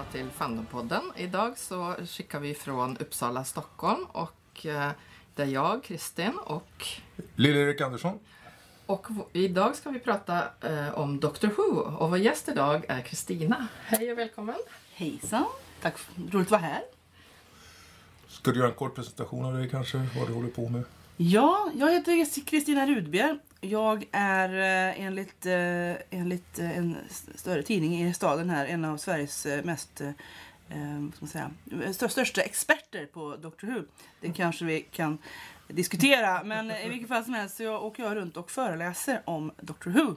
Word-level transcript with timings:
Välkomna 0.00 0.24
till 0.24 0.36
Fandompodden. 0.38 1.02
Idag 1.16 1.58
så 1.58 1.94
skickar 2.06 2.40
vi 2.40 2.54
från 2.54 2.96
Uppsala, 2.96 3.44
Stockholm 3.44 4.04
och 4.04 4.66
eh, 4.66 4.90
det 5.34 5.42
är 5.42 5.46
jag, 5.46 5.84
Kristin 5.84 6.38
och, 6.44 6.86
Lill-Erik 7.36 7.80
Andersron. 7.80 8.18
och 8.86 9.06
idag 9.32 9.76
ska 9.76 9.90
vi 9.90 9.98
prata 9.98 10.42
eh, 10.60 10.98
om 10.98 11.20
Doctor 11.20 11.48
Who 11.48 11.80
och 11.80 12.10
vår 12.10 12.18
gäst 12.18 12.48
idag 12.48 12.84
är 12.88 13.00
Kristina. 13.00 13.66
Hej 13.84 14.12
och 14.12 14.18
välkommen. 14.18 14.56
Hejsan! 14.92 15.44
Tack, 15.82 15.94
roligt 16.30 16.46
att 16.46 16.50
vara 16.50 16.60
här. 16.60 16.82
Ska 18.28 18.50
du 18.50 18.58
göra 18.58 18.68
en 18.68 18.74
kort 18.74 18.94
presentation 18.94 19.44
av 19.44 19.54
dig 19.54 19.68
kanske? 19.70 19.98
Vad 20.16 20.28
du 20.28 20.32
håller 20.32 20.50
på 20.50 20.68
med? 20.68 20.84
Ja, 21.16 21.70
jag 21.74 21.92
heter 21.92 22.44
Kristina 22.46 22.86
Rudberg. 22.86 23.38
Jag 23.60 24.08
är 24.12 24.48
eh, 24.48 25.00
enligt, 25.04 25.46
eh, 25.46 26.18
enligt 26.20 26.58
eh, 26.58 26.78
en 26.78 26.96
större 27.34 27.62
tidning 27.62 28.02
i 28.02 28.14
staden 28.14 28.50
här 28.50 28.66
en 28.66 28.84
av 28.84 28.96
Sveriges 28.96 29.46
mest 29.64 30.00
eh, 30.00 30.10
vad 30.68 31.14
ska 31.14 31.20
man 31.20 31.28
säga, 31.28 31.50
stö- 31.92 32.08
största 32.08 32.40
experter 32.42 33.06
på 33.06 33.36
Doctor 33.36 33.66
Who. 33.68 33.82
Det 34.20 34.32
kanske 34.32 34.64
vi 34.64 34.80
kan 34.82 35.18
diskutera, 35.68 36.42
men 36.44 36.70
i 36.70 36.88
vilket 36.88 37.08
fall 37.08 37.24
som 37.24 37.34
helst 37.34 37.56
så 37.56 37.62
jag 37.62 37.84
åker 37.84 38.02
jag 38.02 38.16
runt 38.16 38.36
och 38.36 38.50
föreläser 38.50 39.22
om 39.24 39.52
Doctor 39.60 39.90
Who. 39.90 40.14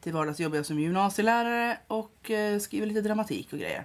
Till 0.00 0.12
vardags 0.12 0.40
jobbar 0.40 0.56
jag 0.56 0.66
som 0.66 0.80
gymnasielärare 0.80 1.78
och 1.86 2.30
skriver 2.60 2.86
lite 2.86 3.00
dramatik 3.00 3.52
och 3.52 3.58
grejer. 3.58 3.84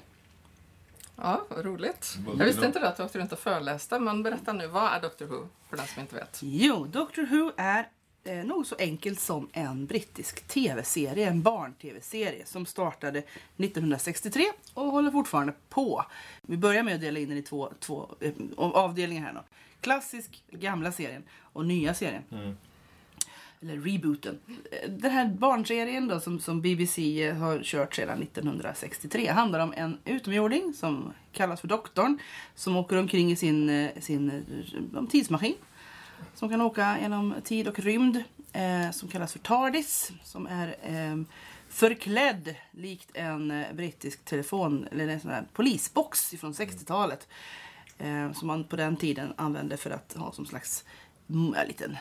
Ja, 1.16 1.45
vad 1.49 1.66
roligt. 1.66 2.17
Jag 2.38 2.45
visste 2.45 2.66
inte 2.66 2.88
att 2.88 2.97
du 2.97 3.03
åkte 3.03 3.20
runt 3.20 3.31
och 3.31 3.39
föreläste, 3.39 3.99
men 3.99 4.23
berätta 4.23 4.53
nu, 4.53 4.67
vad 4.67 4.94
är 4.94 5.02
Doctor 5.02 5.25
Who? 5.25 5.47
För 5.70 5.77
den 5.77 5.88
som 5.88 6.02
inte 6.02 6.16
vet. 6.16 6.39
Jo, 6.42 6.86
Doctor 6.86 7.25
Who 7.25 7.52
är 7.58 7.88
eh, 8.23 8.45
nog 8.45 8.66
så 8.66 8.75
enkelt 8.79 9.19
som 9.19 9.49
en 9.53 9.85
brittisk 9.85 10.47
tv-serie, 10.47 11.27
en 11.29 11.41
barn-tv-serie 11.41 12.45
som 12.45 12.65
startade 12.65 13.19
1963 13.57 14.45
och 14.73 14.85
håller 14.85 15.11
fortfarande 15.11 15.53
på. 15.69 16.05
Vi 16.41 16.57
börjar 16.57 16.83
med 16.83 16.95
att 16.95 17.02
dela 17.02 17.19
in 17.19 17.30
den 17.30 17.38
i 17.38 17.41
två, 17.41 17.71
två 17.80 18.09
eh, 18.19 18.31
avdelningar 18.57 19.23
här 19.23 19.33
nu. 19.33 19.39
Klassisk, 19.81 20.43
gamla 20.52 20.91
serien 20.91 21.23
och 21.39 21.65
nya 21.65 21.93
serien. 21.93 22.23
Eller 23.61 23.77
rebooten. 23.77 24.39
Eh, 24.71 24.89
Den 24.89 25.11
här 25.11 25.25
barnserien 25.27 26.08
då 26.08 26.19
som, 26.19 26.39
som 26.39 26.61
BBC 26.61 27.31
har 27.31 27.63
kört 27.63 27.95
sedan 27.95 28.21
1963 28.21 29.27
handlar 29.27 29.59
om 29.59 29.73
en 29.77 29.97
utomjording 30.05 30.73
som 30.73 31.13
kallas 31.31 31.61
för 31.61 31.67
Doktorn 31.67 32.19
som 32.55 32.75
åker 32.77 32.97
omkring 32.97 33.31
i 33.31 33.35
sin, 33.35 33.69
eh, 33.69 33.89
sin 33.99 34.30
eh, 34.95 35.05
tidsmaskin 35.05 35.55
som 36.33 36.50
kan 36.50 36.61
åka 36.61 37.00
genom 37.02 37.36
tid 37.44 37.67
och 37.67 37.80
rymd 37.80 38.23
eh, 38.53 38.92
som 38.92 39.09
kallas 39.09 39.31
för 39.31 39.39
TARDIS 39.39 40.11
som 40.23 40.47
är 40.47 40.75
eh, 40.81 41.16
förklädd 41.70 42.55
likt 42.72 43.11
en 43.14 43.52
eh, 43.52 43.73
brittisk 43.73 44.25
telefon 44.25 44.88
eller 44.92 45.08
en 45.08 45.20
sån 45.20 45.31
här 45.31 45.47
polisbox 45.53 46.30
från 46.39 46.53
60-talet 46.53 47.28
eh, 47.97 48.31
som 48.31 48.47
man 48.47 48.64
på 48.64 48.75
den 48.75 48.97
tiden 48.97 49.33
använde 49.38 49.78
för 49.78 49.92
att 49.92 50.14
ha 50.14 50.31
som 50.31 50.45
slags 50.45 50.86
mm, 51.30 51.53
en 51.53 51.67
liten 51.67 51.97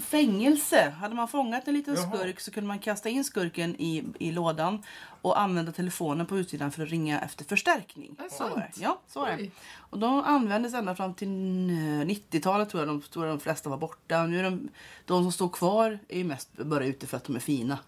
fängelse. 0.00 0.90
Hade 0.90 1.14
man 1.14 1.28
fångat 1.28 1.68
en 1.68 1.74
liten 1.74 1.94
Jaha. 1.94 2.10
skurk 2.16 2.40
så 2.40 2.50
kunde 2.50 2.68
man 2.68 2.78
kasta 2.78 3.08
in 3.08 3.24
skurken 3.24 3.76
i, 3.80 4.04
i 4.18 4.32
lådan 4.32 4.82
och 5.22 5.40
använda 5.40 5.72
telefonen 5.72 6.26
på 6.26 6.38
utsidan 6.38 6.72
för 6.72 6.82
att 6.82 6.88
ringa 6.88 7.20
efter 7.20 7.44
förstärkning. 7.44 8.16
Är 8.18 8.22
det 8.22 8.30
Så 8.30 8.42
var 8.42 8.50
det. 8.50 8.54
sant? 8.62 8.76
Ja, 8.80 9.00
så 9.08 9.20
var 9.20 9.36
det. 9.36 9.50
Och 9.76 9.98
de 9.98 10.20
användes 10.24 10.74
ända 10.74 10.94
fram 10.94 11.14
till 11.14 11.28
eh, 11.28 11.72
90-talet 12.06 12.68
tror 12.68 12.80
jag. 12.82 12.88
De, 12.88 13.02
tror 13.02 13.26
jag 13.26 13.36
de 13.36 13.40
flesta 13.40 13.70
var 13.70 13.76
borta. 13.76 14.26
Nu 14.26 14.38
är 14.38 14.42
de, 14.42 14.68
de 15.04 15.22
som 15.22 15.32
står 15.32 15.48
kvar 15.48 15.98
är 16.08 16.18
ju 16.18 16.24
mest 16.24 16.48
bara 16.56 16.84
ute 16.86 17.06
för 17.06 17.16
att 17.16 17.24
de 17.24 17.36
är 17.36 17.40
fina. 17.40 17.78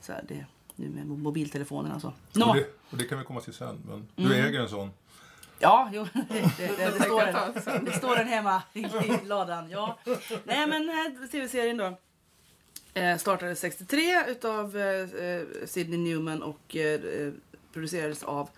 Så 0.00 0.12
här, 0.12 0.24
det, 0.28 0.46
nu 0.76 0.88
med 0.88 1.04
mo- 1.04 1.16
mobiltelefonerna 1.22 1.94
och 1.94 2.00
så. 2.00 2.08
Och, 2.08 2.54
det, 2.56 2.66
och 2.90 2.96
det 2.98 3.04
kan 3.04 3.18
vi 3.18 3.24
komma 3.24 3.40
till 3.40 3.52
sen. 3.54 3.78
Men 3.88 4.08
du 4.16 4.34
Mm. 4.34 4.46
äger 4.48 4.60
en 4.60 4.68
sån. 4.68 4.90
Ja, 5.62 5.90
jo, 5.92 6.06
det, 6.28 6.50
det, 6.58 6.76
det, 6.76 7.04
står 7.04 7.60
sen. 7.60 7.84
det 7.84 7.92
står 7.92 8.16
den 8.16 8.26
hemma 8.26 8.62
i, 8.72 8.80
i 8.80 9.26
ladan. 9.26 9.70
Ja. 9.70 9.98
Nej, 10.44 10.66
men 10.66 10.86
den 10.86 10.96
här 10.96 11.28
tv-serien 11.28 11.76
då. 11.76 11.98
Eh, 12.94 13.18
startades 13.18 13.60
63 13.60 14.24
utav 14.28 14.76
eh, 14.76 15.24
eh, 15.24 15.42
Sidney 15.66 15.98
Newman 15.98 16.42
och 16.42 16.76
eh, 16.76 17.00
eh, 17.00 17.32
producerades 17.72 18.22
av 18.22 18.48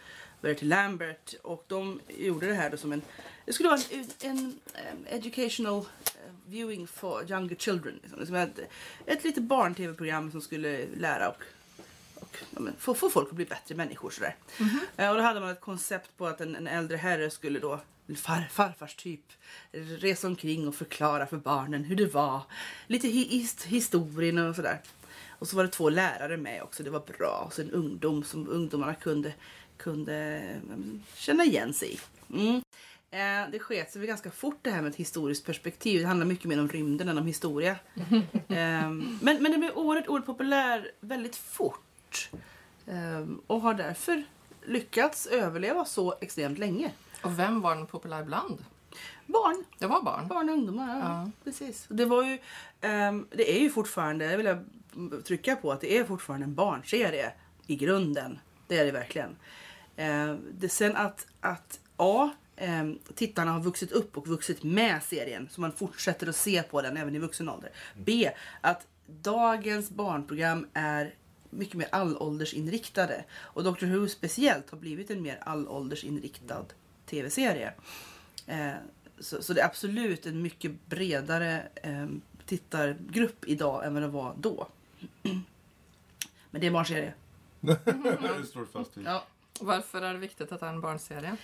Bertie 0.40 0.68
Lambert. 0.68 1.34
Och 1.42 1.64
de 1.68 2.00
gjorde 2.18 2.46
det 2.46 2.54
här 2.54 2.70
då 2.70 2.76
som 2.76 2.92
en... 2.92 3.02
Det 3.46 3.52
skulle 3.52 3.68
vara 3.68 3.80
en, 3.90 4.10
en 4.20 4.60
eh, 4.74 5.14
educational 5.14 5.84
viewing 6.46 6.86
for 6.86 7.30
younger 7.30 7.54
children. 7.56 8.00
Liksom. 8.18 8.36
Ett, 8.36 8.58
ett 9.06 9.24
litet 9.24 9.42
barn-tv-program 9.42 10.30
som 10.30 10.40
skulle 10.40 10.86
lära 10.96 11.28
och 11.28 11.42
ja, 12.50 12.60
men, 12.60 12.74
få, 12.78 12.94
få 12.94 13.10
folk 13.10 13.28
att 13.28 13.36
bli 13.36 13.44
bättre 13.44 13.74
människor. 13.74 14.10
Sådär. 14.10 14.36
Eh, 14.96 15.10
och 15.10 15.16
då 15.16 15.22
hade 15.22 15.40
man 15.40 15.50
ett 15.50 15.60
koncept 15.60 16.16
på 16.16 16.26
att 16.26 16.40
en, 16.40 16.56
en 16.56 16.66
äldre 16.66 16.96
herre 16.96 17.30
skulle 17.30 17.58
då 17.58 17.80
far, 18.16 18.48
farfars 18.50 18.94
typ 18.94 19.20
resa 19.72 20.26
omkring 20.26 20.68
och 20.68 20.74
förklara 20.74 21.26
för 21.26 21.36
barnen 21.36 21.84
hur 21.84 21.96
det 21.96 22.06
var. 22.06 22.42
Lite 22.86 23.08
hi, 23.08 23.38
his, 23.38 23.64
historien 23.64 24.38
och 24.38 24.56
sådär. 24.56 24.80
Och 25.38 25.48
så 25.48 25.56
var 25.56 25.64
det 25.64 25.70
två 25.70 25.88
lärare 25.88 26.36
med 26.36 26.62
också, 26.62 26.82
det 26.82 26.90
var 26.90 27.02
bra. 27.18 27.42
Och 27.46 27.52
så 27.52 27.62
en 27.62 27.70
ungdom 27.70 28.24
som 28.24 28.48
ungdomarna 28.48 28.94
kunde, 28.94 29.34
kunde 29.76 30.14
mm, 30.14 31.02
känna 31.14 31.44
igen 31.44 31.74
sig 31.74 31.92
i. 31.92 31.98
Mm. 32.32 32.62
Eh, 33.10 33.50
det 33.50 33.58
sket 33.58 33.92
sig 33.92 34.06
ganska 34.06 34.30
fort 34.30 34.58
det 34.62 34.70
här 34.70 34.82
med 34.82 34.90
ett 34.90 34.96
historiskt 34.96 35.46
perspektiv. 35.46 36.00
Det 36.00 36.06
handlar 36.06 36.26
mycket 36.26 36.44
mer 36.44 36.60
om 36.60 36.68
rymden 36.68 37.08
än 37.08 37.18
om 37.18 37.26
historia. 37.26 37.76
eh, 38.48 38.90
men, 38.90 39.20
men 39.20 39.52
det 39.52 39.58
blev 39.58 39.70
oerhört, 39.74 40.08
oerhört 40.08 40.26
populär 40.26 40.90
väldigt 41.00 41.36
fort. 41.36 41.80
Eh, 42.86 43.26
och 43.46 43.60
har 43.60 43.74
därför 43.74 44.24
lyckats 44.66 45.26
överleva 45.26 45.84
så 45.84 46.14
extremt 46.20 46.58
länge. 46.58 46.92
Och 47.22 47.38
vem 47.38 47.60
var 47.60 47.76
den 47.76 47.86
populär 47.86 48.22
bland? 48.24 48.64
Barn, 49.26 49.64
Det 49.78 49.86
var 49.86 50.02
barn. 50.02 50.28
barn 50.28 50.48
och 50.48 50.54
ungdomar. 50.54 50.88
Ja. 50.88 51.00
Ja. 51.24 51.30
Precis. 51.44 51.86
Det, 51.88 52.04
var 52.04 52.22
ju, 52.24 52.38
ehm, 52.80 53.26
det 53.30 53.56
är 53.56 53.60
ju 53.60 53.70
fortfarande, 53.70 54.28
det 54.28 54.36
vill 54.36 54.46
jag 54.46 54.64
trycka 55.24 55.56
på, 55.56 55.72
att 55.72 55.80
det 55.80 55.98
är 55.98 56.04
fortfarande 56.04 56.44
en 56.44 56.54
barnserie 56.54 57.32
i 57.66 57.76
grunden. 57.76 58.38
Det 58.66 58.78
är 58.78 58.84
det 58.84 58.92
verkligen. 58.92 59.36
Eh, 59.96 60.34
det, 60.52 60.68
sen 60.68 60.96
att, 60.96 61.26
att 61.40 61.80
A. 61.96 62.30
ehm, 62.56 62.98
tittarna 63.14 63.52
har 63.52 63.60
vuxit 63.60 63.92
upp 63.92 64.16
och 64.16 64.26
vuxit 64.26 64.62
med 64.62 65.02
serien 65.02 65.48
så 65.50 65.60
man 65.60 65.72
fortsätter 65.72 66.26
att 66.26 66.36
se 66.36 66.62
på 66.62 66.82
den 66.82 66.96
även 66.96 67.14
i 67.14 67.18
vuxen 67.18 67.48
ålder. 67.48 67.70
B. 67.94 68.30
Att 68.60 68.86
dagens 69.06 69.90
barnprogram 69.90 70.66
är 70.74 71.14
mycket 71.54 71.74
mer 71.74 71.88
allåldersinriktade. 71.92 73.24
Och 73.32 73.64
Doctor 73.64 73.86
Who 73.86 74.08
speciellt 74.08 74.70
har 74.70 74.78
blivit 74.78 75.10
en 75.10 75.22
mer 75.22 75.38
allåldersinriktad 75.42 76.64
tv-serie. 77.06 77.72
Eh, 78.46 78.72
så, 79.18 79.42
så 79.42 79.52
det 79.52 79.60
är 79.60 79.66
absolut 79.66 80.26
en 80.26 80.42
mycket 80.42 80.86
bredare 80.86 81.68
eh, 81.74 82.06
tittargrupp 82.46 83.44
idag 83.44 83.86
än 83.86 83.94
vad 83.94 84.02
det 84.02 84.08
var 84.08 84.34
då. 84.38 84.68
Men 86.50 86.60
det 86.60 86.66
är 86.66 86.66
en 86.66 86.72
barnserie. 86.72 87.14
det 87.60 88.46
står 88.48 88.64
fast 88.72 88.96
vid. 88.96 89.06
Ja. 89.06 89.24
Varför 89.60 90.02
är 90.02 90.12
det 90.12 90.18
viktigt 90.18 90.52
att 90.52 90.60
det 90.60 90.66
är 90.66 90.70
en 90.70 90.80
barnserie? 90.80 91.36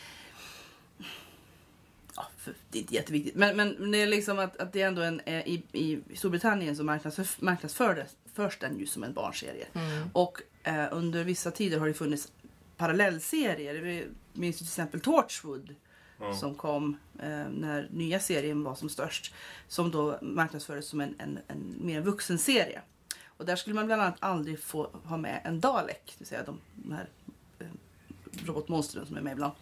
Ja, 2.17 2.27
för 2.37 2.55
det 2.71 2.79
är 2.79 2.81
inte 2.81 2.95
jätteviktigt. 2.95 3.35
Men, 3.35 3.57
men, 3.57 3.77
men 3.79 3.91
det 3.91 4.03
är 4.03 4.07
liksom 4.07 4.39
att, 4.39 4.57
att 4.57 4.73
det 4.73 4.83
är 4.83 4.87
ändå 4.89 5.03
en... 5.03 5.21
eh, 5.21 5.49
I, 5.49 5.63
I 5.73 6.17
Storbritannien 6.17 6.77
så 6.77 6.85
marknadsför, 6.85 7.27
marknadsfördes 7.45 8.17
förs 8.35 8.59
den 8.59 8.79
ju 8.79 8.87
som 8.87 9.05
en 9.05 9.13
barnserie. 9.13 9.67
Och 10.13 10.43
eh, 10.63 10.87
under 10.91 11.25
vissa 11.25 11.51
tider 11.51 11.79
har 11.79 11.87
det 11.87 11.95
funnits 11.95 12.33
parallellserier. 12.77 13.75
Vi 13.75 14.09
minns 14.33 14.57
till 14.57 14.67
exempel 14.67 15.01
Torchwood. 15.01 15.75
Ja. 16.21 16.35
Som 16.35 16.55
kom 16.55 16.97
eh, 17.19 17.49
när 17.51 17.89
nya 17.93 18.21
serien 18.21 18.65
var 18.65 18.75
som 18.75 18.89
störst. 18.89 19.35
Som 19.69 19.91
då 19.91 20.19
marknadsfördes 20.23 20.87
som 20.87 21.01
en, 21.01 21.15
en, 21.19 21.39
en 21.49 21.77
mer 21.81 22.01
vuxen 22.01 22.39
serie. 22.39 22.83
Och 23.27 23.47
där 23.47 23.57
skulle 23.57 23.75
man 23.75 23.87
bland 23.87 24.03
annat 24.03 24.17
aldrig 24.19 24.63
få 24.63 24.91
ha 25.05 25.17
med 25.17 25.41
en 25.45 25.61
Dalek. 25.61 26.03
Det 26.05 26.15
vill 26.19 26.27
säga 26.27 26.43
de, 26.43 26.59
de 26.75 26.93
här 26.93 27.09
robotmonstren 28.47 29.07
som 29.07 29.17
är 29.17 29.21
med 29.21 29.33
ibland. 29.33 29.53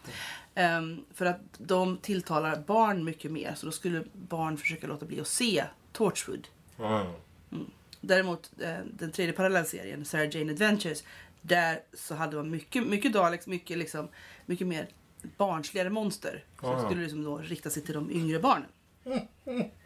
Ehm, 0.55 1.05
för 1.15 1.27
att 1.27 1.41
de 1.59 1.97
tilltalar 1.97 2.65
barn 2.67 3.05
mycket 3.05 3.31
mer. 3.31 3.55
Så 3.57 3.67
då 3.67 3.73
skulle 3.73 4.05
barn 4.13 4.57
försöka 4.57 4.87
låta 4.87 5.07
bli 5.07 5.21
att 5.21 5.29
se 5.29 5.65
Torchwood. 5.93 6.49
Ja, 6.77 7.05
ja. 7.51 7.59
Däremot 8.01 8.51
eh, 8.61 8.77
den 8.99 9.13
tredje 9.13 9.33
parallellserien, 9.33 10.05
Sarah 10.05 10.37
Jane 10.37 10.53
Adventures, 10.53 11.03
där 11.43 11.81
så 11.95 12.15
hade 12.15 12.37
man 12.37 12.51
mycket, 12.51 12.87
mycket 12.87 13.13
Daleks, 13.13 13.47
mycket, 13.47 13.79
liksom, 13.79 14.09
mycket 14.47 14.67
mer 14.67 14.89
barnsligare 15.37 15.91
monster. 15.91 16.45
Som 16.61 16.85
skulle 16.85 17.03
liksom 17.03 17.25
då 17.25 17.39
rikta 17.39 17.71
sig 17.71 17.83
till 17.83 17.95
de 17.95 18.11
yngre 18.11 18.39
barnen. 18.39 18.69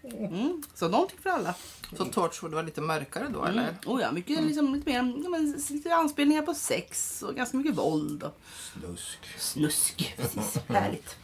Mm, 0.05 0.63
så 0.75 0.89
någonting 0.89 1.19
för 1.23 1.31
alla. 1.31 1.55
Så 1.97 2.05
Torchwood 2.05 2.55
var 2.55 2.63
lite 2.63 2.81
mörkare 2.81 3.29
då, 3.33 3.45
eller? 3.45 3.63
Mm. 3.63 3.75
Oh 3.87 4.01
ja, 4.03 4.13
mycket 4.13 4.43
liksom, 4.43 4.75
lite 4.75 4.91
mer 4.91 4.97
ja, 5.25 5.29
men, 5.29 5.63
lite 5.71 5.95
anspelningar 5.95 6.43
på 6.43 6.55
sex 6.55 7.23
och 7.23 7.35
ganska 7.35 7.57
mycket 7.57 7.75
våld 7.79 8.23
och 8.23 8.41
Slusk. 8.73 9.19
snusk. 9.39 10.15
Precis, 10.17 10.59
härligt. 10.69 11.17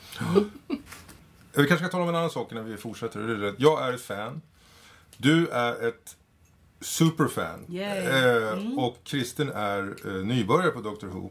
Vi 1.57 1.67
kanske 1.67 1.77
ska 1.77 1.89
tala 1.89 2.03
om 2.03 2.09
en 2.09 2.15
annan 2.15 2.31
sak 2.31 2.53
innan 2.53 2.65
vi 2.65 2.77
fortsätter. 2.77 3.55
Jag 3.59 3.89
är 3.89 3.93
ett 3.93 4.01
fan. 4.03 4.41
Du 5.17 5.49
är 5.49 5.89
ett 5.89 6.17
superfan. 6.81 7.67
Yay. 7.69 7.99
Eh, 7.99 8.79
Och 8.79 8.97
Kristin 9.05 9.49
är 9.49 9.97
eh, 10.07 10.13
nybörjare 10.27 10.71
på 10.71 10.81
Doctor 10.81 11.07
Who. 11.09 11.31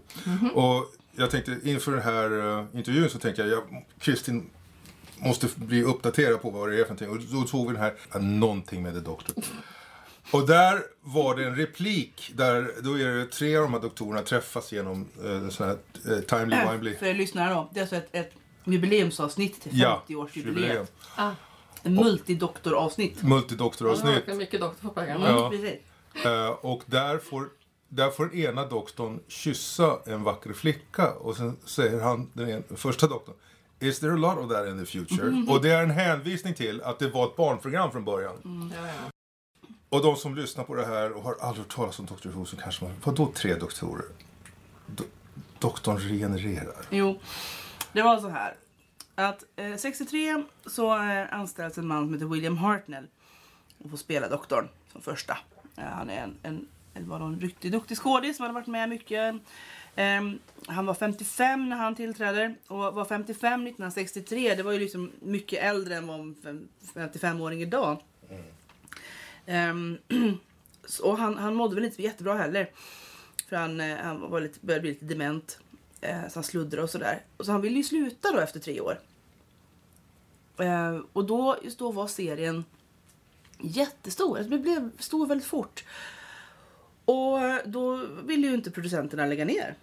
Och 0.61 0.93
jag 1.15 1.31
tänkte 1.31 1.59
inför 1.63 1.91
den 1.91 2.01
här 2.01 2.59
eh, 2.59 2.65
intervjun 2.77 3.09
så 3.09 3.19
tänkte 3.19 3.41
jag, 3.41 3.51
jag 3.51 3.85
Kristin 3.99 4.49
måste 5.19 5.47
bli 5.55 5.83
uppdaterad 5.83 6.41
på 6.41 6.49
vad 6.49 6.69
det 6.69 6.75
är 6.79 6.83
för 6.85 6.93
någonting. 7.05 7.09
Och 7.09 7.41
då 7.41 7.47
såg 7.47 7.67
vi 7.67 7.73
den 7.73 7.81
här, 7.81 7.93
ja, 8.13 8.19
någonting 8.19 8.83
med 8.83 8.93
The 8.93 8.99
Doctor. 8.99 9.35
Och 10.31 10.47
där 10.47 10.81
var 11.01 11.35
det 11.35 11.45
en 11.45 11.55
replik 11.55 12.31
där 12.35 12.71
då 12.83 12.99
är 12.99 13.07
det 13.07 13.25
tre 13.25 13.57
av 13.57 13.63
de 13.63 13.73
här 13.73 13.79
doktorerna 13.81 14.21
träffas 14.21 14.71
genom 14.71 15.07
eh, 15.25 15.49
sån 15.49 15.67
här 15.67 15.77
eh, 16.15 16.19
timely 16.21 16.57
wimely. 16.71 16.95
För 16.95 17.05
er 17.05 17.13
lyssnare 17.13 17.53
då, 17.53 17.69
det 17.73 17.79
är 17.79 17.81
alltså 17.81 17.95
ett, 17.95 18.09
ett 18.11 18.31
jubileumsavsnitt 18.63 19.61
till 19.61 19.79
Ja, 19.79 20.03
50-årsjubileet. 20.07 20.45
jubileum. 20.47 20.85
Ah, 21.15 21.31
En 21.83 21.95
multidoktoravsnitt. 21.95 23.23
Multidoktoravsnitt. 23.23 24.27
är 24.27 24.33
mycket 24.35 24.59
doktor 24.61 24.87
på 24.87 24.93
pengarna. 24.93 25.29
Ja. 25.29 25.51
Eh, 26.31 26.49
och 26.49 26.83
där 26.85 27.17
får, 27.17 27.49
där 27.89 28.09
får 28.09 28.25
den 28.25 28.35
ena 28.39 28.65
doktorn 28.65 29.19
kyssa 29.27 29.99
en 30.05 30.23
vacker 30.23 30.53
flicka 30.53 31.11
och 31.13 31.35
sen 31.35 31.57
säger 31.65 32.01
han, 32.01 32.29
den 32.33 32.49
en, 32.49 32.63
första 32.77 33.07
doktorn, 33.07 33.35
Is 33.79 33.99
there 33.99 34.13
a 34.13 34.17
lot 34.17 34.37
of 34.37 34.49
that 34.49 34.67
in 34.67 34.79
the 34.79 34.85
future? 34.85 35.45
Och 35.53 35.61
det 35.61 35.71
är 35.71 35.83
en 35.83 35.91
hänvisning 35.91 36.53
till 36.53 36.81
att 36.81 36.99
det 36.99 37.09
var 37.09 37.25
ett 37.25 37.35
barnprogram 37.35 37.91
från 37.91 38.05
början. 38.05 38.71
Ja, 38.75 38.87
ja. 38.87 39.11
Och 39.89 40.01
de 40.01 40.15
som 40.15 40.35
lyssnar 40.35 40.63
på 40.63 40.75
det 40.75 40.85
här 40.85 41.11
och 41.11 41.23
har 41.23 41.35
aldrig 41.41 41.65
hört 41.65 41.75
talas 41.75 41.99
om 41.99 42.05
Dr. 42.05 42.29
Who 42.29 42.45
så 42.45 42.57
kanske 42.57 42.83
man, 42.83 42.93
vadå 43.03 43.31
tre 43.35 43.55
doktorer? 43.55 44.05
Do, 44.85 45.03
doktorn 45.59 45.97
regenererar. 45.97 46.85
Jo, 46.89 47.19
det 47.93 48.01
var 48.01 48.19
så 48.19 48.29
här. 48.29 48.55
Att 49.15 49.43
eh, 49.55 49.75
63 49.75 50.43
så 50.65 50.97
eh, 51.03 51.33
anställs 51.33 51.77
en 51.77 51.87
man 51.87 52.05
som 52.05 52.13
heter 52.13 52.25
William 52.25 52.57
Hartnell 52.57 53.07
och 53.83 53.89
får 53.89 53.97
spela 53.97 54.29
doktorn 54.29 54.67
som 54.91 55.01
första. 55.01 55.37
Eh, 55.77 55.83
han 55.83 56.09
är 56.09 56.23
en, 56.23 56.35
en, 56.43 56.67
en, 56.93 57.09
var 57.09 57.19
en 57.19 57.39
riktigt 57.39 57.71
duktig 57.71 57.97
skådis 57.97 58.37
som 58.37 58.43
hade 58.43 58.53
varit 58.53 58.67
med 58.67 58.89
mycket. 58.89 59.35
Um, 59.97 60.39
han 60.67 60.85
var 60.85 60.93
55 60.93 61.69
när 61.69 61.77
han 61.77 61.95
tillträder 61.95 62.55
och 62.67 62.77
var 62.77 63.05
55 63.05 63.61
1963 63.61 64.55
det 64.55 64.63
var 64.63 64.71
ju 64.71 64.79
liksom 64.79 65.11
mycket 65.19 65.63
äldre 65.63 65.95
än 65.95 66.07
vad 66.07 66.19
en 66.19 66.67
55-åring 66.93 67.61
idag. 67.61 68.01
Mm. 69.45 69.97
Um, 70.09 70.39
och 71.03 71.17
han, 71.17 71.37
han 71.37 71.55
mådde 71.55 71.75
väl 71.75 71.85
inte 71.85 72.01
jättebra 72.01 72.33
heller. 72.33 72.69
För 73.49 73.55
han, 73.55 73.81
eh, 73.81 73.97
han 73.97 74.31
var 74.31 74.41
lite, 74.41 74.59
började 74.61 74.81
bli 74.81 74.91
lite 74.91 75.05
dement. 75.05 75.59
Eh, 76.01 76.27
så 76.29 76.33
han 76.33 76.43
sluddrade 76.43 76.83
och 76.83 76.89
sådär. 76.89 77.21
Så 77.39 77.51
han 77.51 77.61
ville 77.61 77.77
ju 77.77 77.83
sluta 77.83 78.31
då 78.31 78.39
efter 78.39 78.59
tre 78.59 78.81
år. 78.81 78.99
Eh, 80.57 80.99
och 81.13 81.25
då, 81.25 81.57
just 81.63 81.79
då 81.79 81.91
var 81.91 82.07
serien 82.07 82.65
jättestor. 83.59 84.37
Alltså, 84.37 84.51
det 84.51 84.57
blev 84.57 84.91
stor 84.99 85.27
väldigt 85.27 85.47
fort. 85.47 85.83
Och 87.05 87.39
då 87.65 87.95
ville 88.23 88.47
ju 88.47 88.53
inte 88.53 88.71
producenterna 88.71 89.25
lägga 89.25 89.45
ner. 89.45 89.75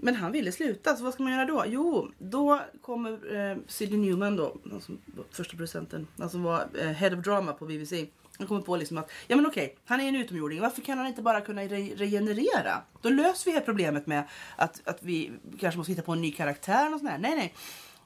Men 0.00 0.14
han 0.14 0.32
ville 0.32 0.52
sluta, 0.52 0.96
så 0.96 1.04
vad 1.04 1.14
ska 1.14 1.22
man 1.22 1.32
göra 1.32 1.44
då? 1.44 1.64
Jo, 1.66 2.10
då 2.18 2.60
kommer 2.82 3.34
eh, 3.50 3.56
Sidney 3.66 4.00
Newman 4.00 4.36
då, 4.36 4.56
alltså, 4.72 4.92
första 5.30 5.50
producenten, 5.50 6.06
han 6.18 6.30
som 6.30 6.42
var 6.42 6.68
eh, 6.80 6.86
head 6.88 7.18
of 7.18 7.24
drama 7.24 7.52
på 7.52 7.66
BBC. 7.66 8.06
Han 8.38 8.46
kommer 8.46 8.60
på 8.60 8.76
liksom 8.76 8.98
att, 8.98 9.10
ja 9.26 9.36
men 9.36 9.46
okej, 9.46 9.76
han 9.84 10.00
är 10.00 10.08
en 10.08 10.16
utomjording, 10.16 10.60
varför 10.60 10.82
kan 10.82 10.98
han 10.98 11.06
inte 11.06 11.22
bara 11.22 11.40
kunna 11.40 11.62
re- 11.62 11.96
regenerera? 11.96 12.82
Då 13.02 13.08
löser 13.08 13.44
vi 13.44 13.50
hela 13.52 13.64
problemet 13.64 14.06
med 14.06 14.28
att, 14.56 14.88
att 14.88 15.02
vi 15.02 15.32
kanske 15.60 15.78
måste 15.78 15.92
hitta 15.92 16.02
på 16.02 16.12
en 16.12 16.20
ny 16.20 16.32
karaktär 16.32 16.94
och 16.94 17.00
sånt 17.00 17.10
där. 17.12 17.18
Nej, 17.18 17.36
nej. 17.36 17.54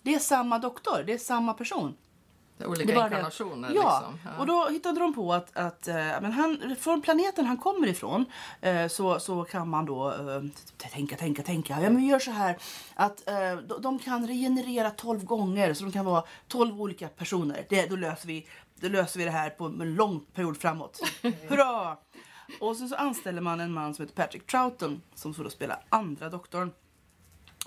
Det 0.03 0.15
är 0.15 0.19
samma 0.19 0.59
doktor, 0.59 1.03
det 1.07 1.13
är 1.13 1.19
samma 1.19 1.55
person. 1.55 1.95
Olika 2.67 2.87
Det 2.87 2.95
var 2.95 3.03
det. 3.03 3.17
inkarnationer 3.17 3.73
Ja, 3.75 4.13
liksom. 4.13 4.39
och 4.41 4.47
då 4.47 4.69
hittade 4.69 5.01
de 5.01 5.15
på 5.15 5.33
att, 5.33 5.57
att 5.57 5.89
eh, 5.89 5.95
men 5.95 6.33
han, 6.33 6.77
från 6.81 7.03
planeten 7.03 7.47
han 7.47 7.57
kommer 7.57 7.87
ifrån 7.87 8.25
eh, 8.61 8.89
så, 8.89 9.21
så 9.21 9.45
kan 9.45 9.69
man 9.69 9.85
då 9.87 10.09
eh, 10.11 10.43
tänka, 10.77 11.17
tänka, 11.17 11.43
tänka. 11.43 11.73
Ja, 11.73 11.81
men 11.91 11.97
vi 11.97 12.07
gör 12.07 12.19
så 12.19 12.31
här 12.31 12.59
att 12.95 13.29
de, 13.81 13.99
kan 13.99 14.27
regenerera 14.27 14.91
12 14.91 15.25
gånger 15.25 15.75
så 15.75 15.85
de 15.85 15.93
kan 15.93 16.05
vara 16.05 16.25
12 16.49 16.81
olika 16.81 17.09
personer. 17.09 17.67
Det, 17.69 17.87
då, 17.91 17.97
löser 17.97 18.27
vi, 18.29 18.47
då 18.81 18.89
löser 18.89 19.19
vi 19.19 19.25
det 19.25 19.31
här 19.31 19.51
på 19.51 19.65
en 19.65 19.95
lång 19.95 20.21
period 20.35 20.57
framåt. 20.61 21.01
Hurra! 21.49 21.97
Och 22.61 22.77
sen 22.77 22.89
så 22.89 22.95
anställer 22.97 23.41
man 23.41 23.61
en 23.61 23.73
man 23.73 23.95
som 23.95 24.03
heter 24.05 24.23
Patrick 24.23 24.47
Troughton 24.47 25.03
som 25.15 25.35
får 25.35 25.45
då 25.45 25.51
spela 25.51 25.79
andra 25.89 26.29
doktorn. 26.29 26.71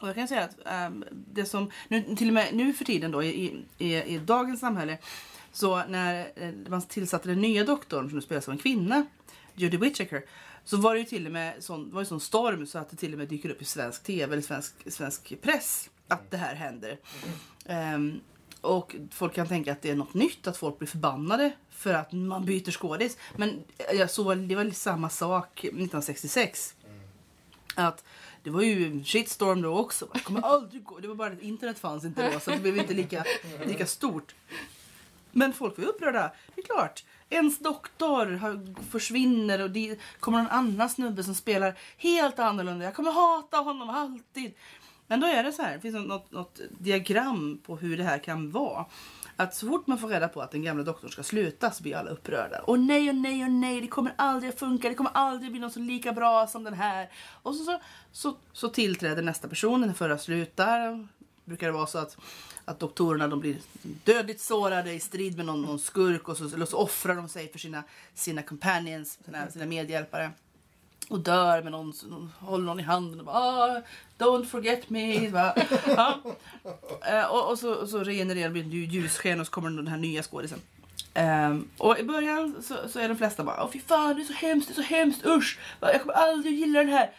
Och 0.01 0.07
jag 0.07 0.15
kan 0.15 0.27
säga 0.27 0.43
att 0.43 0.57
ehm, 0.65 1.05
det 1.11 1.45
som, 1.45 1.71
nu, 1.87 2.15
till 2.15 2.27
och 2.27 2.33
med 2.33 2.55
nu 2.55 2.73
för 2.73 2.85
tiden 2.85 3.11
då 3.11 3.23
i, 3.23 3.63
i, 3.77 3.95
i 3.95 4.17
dagens 4.17 4.59
samhälle 4.59 4.97
så 5.51 5.83
när 5.85 6.31
eh, 6.35 6.51
man 6.67 6.81
tillsatte 6.81 7.29
den 7.29 7.41
nya 7.41 7.63
doktorn 7.63 8.09
som 8.09 8.21
spelas 8.21 8.47
av 8.47 8.51
en 8.51 8.57
kvinna, 8.57 9.05
Judy 9.53 9.77
Whittaker, 9.77 10.25
så 10.65 10.77
var 10.77 10.93
det 10.93 10.99
ju 10.99 11.05
till 11.05 11.25
och 11.25 11.31
med 11.31 11.63
sån, 11.63 11.89
det 11.89 11.95
var 11.95 12.01
ju 12.01 12.05
sån 12.05 12.19
storm 12.19 12.67
så 12.67 12.79
att 12.79 12.89
det 12.89 12.97
till 12.97 13.13
och 13.13 13.19
med 13.19 13.27
dyker 13.27 13.49
upp 13.49 13.61
i 13.61 13.65
svensk 13.65 14.03
tv 14.03 14.33
eller 14.33 14.43
svensk, 14.43 14.73
svensk 14.91 15.41
press 15.41 15.89
att 16.07 16.31
det 16.31 16.37
här 16.37 16.55
händer. 16.55 16.99
Ehm, 17.65 18.19
och 18.61 18.95
folk 19.11 19.33
kan 19.33 19.47
tänka 19.47 19.71
att 19.71 19.81
det 19.81 19.89
är 19.89 19.95
något 19.95 20.13
nytt, 20.13 20.47
att 20.47 20.57
folk 20.57 20.79
blir 20.79 20.87
förbannade 20.87 21.51
för 21.69 21.93
att 21.93 22.11
man 22.11 22.45
byter 22.45 22.71
skådis. 22.71 23.17
Men 23.35 23.63
jag 23.93 24.09
såg, 24.09 24.37
det 24.37 24.55
var 24.55 24.71
samma 24.71 25.09
sak 25.09 25.59
1966. 25.59 26.75
Att 27.75 28.03
det 28.45 28.51
var 28.51 28.61
ju 28.61 28.85
en 28.85 29.03
shitstorm 29.03 29.61
då 29.61 29.77
också. 29.77 30.07
Det 30.13 30.19
kommer 30.19 30.41
aldrig 30.41 30.83
gå. 30.83 30.99
Det 30.99 31.07
var 31.07 31.15
bara 31.15 31.33
att 31.33 31.41
internet 31.41 31.79
fanns 31.79 32.05
inte 32.05 32.31
då 32.33 32.39
så 32.39 32.51
det 32.51 32.57
blev 32.59 32.77
inte 32.77 32.93
lika, 32.93 33.23
lika 33.65 33.85
stort. 33.85 34.35
Men 35.31 35.53
folk 35.53 35.77
var 35.77 35.85
upprörda. 35.85 36.31
Det 36.55 36.61
är 36.61 36.65
klart. 36.65 37.03
Ens 37.29 37.59
doktor 37.59 38.25
har- 38.25 38.83
försvinner 38.91 39.61
och 39.61 39.71
det 39.71 39.99
kommer 40.19 40.37
någon 40.37 40.47
annan 40.51 40.89
snubbe 40.89 41.23
som 41.23 41.35
spelar 41.35 41.77
helt 41.97 42.39
annorlunda. 42.39 42.85
Jag 42.85 42.95
kommer 42.95 43.11
hata 43.11 43.57
honom 43.57 43.89
alltid. 43.89 44.53
Men 45.07 45.19
då 45.19 45.27
är 45.27 45.43
det 45.43 45.51
så 45.51 45.61
här. 45.61 45.73
Det 45.75 45.81
finns 45.81 46.07
något, 46.07 46.31
något 46.31 46.59
diagram 46.79 47.59
på 47.65 47.77
hur 47.77 47.97
det 47.97 48.03
här 48.03 48.17
kan 48.19 48.51
vara. 48.51 48.85
Att 49.37 49.55
så 49.55 49.67
fort 49.67 49.87
man 49.87 49.97
får 49.97 50.07
reda 50.07 50.27
på 50.27 50.41
att 50.41 50.51
den 50.51 50.63
gamla 50.63 50.83
doktorn 50.83 51.11
ska 51.11 51.23
sluta 51.23 51.71
så 51.71 51.83
blir 51.83 51.95
alla 51.95 52.09
upprörda. 52.09 52.59
Och 52.59 52.79
nej 52.79 53.09
och 53.09 53.15
nej 53.15 53.43
och 53.43 53.51
nej, 53.51 53.81
det 53.81 53.87
kommer 53.87 54.13
aldrig 54.17 54.49
att 54.49 54.59
funka. 54.59 54.89
Det 54.89 54.95
kommer 54.95 55.11
aldrig 55.13 55.51
bli 55.51 55.59
någon 55.59 55.71
som 55.71 55.81
är 55.81 55.87
lika 55.87 56.13
bra 56.13 56.47
som 56.47 56.63
den 56.63 56.73
här. 56.73 57.09
Och 57.43 57.55
så, 57.55 57.63
så, 57.63 57.79
så, 58.11 58.37
så 58.53 58.69
tillträder 58.69 59.21
nästa 59.21 59.47
person, 59.47 59.81
den 59.81 59.93
förra 59.93 60.17
slutar. 60.17 61.07
Brukar 61.45 61.67
det 61.67 61.73
vara 61.73 61.87
så 61.87 61.97
att, 61.97 62.17
att 62.65 62.79
doktorerna 62.79 63.27
de 63.27 63.39
blir 63.39 63.57
dödligt 63.81 64.41
sårade 64.41 64.93
i 64.93 64.99
strid 64.99 65.37
med 65.37 65.45
någon, 65.45 65.61
någon 65.61 65.79
skurk 65.79 66.29
och 66.29 66.37
så, 66.37 66.45
eller 66.55 66.65
så 66.65 66.77
offrar 66.77 67.15
de 67.15 67.29
sig 67.29 67.51
för 67.51 67.59
sina, 67.59 67.83
sina 68.13 68.41
companions, 68.41 69.19
sina, 69.25 69.49
sina 69.49 69.65
medhjälpare 69.65 70.31
och 71.09 71.19
dör 71.19 71.61
med 71.61 71.71
någon, 71.71 71.93
någon 72.09 72.31
håller 72.39 72.65
någon 72.65 72.79
i 72.79 72.83
handen 72.83 73.19
och 73.19 73.25
bara 73.25 73.35
ah, 73.35 73.81
Don't 74.17 74.45
forget 74.45 74.89
me. 74.89 75.29
Va? 75.29 75.55
Ja. 75.87 76.19
Eh, 77.07 77.25
och, 77.25 77.49
och, 77.49 77.59
så, 77.59 77.73
och 77.73 77.89
så 77.89 78.03
regenererar 78.03 78.49
det 78.49 78.63
blir 78.63 78.85
ljussken 78.85 79.39
och 79.39 79.45
så 79.45 79.51
kommer 79.51 79.69
den 79.69 79.87
här 79.87 79.97
nya 79.97 80.23
skådisen. 80.23 80.59
Ehm, 81.13 81.69
och 81.77 81.99
i 81.99 82.03
början 82.03 82.55
så, 82.63 82.75
så 82.89 82.99
är 82.99 83.07
de 83.07 83.17
flesta 83.17 83.43
bara 83.43 83.63
Åh 83.63 83.69
fy 83.73 83.79
fan 83.79 84.15
det 84.15 84.21
är 84.21 84.25
så 84.25 84.33
hemskt, 84.33 84.67
det 84.67 84.71
är 84.71 84.83
så 84.83 84.95
hemskt, 84.95 85.25
usch! 85.25 85.59
Jag 85.79 86.01
kommer 86.01 86.13
aldrig 86.13 86.53
gilla 86.53 86.79
den 86.79 86.89
här. 86.89 87.11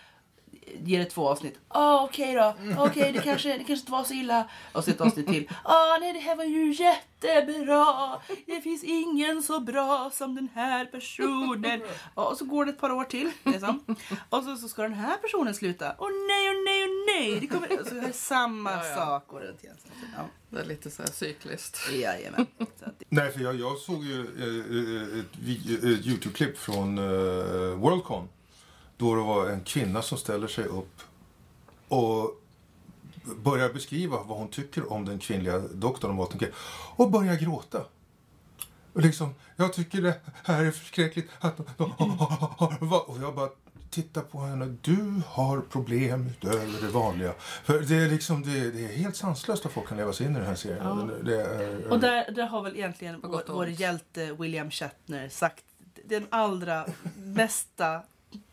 Ger 0.84 0.98
det 0.98 1.04
två 1.04 1.28
avsnitt. 1.28 1.58
Ah, 1.68 2.04
okej 2.04 2.34
då. 2.34 2.54
Okej, 2.78 3.12
det, 3.12 3.18
kanske, 3.22 3.48
det 3.48 3.54
kanske 3.64 3.72
inte 3.74 3.92
var 3.92 4.04
så 4.04 4.14
illa. 4.14 4.48
Och 4.72 4.84
så 4.84 4.90
ett 4.90 5.00
avsnitt 5.00 5.26
till. 5.26 5.50
Ah, 5.64 5.98
nej, 6.00 6.12
det 6.12 6.18
här 6.18 6.36
var 6.36 6.44
ju 6.44 6.72
jättebra. 6.72 8.20
Det 8.46 8.60
finns 8.60 8.84
ingen 8.84 9.42
så 9.42 9.60
bra 9.60 10.10
som 10.14 10.34
den 10.34 10.48
här 10.54 10.84
personen. 10.84 11.80
Ja, 12.16 12.28
Och 12.28 12.36
så 12.38 12.44
går 12.44 12.64
det 12.64 12.70
ett 12.70 12.80
par 12.80 12.90
år 12.92 13.04
till. 13.04 13.30
Liksom. 13.44 13.96
Och 14.30 14.42
så, 14.44 14.56
så 14.56 14.68
ska 14.68 14.82
den 14.82 14.94
här 14.94 15.16
personen 15.16 15.54
sluta. 15.54 15.94
Åh 15.98 16.08
nej, 16.28 16.50
åh 16.50 16.64
nej, 16.64 16.84
åh 16.84 17.04
nej. 17.06 17.40
Det 17.40 17.46
kommer, 17.46 17.68
så 17.88 17.96
är 17.96 18.00
det 18.06 18.12
samma 18.12 18.70
Ja, 18.72 18.86
ja. 18.86 18.94
sak 18.96 19.24
runt 19.32 19.64
igen. 19.64 19.76
Ja, 20.16 20.22
Det 20.50 20.60
är 20.60 20.64
lite 20.64 20.90
så 20.90 21.02
här 21.02 21.10
cykliskt. 21.10 21.78
jajamän. 21.92 22.46
Så 22.58 22.84
att, 22.84 23.02
Nej, 23.08 23.32
för 23.32 23.40
jag, 23.40 23.54
jag 23.60 23.78
såg 23.78 24.04
ju 24.04 24.20
eh, 24.20 25.12
eh, 25.12 25.20
ett, 25.20 25.26
vi- 25.40 25.74
ett 25.98 26.06
Youtube-klipp 26.06 26.58
från 26.58 26.98
eh, 26.98 27.04
Worldcon. 27.78 28.28
Då 28.96 29.14
det 29.14 29.22
var 29.22 29.48
en 29.48 29.60
kvinna 29.60 30.02
som 30.02 30.18
ställer 30.18 30.48
sig 30.48 30.64
upp 30.64 31.00
och 31.88 32.42
börjar 33.36 33.72
beskriva 33.72 34.22
vad 34.22 34.38
hon 34.38 34.48
tycker 34.48 34.92
om 34.92 35.04
den 35.04 35.18
kvinnliga 35.18 35.58
doktorn 35.58 36.18
och 36.18 36.40
Kay. 36.40 36.48
Och 36.96 37.10
börjar 37.10 37.36
gråta. 37.36 37.84
Och 38.92 39.02
liksom, 39.02 39.34
jag 39.56 39.72
tycker 39.72 40.02
det 40.02 40.20
här 40.44 40.64
är 40.64 40.70
förskräckligt. 40.70 41.30
Att, 41.40 41.60
och 43.06 43.18
jag 43.20 43.34
bara 43.34 43.48
tittar 43.90 44.22
på 44.22 44.38
henne. 44.38 44.76
Du 44.80 45.22
har 45.26 45.60
problem 45.60 46.26
utöver 46.26 46.82
det 46.82 46.88
vanliga. 46.88 47.32
För 47.38 47.80
det 47.80 47.96
är 47.96 48.08
liksom, 48.08 48.42
det, 48.42 48.70
det 48.70 48.84
är 48.84 48.96
helt 48.96 49.16
sanslöst 49.16 49.66
att 49.66 49.72
folk 49.72 49.88
kan 49.88 49.96
leva 49.96 50.12
sig 50.12 50.26
in 50.26 50.32
i 50.32 50.38
den 50.38 50.48
här 50.48 50.54
serien. 50.54 50.82
Ja. 50.84 51.08
Det, 51.24 51.42
är, 51.42 51.88
Och 51.88 52.00
där, 52.00 52.30
där 52.30 52.46
har 52.46 52.62
väl 52.62 52.76
egentligen 52.76 53.20
vår, 53.22 53.42
vår 53.48 53.68
hjälte 53.68 54.32
William 54.32 54.70
Shatner 54.70 55.28
sagt 55.28 55.64
den 56.04 56.26
allra 56.30 56.86
bästa, 57.16 58.02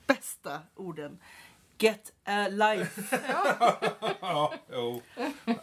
bästa 0.08 0.60
orden. 0.76 1.20
Get 1.78 2.12
a 2.26 2.48
life. 2.48 3.20
Ja, 4.22 4.54
jo. 4.72 5.02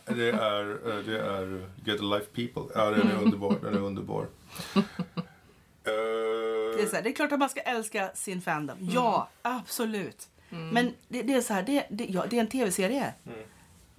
Det 0.05 0.31
är, 0.31 0.89
eh, 0.91 1.05
det 1.05 1.21
är 1.21 1.71
Get 1.85 2.01
a 2.01 2.05
Life 2.05 2.27
People. 2.27 2.73
Ja, 2.75 2.91
den 2.91 3.11
är 3.11 3.23
underbar. 3.23 3.57
Den 3.63 3.75
är 3.75 3.79
underbar. 3.81 4.27
Eh, 5.85 5.93
Det 6.77 6.83
är, 6.83 6.87
så 6.87 6.97
här, 6.97 7.03
det 7.03 7.09
är 7.11 7.15
klart 7.15 7.33
att 7.33 7.39
man 7.39 7.49
ska 7.49 7.61
älska 7.61 8.11
sin 8.15 8.41
fandom. 8.43 8.79
Ja, 8.81 9.29
absolut. 9.43 10.29
Men 10.73 10.95
det, 11.09 11.23
det 11.23 11.35
är 11.35 11.41
så 11.41 11.55
här, 11.55 11.63
det, 11.63 11.87
det, 11.91 12.05
ja, 12.05 12.27
det 12.31 12.37
är 12.37 12.41
en 12.41 12.47
tv-serie. 12.49 13.15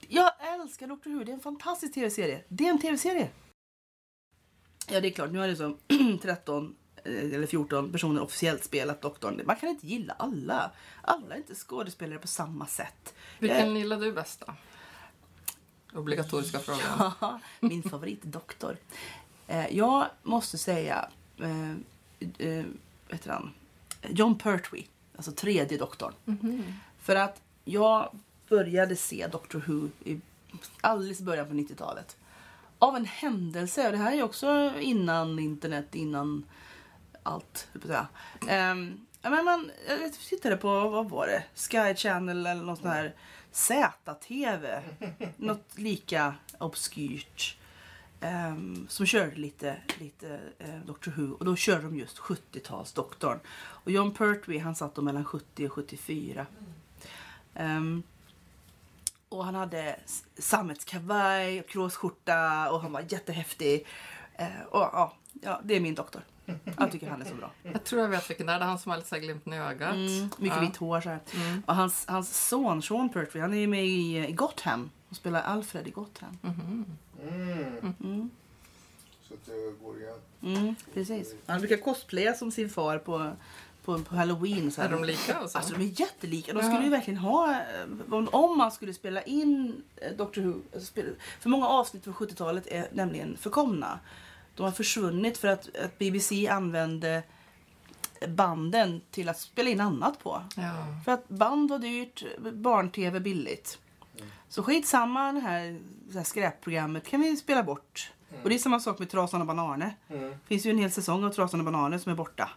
Jag 0.07 0.31
älskar 0.53 0.88
Doctor 0.88 1.10
Who. 1.12 1.24
Det 1.24 1.31
är 1.31 1.33
en 1.33 1.39
fantastisk 1.39 1.93
tv-serie. 1.93 2.41
Det 2.48 2.65
är 2.65 2.69
en 2.69 2.79
tv-serie. 2.81 3.29
Ja, 4.89 5.01
det 5.01 5.07
är 5.07 5.12
klart. 5.12 5.31
Nu 5.31 5.39
har 5.39 5.48
det 5.48 5.55
så 5.55 5.77
13 6.21 6.65
eh, 6.65 6.71
eller 7.03 7.48
14 7.48 7.91
personer 7.91 8.22
officiellt 8.22 8.63
spelat 8.63 9.01
Doktorn. 9.01 9.41
Man 9.46 9.55
kan 9.55 9.70
inte 9.70 9.88
gilla 9.88 10.13
alla. 10.20 10.72
Alla 11.01 11.36
är 11.36 11.38
inte 11.38 11.55
skådespelare 11.55 12.20
på 12.20 12.27
samma 12.27 12.67
sätt. 12.67 13.13
Vilken 13.39 13.75
gillar 13.75 14.00
du 14.00 14.12
bäst 14.12 14.43
då? 14.48 14.53
Obligatoriska 16.00 16.60
frågan. 16.60 17.13
Ja, 17.20 17.39
min 17.60 17.84
favoritdoktor. 17.84 18.77
Eh, 19.48 19.77
jag 19.77 20.05
måste 20.24 20.58
säga, 20.58 21.10
eh, 21.38 21.72
eh, 22.38 22.65
heter 23.10 23.29
han? 23.29 23.53
John 24.10 24.38
Pertwee, 24.38 24.86
alltså 25.15 25.31
tredje 25.31 25.77
doktorn. 25.77 26.13
För 27.00 27.15
att 27.15 27.41
jag 27.65 28.10
började 28.50 28.96
se 28.96 29.27
Doctor 29.27 29.63
Who 29.67 29.89
i 30.10 30.22
alldeles 30.81 31.22
början 31.22 31.48
på 31.48 31.53
90-talet. 31.53 32.17
Av 32.79 32.96
en 32.96 33.05
händelse, 33.05 33.86
och 33.86 33.91
det 33.91 33.98
här 33.98 34.17
är 34.17 34.24
också 34.24 34.74
innan 34.79 35.39
internet, 35.39 35.96
innan 35.96 36.46
allt, 37.24 37.68
höll 37.74 37.82
jag 37.82 37.92
på 37.92 37.98
att 37.98 38.10
säga. 38.48 38.72
Um, 38.72 39.06
men 39.22 39.46
man, 39.46 39.72
jag 39.88 40.13
tittade 40.13 40.58
på, 40.58 40.90
vad 40.90 41.10
var 41.10 41.28
det? 41.28 41.44
Sky 41.56 41.96
Channel 41.96 42.46
eller 42.46 42.63
något 42.63 42.80
sånt 42.80 42.94
här 42.94 43.16
ZTV. 43.51 44.82
något 45.38 45.78
lika 45.78 46.36
obskyrt. 46.58 47.58
Um, 48.22 48.88
som 48.90 49.06
körde 49.06 49.36
lite, 49.36 49.78
lite 50.00 50.40
uh, 50.62 50.86
Doctor 50.86 51.12
Who. 51.12 51.34
Och 51.34 51.46
då 51.46 51.56
körde 51.56 51.84
de 51.84 51.98
just 51.98 52.20
70-talsdoktorn. 52.20 53.40
Och 53.50 53.92
John 53.92 54.13
Pertwee 54.13 54.60
han 54.60 54.75
satt 54.75 54.96
då 54.96 55.01
mellan 55.01 55.25
70 55.25 55.66
och 55.66 55.74
74. 55.74 56.46
Um, 57.54 57.66
ehm, 57.66 58.04
och 59.30 59.46
han 59.46 59.56
hade 59.56 60.00
sammetskavaj 60.38 61.60
och 61.60 61.68
kråsskjorta 61.68 62.72
och 62.72 62.82
han 62.82 62.92
var 62.92 63.06
jättehäftig. 63.10 63.88
Uh, 64.40 64.62
och, 64.62 64.82
uh, 64.82 65.13
ja, 65.42 65.62
det 65.63 65.75
är 65.75 65.80
min 65.80 65.96
doktor. 65.96 66.22
Jag 66.77 66.91
tycker 66.91 67.10
han 67.10 67.21
är 67.21 67.25
så 67.25 67.36
bra. 67.36 67.51
Jag 67.63 67.83
tror 67.83 68.01
jag 68.01 68.10
vet 68.10 68.29
vilken 68.29 68.45
det 68.48 68.53
är. 68.53 68.60
Det 68.60 68.65
är 68.65 68.67
han 68.69 68.79
som 68.79 68.89
har 68.89 68.98
lite 68.98 69.10
så 69.10 69.15
här 69.15 69.21
glimten 69.21 69.53
i 69.53 69.57
ögat. 69.60 69.93
Mm, 69.95 70.29
mycket 70.38 70.57
Ja. 70.57 70.60
vitt 70.62 70.77
hår 70.77 71.01
så 71.01 71.10
här. 71.10 71.19
Och 71.65 71.75
hans, 71.75 72.05
hans 72.07 72.48
son 72.48 72.81
Sean 72.81 73.10
Pertwee, 73.10 73.41
han 73.41 73.53
är 73.53 73.57
ju 73.57 73.67
med 73.67 73.86
i, 73.86 74.27
i 74.27 74.31
Gotham. 74.31 74.89
Och 75.10 75.15
spelar 75.15 75.41
Alfred 75.41 75.88
i 75.88 75.91
Gotham. 75.91 76.38
Mm. 76.43 78.29
Så 79.27 79.33
att 79.33 79.45
det 79.45 79.83
går 79.86 79.98
igen. 80.01 80.19
Mm, 80.43 80.75
precis. 80.93 81.36
Han 81.48 81.60
brukar 81.60 81.77
cosplaya 81.77 82.33
som 82.33 82.51
sin 82.51 82.69
far 82.69 82.98
på, 82.98 83.31
på, 83.86 84.00
på 84.00 84.15
halloween. 84.15 84.71
Så 84.71 84.81
här. 84.81 84.88
Är 84.89 84.93
de 84.93 85.03
lika 85.03 85.33
alltså? 85.36 85.57
Alltså 85.57 85.74
de 85.74 85.81
är 85.83 86.00
jättelika. 86.01 86.53
De 86.53 86.63
skulle 86.63 86.83
ju 86.83 86.89
verkligen 86.89 87.17
ha, 87.19 87.51
eh, 87.51 88.24
om- 88.31 88.57
man 88.57 88.71
skulle 88.71 88.93
spela 88.93 89.21
in 89.21 89.83
eh, 89.95 90.12
Doctor 90.17 90.41
Who, 90.41 90.79
spela- 90.79 91.10
för 91.39 91.50
många 91.50 91.67
avsnitt 91.67 92.03
från 92.03 92.13
70-talet 92.13 92.67
är 92.67 92.88
nämligen 92.91 93.38
förkomna. 93.38 94.00
De 94.55 94.63
har 94.63 94.72
försvunnit 94.72 95.38
för 95.38 95.48
att, 95.48 95.75
att 95.75 96.00
BBC 96.00 96.48
använde 96.48 97.24
banden 98.27 99.01
till 99.12 99.29
att 99.29 99.39
spela 99.39 99.70
in 99.70 99.81
annat 99.81 100.20
på. 100.20 100.43
Ja. 100.55 100.74
För 101.05 101.12
att 101.12 101.29
band 101.29 101.70
var 101.70 101.79
dyrt, 101.79 102.24
barn-tv 102.53 103.20
billigt. 103.20 103.79
Så 104.50 104.63
skitsamma 104.63 105.31
det 105.31 105.39
här, 105.39 105.79
det 106.10 106.17
här 106.17 106.24
skräpprogrammet 106.24 107.08
kan 107.08 107.22
vi 107.22 107.38
spela 107.38 107.63
bort. 107.63 108.12
Och 108.43 108.50
det 108.50 108.55
är 108.55 108.60
samma 108.60 108.79
sak 108.79 109.00
med 109.00 109.10
Trasan 109.10 109.41
och 109.41 109.48
Bananer. 109.48 109.96
Det 110.08 110.38
finns 110.48 110.65
ju 110.65 110.70
en 110.72 110.77
hel 110.77 110.91
säsong 110.91 111.24
av 111.24 111.29
Trasan 111.29 111.60
och 111.60 111.65
Bananer 111.65 111.98
som 111.98 112.12
är 112.12 112.15
borta. 112.15 112.50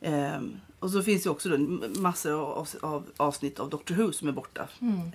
Ehm, 0.00 0.60
och 0.78 0.90
så 0.90 1.02
finns 1.02 1.22
det 1.22 1.30
också 1.30 1.48
då 1.48 1.58
massor 2.00 2.32
av, 2.32 2.68
av 2.80 3.06
avsnitt 3.16 3.60
av 3.60 3.70
Doctor 3.70 3.94
Who 3.94 4.12
som 4.12 4.28
är 4.28 4.32
borta. 4.32 4.68
Ehm, 4.80 5.10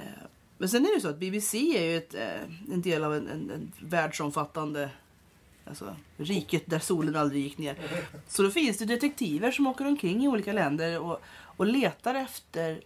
men 0.57 0.69
sen 0.69 0.85
är 0.85 0.89
det 0.89 0.95
ju 0.95 1.01
så 1.01 1.09
att 1.09 1.19
BBC 1.19 1.57
är 1.77 1.83
ju 1.83 1.97
ett, 1.97 2.13
eh, 2.13 2.73
en 2.73 2.81
del 2.81 3.03
av 3.03 3.15
en, 3.15 3.27
en, 3.27 3.51
en 3.51 3.71
världsomfattande 3.79 4.89
Alltså 5.65 5.95
riket 6.17 6.63
där 6.65 6.79
solen 6.79 7.15
aldrig 7.15 7.43
gick 7.43 7.57
ner. 7.57 7.77
Så 8.27 8.43
då 8.43 8.49
finns 8.49 8.77
det 8.77 8.85
detektiver 8.85 9.51
som 9.51 9.67
åker 9.67 9.87
omkring 9.87 10.23
i 10.23 10.27
olika 10.27 10.53
länder 10.53 10.99
och, 10.99 11.21
och 11.27 11.65
letar 11.65 12.15
efter 12.15 12.81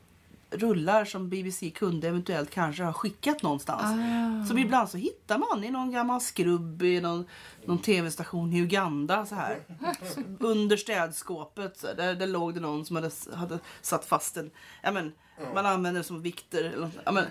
rullar 0.50 1.06
som 1.06 1.30
BBC 1.30 1.70
kunde 1.70 2.08
eventuellt 2.08 2.50
kanske 2.50 2.84
ha 2.84 2.94
skickat 2.94 3.44
någonstans. 3.44 3.84
Ah. 3.84 4.46
Så 4.46 4.58
ibland 4.58 4.90
så 4.90 4.98
hittar 4.98 5.38
man 5.38 5.64
i 5.64 5.72
någon 5.72 5.92
gammal 5.92 6.22
skrubb 6.22 6.84
i 6.84 7.02
någon, 7.02 7.26
någon 7.66 7.80
tv-station 7.80 8.54
i 8.54 8.62
Uganda 8.62 9.26
så 9.26 9.36
här. 9.36 9.60
Under 10.40 10.78
städskåpet 10.78 11.78
så, 11.78 11.88
där, 11.94 12.16
där 12.16 12.28
låg 12.28 12.54
det 12.54 12.60
någon 12.60 12.86
som 12.86 12.96
hade, 12.96 13.12
hade 13.34 13.60
satt 13.82 14.06
fast 14.06 14.38
en, 14.38 14.52
ja 14.84 14.92
men, 14.92 15.14
man 15.54 15.66
använder 15.66 16.00
det 16.00 16.04
som 16.04 16.22
vikter. 16.22 16.64
eller 16.64 16.78
något, 16.78 16.98
Ja, 17.06 17.12
men, 17.12 17.26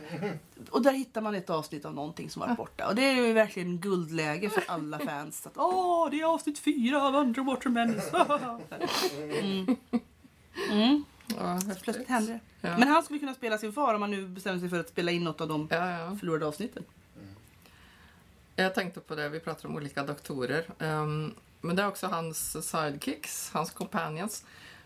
och 0.70 0.82
där 0.82 0.92
hittar 0.92 1.20
man 1.20 1.35
ett 1.35 1.50
avsnitt 1.50 1.85
av 1.85 1.94
någonting 1.94 2.30
som 2.30 2.40
varit 2.40 2.56
borta. 2.56 2.88
Och 2.88 2.94
det 2.94 3.02
är 3.02 3.26
ju 3.26 3.32
verkligen 3.32 3.78
guldläge 3.78 4.50
för 4.50 4.64
alla 4.68 4.99
fans. 4.99 5.46
Att, 5.46 5.52
Åh, 5.56 6.11
det 6.11 6.20
är 6.20 6.25
avsnitt 6.25 6.58
fyra 6.58 7.02
av 7.02 7.14
Underwater 7.14 7.70
Menace. 7.70 8.16
mm. 9.40 9.76
Mm. 10.70 11.04
Ja, 11.38 11.61
Plötsligt 11.83 12.09
händer 12.09 12.33
det. 12.33 12.68
Ja. 12.68 12.78
Men 12.78 12.88
han 12.88 13.02
skulle 13.02 13.18
kunna 13.18 13.35
spela 13.35 13.59
sin 13.59 13.73
far 13.73 13.95
om 13.95 14.02
han 14.02 14.11
nu 14.11 14.26
bestämmer 14.26 14.59
sig 14.59 14.68
för 14.68 14.80
att 14.80 14.88
spela 14.88 15.11
in 15.11 15.25
något 15.25 15.40
av 15.40 15.49
de 15.49 15.68
Ja, 15.71 15.90
ja. 15.90 16.16
förlorade 16.16 16.47
avsnitten. 16.47 16.85
Jag 18.56 18.75
tänkte 18.75 19.00
på 19.00 19.14
det, 19.14 19.28
vi 19.28 19.40
pratar 19.40 19.68
om 19.68 19.76
olika 19.76 20.02
doktorer. 20.02 20.64
Ehm, 20.78 21.35
men 21.61 21.76
det 21.76 21.83
är 21.83 21.88
också 21.88 22.06
hans 22.06 22.68
sidekicks, 22.71 23.50
hans 23.52 23.71
companions. 23.71 24.45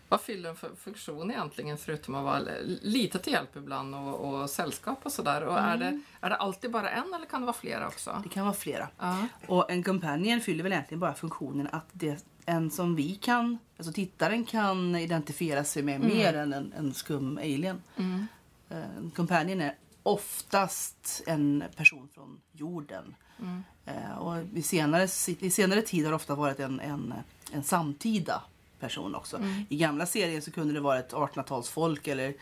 Vad 0.09 0.21
fyller 0.21 0.49
en 0.49 0.55
för 0.55 0.69
funktion 0.77 1.31
egentligen 1.31 1.77
förutom 1.77 2.15
att 2.15 2.23
vara 2.23 2.39
lite 2.81 3.19
till 3.19 3.33
hjälp 3.33 3.55
ibland 3.55 3.95
och, 3.95 4.15
och 4.41 4.49
sällskap 4.49 4.99
och 5.03 5.11
sådär? 5.11 5.41
Och 5.43 5.59
är, 5.59 5.77
det, 5.77 6.01
är 6.21 6.29
det 6.29 6.35
alltid 6.35 6.71
bara 6.71 6.89
en 6.89 7.13
eller 7.13 7.25
kan 7.25 7.41
det 7.41 7.45
vara 7.45 7.57
flera 7.57 7.87
också? 7.87 8.21
Det 8.23 8.29
kan 8.29 8.45
vara 8.45 8.53
flera. 8.55 8.87
Ja. 8.99 9.27
Och 9.47 9.71
en 9.71 9.83
companion 9.83 10.41
fyller 10.41 10.63
väl 10.63 10.71
egentligen 10.71 10.99
bara 10.99 11.13
funktionen 11.13 11.67
att 11.71 11.85
det 11.91 12.25
en 12.45 12.71
som 12.71 12.95
vi 12.95 13.15
kan, 13.15 13.57
alltså 13.77 13.93
tittaren 13.93 14.45
kan 14.45 14.95
identifiera 14.95 15.63
sig 15.63 15.83
med 15.83 16.01
mer 16.01 16.33
än 16.33 16.53
en, 16.53 16.73
en 16.77 16.93
skum 16.93 17.37
alien. 17.37 17.81
Mm. 17.97 18.27
Eh, 18.69 18.97
En 18.97 19.11
companion 19.15 19.61
är 19.61 19.75
oftast 20.03 21.23
en 21.27 21.63
person 21.75 22.09
från 22.13 22.41
jorden. 22.51 23.15
Mm. 23.39 23.63
Eh, 23.85 24.17
Och 24.17 24.43
i 24.55 24.61
senare, 24.61 25.03
i 25.39 25.49
senare 25.49 25.81
tid 25.81 26.03
har 26.03 26.11
det 26.11 26.15
ofta 26.15 26.35
varit 26.35 26.59
en, 26.59 26.79
en, 26.79 27.13
en 27.51 27.63
samtida 27.63 28.41
person 28.79 29.15
också. 29.15 29.37
Mm. 29.37 29.63
I 29.69 29.77
gamla 29.77 30.05
serien 30.05 30.41
så 30.41 30.51
kunde 30.51 30.73
det 30.73 30.79
vara 30.79 30.99
ett 30.99 31.13
1800-talsfolk 31.13 32.07
eller, 32.07 32.33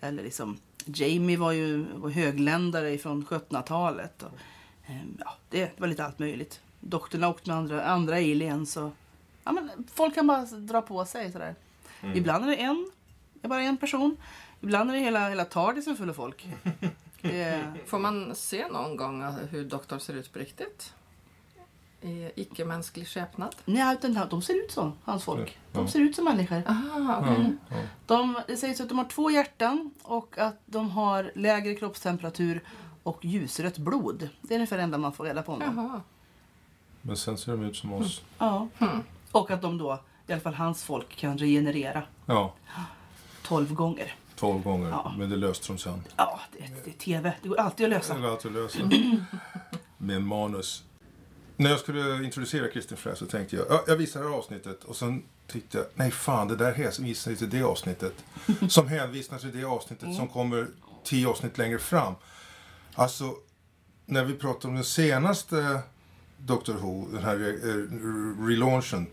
eller 0.00 0.22
liksom 0.22 0.56
Jamie 0.86 1.36
var 1.36 1.52
ju 1.52 1.86
var 1.94 2.10
högländare 2.10 2.98
från 2.98 3.26
1700-talet. 3.26 4.22
Och, 4.22 4.32
ehm, 4.86 5.16
ja, 5.20 5.34
det 5.50 5.80
var 5.80 5.88
lite 5.88 6.04
allt 6.04 6.18
möjligt. 6.18 6.60
Doktorn 6.80 7.22
har 7.22 7.30
åkt 7.30 7.46
med 7.46 7.56
andra, 7.56 7.84
andra 7.84 8.14
aliens. 8.16 8.76
Och, 8.76 8.90
ja, 9.46 9.52
men 9.52 9.70
folk 9.94 10.14
kan 10.14 10.26
bara 10.26 10.44
dra 10.44 10.82
på 10.82 11.04
sig 11.04 11.32
sådär. 11.32 11.54
Ibland 12.14 12.44
är 12.44 12.48
det 12.48 12.56
en, 12.56 12.90
det 13.34 13.46
är 13.46 13.48
bara 13.48 13.62
en 13.62 13.76
person. 13.76 14.16
Ibland 14.60 14.90
är 14.90 14.94
det 14.94 15.00
hela, 15.00 15.28
hela 15.28 15.44
TARDISen 15.44 15.96
full 15.96 16.10
av 16.10 16.14
folk. 16.14 16.46
Det, 17.20 17.74
Får 17.86 17.98
man 17.98 18.34
se 18.34 18.68
någon 18.68 18.96
gång 18.96 19.22
hur 19.50 19.64
doktorn 19.64 20.00
ser 20.00 20.14
ut 20.14 20.32
på 20.32 20.38
riktigt? 20.38 20.94
I 22.00 22.30
icke-mänsklig 22.34 23.06
skepnad? 23.08 23.56
nej, 23.64 23.94
utan 23.94 24.28
de 24.30 24.42
ser 24.42 24.64
ut 24.64 24.70
så, 24.70 24.92
hans 25.04 25.24
folk. 25.24 25.58
De 25.72 25.88
ser 25.88 26.00
ut 26.00 26.16
som 26.16 26.24
människor. 26.24 26.62
Aha. 26.66 27.24
Ja, 27.26 27.36
ja. 27.68 27.76
De, 28.06 28.40
det 28.46 28.56
sägs 28.56 28.80
att 28.80 28.88
de 28.88 28.98
har 28.98 29.04
två 29.04 29.30
hjärtan 29.30 29.90
och 30.02 30.38
att 30.38 30.60
de 30.66 30.90
har 30.90 31.32
lägre 31.34 31.74
kroppstemperatur 31.74 32.64
och 33.02 33.24
ljusrött 33.24 33.78
blod. 33.78 34.28
Det 34.42 34.54
är 34.54 34.56
ungefär 34.56 34.76
det 34.76 34.82
enda 34.82 34.98
man 34.98 35.12
får 35.12 35.24
reda 35.24 35.42
på 35.42 35.52
om 35.52 35.60
dem. 35.60 35.72
Jaha. 35.76 36.00
Men 37.02 37.16
sen 37.16 37.38
ser 37.38 37.52
de 37.52 37.62
ut 37.64 37.76
som 37.76 37.92
oss. 37.92 38.22
Ja. 38.38 38.68
Och 39.36 39.50
att 39.50 39.62
de 39.62 39.78
då, 39.78 40.02
i 40.26 40.32
alla 40.32 40.40
fall 40.40 40.54
hans 40.54 40.84
folk, 40.84 41.16
kan 41.16 41.38
regenerera 41.38 42.02
Ja, 42.26 42.54
12 43.42 43.74
gånger. 43.74 44.14
12 44.36 44.62
gånger. 44.62 44.88
Ja. 44.88 45.14
Men 45.18 45.30
det 45.30 45.36
löste 45.36 45.66
de 45.72 45.78
sen. 45.78 46.02
Ja, 46.16 46.40
det, 46.52 46.58
det 46.84 46.90
är 46.90 46.94
TV. 46.94 47.32
Det 47.42 47.48
går 47.48 47.60
alltid 47.60 47.86
att 47.86 47.90
lösa. 47.90 48.14
alltid 48.14 48.50
att 48.50 48.52
lösa. 48.56 48.90
Med 49.98 50.22
manus. 50.22 50.84
När 51.56 51.70
jag 51.70 51.80
skulle 51.80 52.24
introducera 52.24 52.68
Kristin 52.68 52.96
Frey 52.96 53.16
så 53.16 53.26
tänkte 53.26 53.56
jag, 53.56 53.66
ja, 53.70 53.84
jag 53.86 53.96
visar 53.96 54.22
det 54.22 54.28
här 54.28 54.36
avsnittet 54.36 54.84
och 54.84 54.96
sen 54.96 55.22
tyckte 55.46 55.78
jag, 55.78 55.86
nej 55.94 56.10
fan 56.10 56.48
det 56.48 56.56
där 56.56 56.72
hänvisar 56.72 57.30
ju 57.30 57.36
till 57.36 57.50
det 57.50 57.62
avsnittet. 57.62 58.24
Som 58.68 58.88
hänvisar 58.88 59.38
till 59.38 59.60
det 59.60 59.64
avsnittet 59.64 60.14
som 60.14 60.28
kommer 60.28 60.66
tio 61.04 61.28
avsnitt 61.28 61.58
längre 61.58 61.78
fram. 61.78 62.14
Alltså, 62.94 63.34
när 64.06 64.24
vi 64.24 64.34
pratar 64.34 64.68
om 64.68 64.74
den 64.74 64.84
senaste 64.84 65.80
Doctor 66.38 66.74
Who, 66.74 67.08
den 67.12 67.24
här 67.24 67.34
eh, 67.34 68.46
relaunchen. 68.46 69.06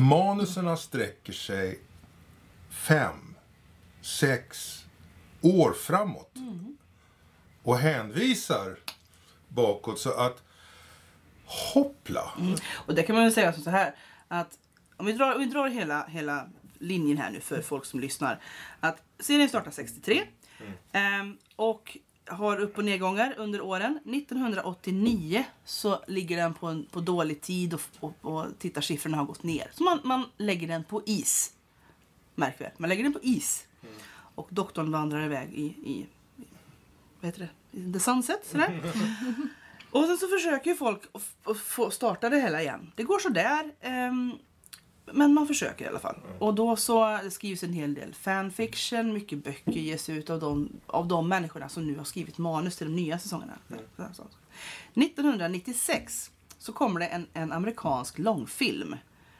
Manuserna 0.00 0.76
sträcker 0.76 1.32
sig 1.32 1.78
fem, 2.70 3.34
sex 4.00 4.82
år 5.40 5.72
framåt. 5.72 6.32
Och 7.62 7.78
hänvisar 7.78 8.78
bakåt 9.48 9.98
så 9.98 10.10
att 10.10 10.42
hoppla. 11.44 12.32
Och 12.72 12.94
det 12.94 13.02
kan 13.02 13.14
man 13.14 13.24
väl 13.24 13.32
säga 13.32 13.52
så 13.52 13.70
här 13.70 13.94
att 14.28 14.58
om 14.96 15.06
vi 15.06 15.12
drar, 15.12 15.34
om 15.34 15.40
vi 15.40 15.46
drar 15.46 15.68
hela, 15.68 16.06
hela 16.06 16.48
linjen 16.78 17.18
här 17.18 17.30
nu 17.30 17.40
för 17.40 17.62
folk 17.62 17.84
som 17.84 18.00
lyssnar. 18.00 18.40
Att 18.80 19.02
serien 19.18 19.48
startar 19.48 19.70
63 19.70 20.22
ehm, 20.92 21.38
och 21.56 21.98
har 22.26 22.60
upp 22.60 22.78
och 22.78 22.84
nedgångar 22.84 23.34
under 23.36 23.60
åren. 23.60 23.98
1989 24.04 25.44
så 25.64 26.04
ligger 26.06 26.36
den 26.36 26.54
på, 26.54 26.66
en, 26.66 26.86
på 26.90 27.00
dålig 27.00 27.40
tid 27.40 27.74
och, 27.74 27.80
och, 28.00 28.14
och 28.20 28.46
tittarsiffrorna 28.58 29.16
har 29.16 29.24
gått 29.24 29.42
ner. 29.42 29.70
Så 29.72 29.84
man, 29.84 30.00
man 30.04 30.24
lägger 30.36 30.68
den 30.68 30.84
på 30.84 31.02
is. 31.06 31.52
Märk 32.34 32.60
väl, 32.60 32.70
man 32.76 32.88
lägger 32.88 33.02
den 33.02 33.12
på 33.12 33.20
is. 33.22 33.66
Och 34.34 34.48
doktorn 34.50 34.92
vandrar 34.92 35.24
iväg 35.24 35.52
i, 35.54 35.64
i, 35.64 36.06
vad 37.20 37.26
heter 37.26 37.40
det? 37.70 37.78
I 37.80 37.92
the 37.92 38.00
sunset. 38.00 38.46
Sådär. 38.46 38.82
och 39.90 40.04
sen 40.04 40.18
så 40.18 40.28
försöker 40.28 40.70
ju 40.70 40.76
folk 40.76 41.02
att 41.44 41.94
starta 41.94 42.30
det 42.30 42.40
hela 42.40 42.62
igen. 42.62 42.92
Det 42.96 43.02
går 43.02 43.18
sådär. 43.18 43.72
ehm, 43.80 44.32
men 45.12 45.34
man 45.34 45.46
försöker 45.46 45.84
i 45.84 45.88
alla 45.88 45.98
fall. 45.98 46.16
Och 46.38 46.54
då 46.54 46.76
så 46.76 47.18
skrivs 47.30 47.62
en 47.62 47.72
hel 47.72 47.94
del 47.94 48.14
fanfiction, 48.14 49.12
mycket 49.12 49.44
böcker 49.44 49.72
ges 49.72 50.08
ut 50.08 50.30
av 50.30 50.40
de, 50.40 50.68
av 50.86 51.08
de 51.08 51.28
människorna 51.28 51.68
som 51.68 51.86
nu 51.86 51.96
har 51.96 52.04
skrivit 52.04 52.38
manus 52.38 52.76
till 52.76 52.86
de 52.86 52.96
nya 52.96 53.18
säsongerna. 53.18 53.58
1996 54.94 56.30
så 56.58 56.72
kommer 56.72 57.00
det 57.00 57.06
en, 57.06 57.26
en 57.32 57.52
amerikansk 57.52 58.18
långfilm. 58.18 58.96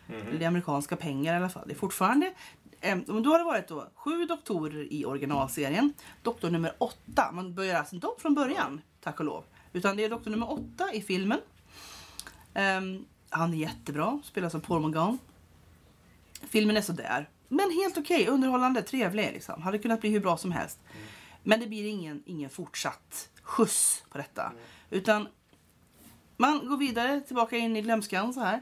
Det 0.06 0.44
är 0.44 0.49
amerikanska 0.49 0.96
pengar 0.96 1.35
i 1.35 1.37
alla 1.37 1.49
fall. 1.49 1.64
Det 1.66 1.73
är 1.75 1.78
fortfarande 1.78 2.32
eh, 2.80 2.96
då 2.96 3.30
har 3.30 3.38
det 3.38 3.44
varit 3.44 3.68
då 3.68 3.88
sju 3.94 4.26
doktorer 4.26 4.92
i 4.92 5.04
originalserien. 5.04 5.92
Doktor 6.23 6.50
nummer 6.50 6.73
åtta. 6.78 7.32
Man 7.32 7.54
börjar 7.54 7.78
alltså 7.78 7.94
inte 7.94 8.06
om 8.06 8.14
från 8.18 8.35
början, 8.35 8.80
tack 9.00 9.20
och 9.20 9.26
lov. 9.26 9.44
Utan 9.73 9.96
det 9.96 10.04
är 10.04 10.11
doktor 10.11 10.30
nummer 10.30 10.52
åtta 10.52 10.92
i 10.92 11.02
filmen. 11.02 11.38
Ehm, 12.54 13.04
han 13.30 13.54
är 13.54 13.58
jättebra, 13.58 14.20
spelar 14.25 14.49
som 14.49 14.61
Paul 14.61 14.80
Morgan. 14.80 15.18
Filmen 16.48 16.76
är 16.76 16.80
sådär. 16.80 17.28
Men 17.48 17.70
helt 17.70 17.98
okej, 17.98 18.26
underhållande, 18.28 18.82
trevlig. 18.82 19.30
Liksom. 19.32 19.62
Hade 19.62 19.78
kunnat 19.78 20.00
bli 20.00 20.10
hur 20.10 20.20
bra 20.20 20.36
som 20.36 20.52
helst. 20.52 20.78
Men 21.42 21.60
det 21.60 21.66
blir 21.66 21.86
ingen, 21.88 22.22
ingen 22.26 22.50
fortsatt 22.50 23.28
skjuts 23.42 24.04
på 24.10 24.18
detta. 24.18 24.52
Utan 24.90 25.28
man 26.36 26.68
går 26.68 26.76
vidare, 26.76 27.20
tillbaka 27.20 27.56
in 27.56 27.76
i 27.76 27.82
glömskan 27.82 28.34
så 28.34 28.40
här. 28.40 28.60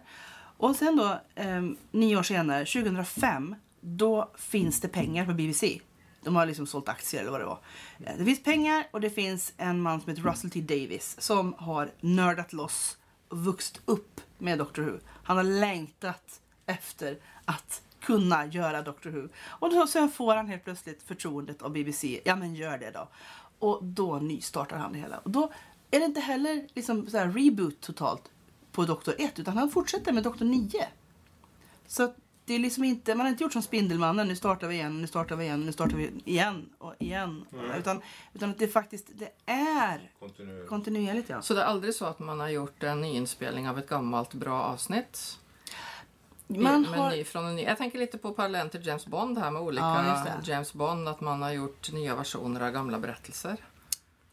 Och 0.57 0.77
sen 0.77 0.97
då, 0.97 1.21
ehm, 1.35 1.77
nio 1.91 2.17
år 2.17 2.23
senare, 2.23 2.65
2005, 2.67 3.55
då 3.81 4.31
finns 4.39 4.81
det 4.81 4.89
pengar 4.89 5.27
på 5.27 5.33
BBC. 5.35 5.81
De 6.23 6.37
har 6.37 6.47
liksom 6.47 6.67
sålt 6.67 6.89
aktier 6.89 7.21
eller 7.21 7.31
vad 7.31 7.41
det 7.41 7.45
var. 7.47 7.59
Eh, 8.07 8.13
Det 8.19 8.25
finns 8.25 8.43
pengar 8.43 8.87
och 8.91 9.01
det 9.01 9.11
finns 9.11 9.53
en 9.57 9.81
man 9.81 10.01
som 10.01 10.11
heter 10.11 10.23
Russell 10.23 10.51
T 10.51 10.61
Davis 10.61 11.17
som 11.19 11.55
har 11.59 11.91
nördat 12.01 12.53
loss 12.53 12.97
och 13.29 13.39
vuxit 13.39 13.81
upp 13.85 14.21
med 14.39 14.59
Doctor 14.59 14.83
Who. 14.83 14.99
Han 15.25 15.37
har 15.37 15.45
längtat 15.45 16.41
efter 16.67 17.19
att 17.45 17.83
kunna 18.01 18.47
göra 18.47 18.83
Doctor 18.83 19.11
Who. 19.11 19.29
Och 19.47 19.71
då, 19.71 19.87
sen 19.87 20.11
får 20.11 20.37
han 20.37 20.49
helt 20.49 20.65
plötsligt 20.65 21.03
förtroendet 21.03 21.63
av 21.63 21.73
BBC. 21.73 22.21
Ja 22.25 22.37
men 22.37 22.55
gör 22.55 22.79
det 22.79 22.91
då. 22.91 23.09
Och 23.59 23.85
då 23.85 24.19
nystartar 24.19 24.77
han 24.77 24.93
det 24.93 24.99
hela. 24.99 25.19
Och 25.19 25.31
då 25.31 25.53
är 25.91 25.99
det 26.01 26.05
inte 26.05 26.21
heller 26.21 26.67
liksom 26.75 27.07
så 27.07 27.19
här 27.19 27.29
reboot 27.29 27.81
totalt 27.81 28.31
på 28.73 28.85
Doktor 28.85 29.15
1 29.19 29.39
utan 29.39 29.57
han 29.57 29.71
fortsätter 29.71 30.13
med 30.13 30.23
Doktor 30.23 30.45
9. 30.45 30.89
Så 31.87 32.15
det 32.45 32.55
är 32.55 32.59
liksom 32.59 32.85
inte, 32.85 33.15
man 33.15 33.27
har 33.27 33.31
inte 33.31 33.43
gjort 33.43 33.53
som 33.53 33.63
Spindelmannen, 33.63 34.29
nu 34.29 34.37
startar 34.37 34.69
vi 34.69 34.75
igen, 34.75 35.01
nu 35.01 35.07
startar 35.07 35.37
vi 35.37 35.45
igen, 35.45 35.67
nu 35.67 35.73
startar 35.73 35.97
vi 35.97 36.11
igen 36.25 36.69
och 36.79 36.95
igen. 36.99 37.45
Utan, 37.79 38.01
utan 38.35 38.51
att 38.51 38.59
det 38.59 38.69
faktiskt, 38.69 39.11
det 39.15 39.31
är 39.47 40.13
Kontinuerligt. 40.19 40.69
kontinuerligt 40.69 41.29
ja. 41.29 41.43
Så 41.43 41.55
det 41.55 41.61
är 41.63 41.65
aldrig 41.67 41.95
så 41.95 42.05
att 42.05 42.19
man 42.19 42.41
har 42.41 42.49
gjort 42.49 42.83
en 42.83 43.01
nyinspelning 43.01 43.69
av 43.69 43.79
ett 43.79 43.89
gammalt 43.89 44.35
bra 44.35 44.63
avsnitt? 44.63 45.39
Man 46.47 46.85
har, 46.85 47.11
ny, 47.11 47.25
från 47.25 47.45
en 47.47 47.57
ny. 47.57 47.63
Jag 47.63 47.79
tänker 47.79 47.99
lite 47.99 48.19
på 48.19 48.33
parallellen 48.33 48.71
till 48.71 48.87
James 48.87 49.07
Bond 49.07 49.39
här 49.39 49.51
med 49.51 49.63
olika 49.63 49.85
Ja, 49.85 50.25
det. 50.43 50.49
James 50.51 50.73
Bond. 50.73 51.09
Att 51.09 51.21
man 51.21 51.43
har 51.43 51.51
gjort 51.53 51.93
nya 51.93 52.15
versioner 52.15 52.61
av 52.61 52.71
gamla 52.73 52.99
berättelser. 52.99 53.57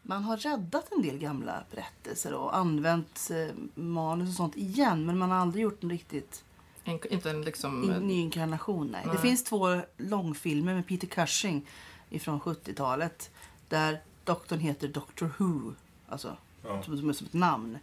man 0.02 0.24
har 0.24 0.36
räddat 0.36 0.92
en 0.92 1.02
del 1.02 1.18
gamla 1.18 1.64
berättelser 1.70 2.34
och 2.34 2.56
använt 2.56 3.30
eh, 3.30 3.54
manus 3.74 4.28
och 4.28 4.34
sånt 4.34 4.56
igen 4.56 5.06
men 5.06 5.18
man 5.18 5.30
har 5.30 5.38
aldrig 5.38 5.62
gjort 5.62 5.82
en 5.82 5.90
riktigt 5.90 6.44
En, 6.84 7.12
inte 7.12 7.30
en 7.30 7.42
liksom... 7.42 7.84
in, 7.84 7.90
ny 8.06 8.14
inkarnation. 8.14 8.86
Nej. 8.92 9.00
Det 9.04 9.12
Nej. 9.12 9.18
finns 9.22 9.44
två 9.44 9.80
långfilmer 9.96 10.74
med 10.74 10.86
Peter 10.86 11.06
Cushing 11.06 11.66
ifrån 12.10 12.40
70-talet 12.40 13.30
där 13.68 14.00
doktorn 14.24 14.58
heter 14.58 14.88
Doctor 14.88 15.30
Who, 15.38 15.72
alltså 16.08 16.36
Ja. 16.64 16.82
som, 16.82 16.98
som, 16.98 17.14
som 17.14 17.26
ett 17.26 17.32
namn. 17.32 17.78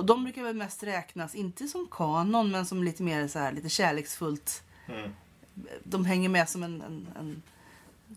Och, 0.00 0.06
de 0.06 0.24
brukar 0.24 0.42
väl 0.42 0.56
mest 0.56 0.82
räknas, 0.82 1.34
inte 1.34 1.68
som 1.68 1.88
kanon, 1.90 2.50
men 2.50 2.66
som 2.66 2.84
lite 2.84 3.02
mer 3.02 3.28
så 3.28 3.38
här, 3.38 3.52
lite 3.52 3.68
kärleksfullt. 3.68 4.62
Mm. 4.86 5.10
De 5.84 6.04
hänger 6.04 6.28
med 6.28 6.48
som 6.48 6.62
en, 6.62 6.82
en, 6.82 7.08
en 7.18 7.42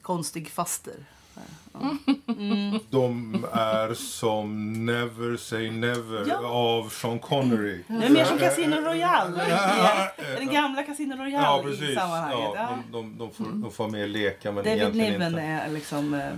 konstig 0.01 0.49
faster. 0.49 0.95
Ja. 1.35 1.97
Mm. 2.27 2.79
De 2.89 3.45
är 3.53 3.93
som 3.93 4.73
Never 4.85 5.37
Say 5.37 5.71
Never 5.71 6.25
Ja. 6.29 6.47
av 6.47 6.89
Sean 6.89 7.19
Connery. 7.19 7.83
Det 7.87 8.05
är 8.05 8.09
mer 8.09 8.25
som 8.25 8.37
Casino 8.37 8.75
Royale. 8.75 9.43
i- 9.47 10.35
Den 10.37 10.53
gamla 10.53 10.83
Casino 10.83 11.15
Royale 11.15 11.43
Ja, 11.45 11.59
i 11.59 11.63
precis. 11.63 11.95
sammanhanget. 11.95 12.49
Ja, 12.55 12.69
de, 12.91 12.91
de, 12.91 13.17
de, 13.17 13.31
får, 13.33 13.43
de 13.45 13.71
får 13.71 13.87
med 13.89 14.09
leka, 14.09 14.51
men 14.51 14.63
David 14.63 14.77
egentligen 14.81 15.11
Niven 15.11 15.27
inte. 15.27 15.41
är 15.41 15.69
liksom 15.69 16.13
eh, 16.13 16.31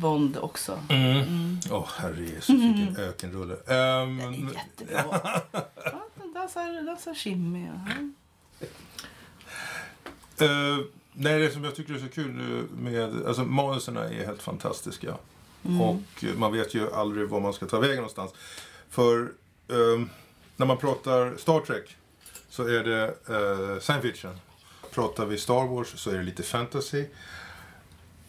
Bond 0.00 0.36
också. 0.36 0.78
Mm. 0.88 1.58
Åh, 1.70 1.88
herre 1.98 2.20
Jesus, 2.20 2.48
vilken 2.48 2.96
ökenrulle. 2.96 3.56
Ehm, 3.68 4.48
Jättebra. 4.48 5.04
Ja, 5.84 6.00
den 6.14 6.32
dansar, 6.34 6.86
dansar 6.86 7.14
Shimmy. 7.14 7.66
Ja. 7.66 8.02
Eh, 11.14 11.22
nej, 11.22 11.38
det 11.38 11.50
som 11.50 11.64
jag 11.64 11.74
tycker 11.74 11.94
är 11.94 11.98
så 11.98 12.08
kul 12.08 12.30
nu 12.32 12.66
med... 12.76 13.26
Alltså 13.26 13.44
manuserna 13.44 14.04
är 14.08 14.26
helt 14.26 14.42
fantastiska. 14.42 15.14
Och 15.62 16.24
eh, 16.24 16.34
man 16.36 16.52
vet 16.52 16.74
ju 16.74 16.92
aldrig 16.92 17.28
var 17.28 17.40
man 17.40 17.52
ska 17.52 17.66
ta 17.66 17.78
vägen 17.80 17.96
någonstans. 17.96 18.32
För 18.90 19.32
ehm, 19.68 20.10
när 20.56 20.66
man 20.66 20.76
pratar 20.76 21.36
Star 21.36 21.60
Trek 21.60 21.96
så 22.48 22.62
är 22.68 22.84
det 22.84 23.04
eh, 23.28 23.80
science 23.80 24.02
fiction. 24.08 24.38
Pratar 24.90 25.26
vi 25.26 25.38
Star 25.38 25.66
Wars 25.66 25.88
så 26.00 26.10
är 26.10 26.16
det 26.18 26.22
lite 26.22 26.42
fantasy. 26.42 27.04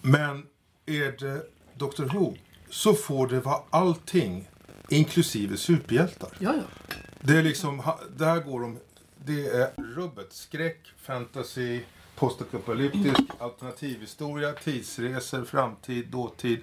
Men 0.02 0.46
är 0.86 1.12
det 1.20 1.42
Doctor 1.78 2.06
Who 2.06 2.34
så 2.70 2.94
får 2.94 3.28
det 3.28 3.40
vara 3.40 3.62
allting 3.70 4.50
inklusive 4.90 5.58
superhjältar. 5.58 6.30
Ja, 6.40 6.54
ja. 6.56 6.96
Det 7.22 7.38
är 7.38 7.44
liksom, 7.44 7.80
ha- 7.80 8.00
där 8.18 8.40
går 8.40 8.62
de, 8.62 8.78
det 9.26 9.48
är 9.48 9.72
rubbet. 9.96 10.34
Skräck, 10.34 10.80
fantasy, 11.02 11.80
postapokalyptisk, 12.16 13.20
alternativhistoria, 13.40 14.52
tidsresor, 14.54 15.46
framtid, 15.46 16.08
dåtid. 16.08 16.60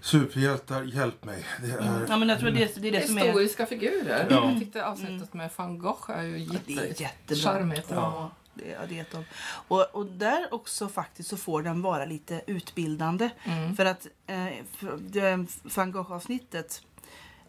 Superhjältar, 0.00 0.82
hjälp 0.82 1.24
mig. 1.24 1.44
Det 1.62 1.70
är... 1.70 2.06
ja 2.08 2.16
men 2.16 2.28
jag 2.28 2.38
tror 2.40 2.50
det, 2.50 2.62
är- 2.76 2.80
det 2.80 2.88
är 2.88 2.92
det 2.92 3.06
som 3.06 3.18
är... 3.18 3.22
Historiska 3.24 3.66
figurer. 3.66 4.26
Ja. 4.30 4.50
Jag 4.50 4.60
tyckte 4.60 4.86
avsnittet 4.86 5.34
med 5.34 5.50
van 5.56 5.78
Gogh 5.78 6.10
är 6.10 6.22
ju 6.22 6.38
Det 6.66 6.72
är 6.72 6.86
jätte... 6.86 7.02
jättebra. 7.02 7.52
charmigt. 7.52 7.86
Ja, 7.90 8.30
det 8.54 8.72
är, 8.72 8.86
det. 8.88 9.24
Och, 9.68 9.86
och 9.92 10.06
där 10.06 10.54
också 10.54 10.88
faktiskt 10.88 11.28
så 11.28 11.36
får 11.36 11.62
den 11.62 11.82
vara 11.82 12.04
lite 12.04 12.40
utbildande. 12.46 13.30
Mm. 13.44 13.76
För 13.76 13.84
att 13.84 14.06
eh, 14.26 15.40
van 15.76 15.92
Gogh-avsnittet 15.92 16.82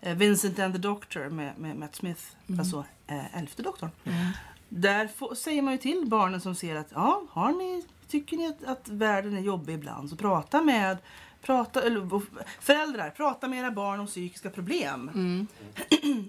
eh, 0.01 0.15
Vincent 0.17 0.59
and 0.59 0.73
the 0.73 0.79
Doctor 0.79 1.29
med, 1.29 1.57
med 1.57 1.75
Matt 1.75 1.95
Smith, 1.95 2.21
alltså 2.59 2.85
eh, 3.07 3.37
elfte 3.37 3.61
doktorn. 3.61 3.89
Mm. 4.03 4.25
Där 4.69 5.07
får, 5.07 5.35
säger 5.35 5.61
man 5.61 5.73
ju 5.73 5.77
till 5.77 6.03
barnen 6.07 6.41
som 6.41 6.55
ser 6.55 6.75
att 6.75 6.91
ja, 6.93 7.23
har 7.29 7.51
ni, 7.51 7.83
tycker 8.07 8.37
ni 8.37 8.47
att, 8.47 8.63
att 8.63 8.89
världen 8.89 9.37
är 9.37 9.41
jobbig 9.41 9.73
ibland 9.73 10.09
så 10.09 10.15
prata 10.15 10.61
med 10.61 10.97
Prata, 11.41 11.83
eller, 11.83 12.21
föräldrar, 12.61 13.09
prata 13.09 13.47
med 13.47 13.59
era 13.59 13.71
barn 13.71 13.99
om 13.99 14.07
psykiska 14.07 14.49
problem. 14.49 15.11
Mm. 15.13 15.47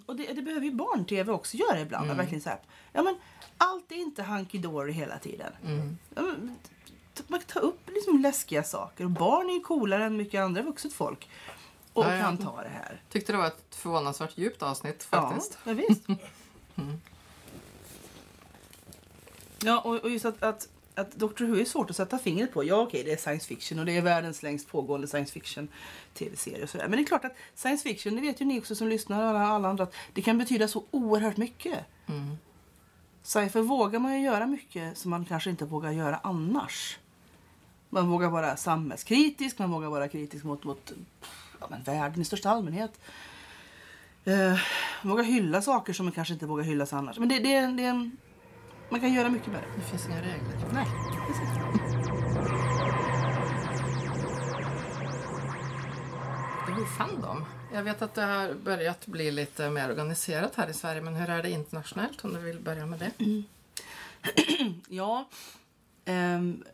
Och 0.06 0.16
det, 0.16 0.32
det 0.32 0.42
behöver 0.42 0.66
ju 0.66 0.72
barn-tv 0.72 1.32
också 1.32 1.56
göra 1.56 1.80
ibland. 1.80 2.10
Verkligen 2.10 2.42
så 2.42 2.48
här, 2.48 2.58
ja, 2.92 3.02
men 3.02 3.16
allt 3.58 3.92
är 3.92 3.96
inte 3.96 4.22
hunky-dory 4.22 4.90
hela 4.90 5.18
tiden. 5.18 5.52
Mm. 5.64 5.98
Ja, 6.14 6.22
men, 6.22 6.58
man 7.26 7.40
kan 7.40 7.48
ta 7.48 7.60
upp 7.60 7.90
liksom 7.90 8.18
läskiga 8.18 8.62
saker. 8.62 9.04
Och 9.04 9.10
barn 9.10 9.50
är 9.50 9.54
ju 9.54 9.60
coolare 9.60 10.04
än 10.04 10.16
mycket 10.16 10.40
andra 10.40 10.62
vuxet 10.62 10.92
folk. 10.92 11.28
Och 11.92 12.04
Ja, 12.04 12.18
kan 12.20 12.38
ta 12.38 12.62
det 12.62 12.68
här. 12.68 13.02
Tyckte 13.08 13.32
det 13.32 13.38
var 13.38 13.46
ett 13.46 13.74
förvånansvärt 13.74 14.38
djupt 14.38 14.62
avsnitt 14.62 15.02
faktiskt. 15.02 15.58
Ja, 15.64 15.70
ja 15.70 15.84
visst. 15.88 16.06
Ja, 19.64 19.80
och, 19.80 19.96
och 19.96 20.10
just 20.10 20.24
att, 20.24 20.42
att, 20.42 20.68
att 20.94 21.12
Doctor 21.12 21.44
Who 21.44 21.56
är 21.56 21.64
svårt 21.64 21.90
att 21.90 21.96
sätta 21.96 22.18
fingret 22.18 22.52
på. 22.52 22.64
Ja, 22.64 22.76
okej, 22.76 23.02
det 23.04 23.12
är 23.12 23.16
science 23.16 23.46
fiction 23.46 23.78
och 23.78 23.86
det 23.86 23.96
är 23.96 24.02
världens 24.02 24.42
längst 24.42 24.68
pågående 24.68 25.06
science 25.06 25.32
fiction 25.32 25.68
tv-serie 26.14 26.62
och 26.62 26.70
sådär. 26.70 26.88
Men 26.88 26.96
det 26.96 27.02
är 27.02 27.06
klart 27.06 27.24
att 27.24 27.36
science 27.54 27.82
fiction, 27.88 28.14
det 28.14 28.20
vet 28.20 28.40
ju 28.40 28.44
ni 28.44 28.60
också 28.60 28.74
som 28.74 28.88
lyssnar 28.88 29.22
och 29.22 29.28
alla, 29.28 29.46
alla 29.46 29.68
andra, 29.68 29.84
att 29.84 29.94
det 30.12 30.22
kan 30.22 30.38
betyda 30.38 30.68
så 30.68 30.84
oerhört 30.90 31.36
mycket. 31.36 31.78
Mm. 32.06 32.36
Sci-fi 33.22 33.60
vågar 33.60 33.98
man 33.98 34.14
ju 34.14 34.24
göra 34.24 34.46
mycket 34.46 34.98
som 34.98 35.10
man 35.10 35.24
kanske 35.24 35.50
inte 35.50 35.64
vågar 35.64 35.90
göra 35.90 36.20
annars. 36.22 36.98
Man 37.88 38.08
vågar 38.10 38.28
vara 38.30 38.56
samhällskritisk, 38.56 39.58
man 39.58 39.70
vågar 39.70 39.88
vara 39.88 40.08
kritisk 40.08 40.44
mot, 40.44 40.64
mot 40.64 40.92
ja, 41.60 41.66
men 41.70 41.82
världen 41.82 42.20
i 42.22 42.24
största 42.24 42.50
allmänhet. 42.50 43.00
eh, 44.24 44.58
våga 45.02 45.22
hylla 45.22 45.62
saker 45.62 45.92
som 45.92 46.06
man 46.06 46.12
kanske 46.12 46.34
inte 46.34 46.46
vågar 46.46 46.64
hyllas 46.64 46.92
annars. 46.92 47.18
Men 47.18 47.28
det, 47.28 47.38
det, 47.38 47.60
det, 47.66 48.10
man 48.90 49.00
kan 49.00 49.12
göra 49.12 49.28
mycket 49.28 49.48
med 49.52 49.62
det. 49.62 49.68
Det 49.76 49.82
finns 49.90 50.06
inga 50.06 50.16
regler. 50.22 50.56
Nej, 50.72 50.86
precis. 51.26 52.60
Hur 56.76 56.84
fann 56.84 57.20
de? 57.20 57.44
Jag 57.74 57.82
vet 57.82 58.02
att 58.02 58.14
det 58.14 58.22
har 58.22 58.54
börjat 58.54 59.06
bli 59.06 59.30
lite 59.30 59.70
mer 59.70 59.90
organiserat 59.90 60.54
här 60.54 60.68
i 60.68 60.74
Sverige, 60.74 61.00
men 61.02 61.14
hur 61.14 61.30
är 61.30 61.42
det 61.42 61.50
internationellt 61.50 62.24
om 62.24 62.32
du 62.34 62.40
vill 62.40 62.60
börja 62.60 62.86
med 62.86 62.98
det? 62.98 63.12
Ja. 64.88 65.28
ehm, 66.04 66.64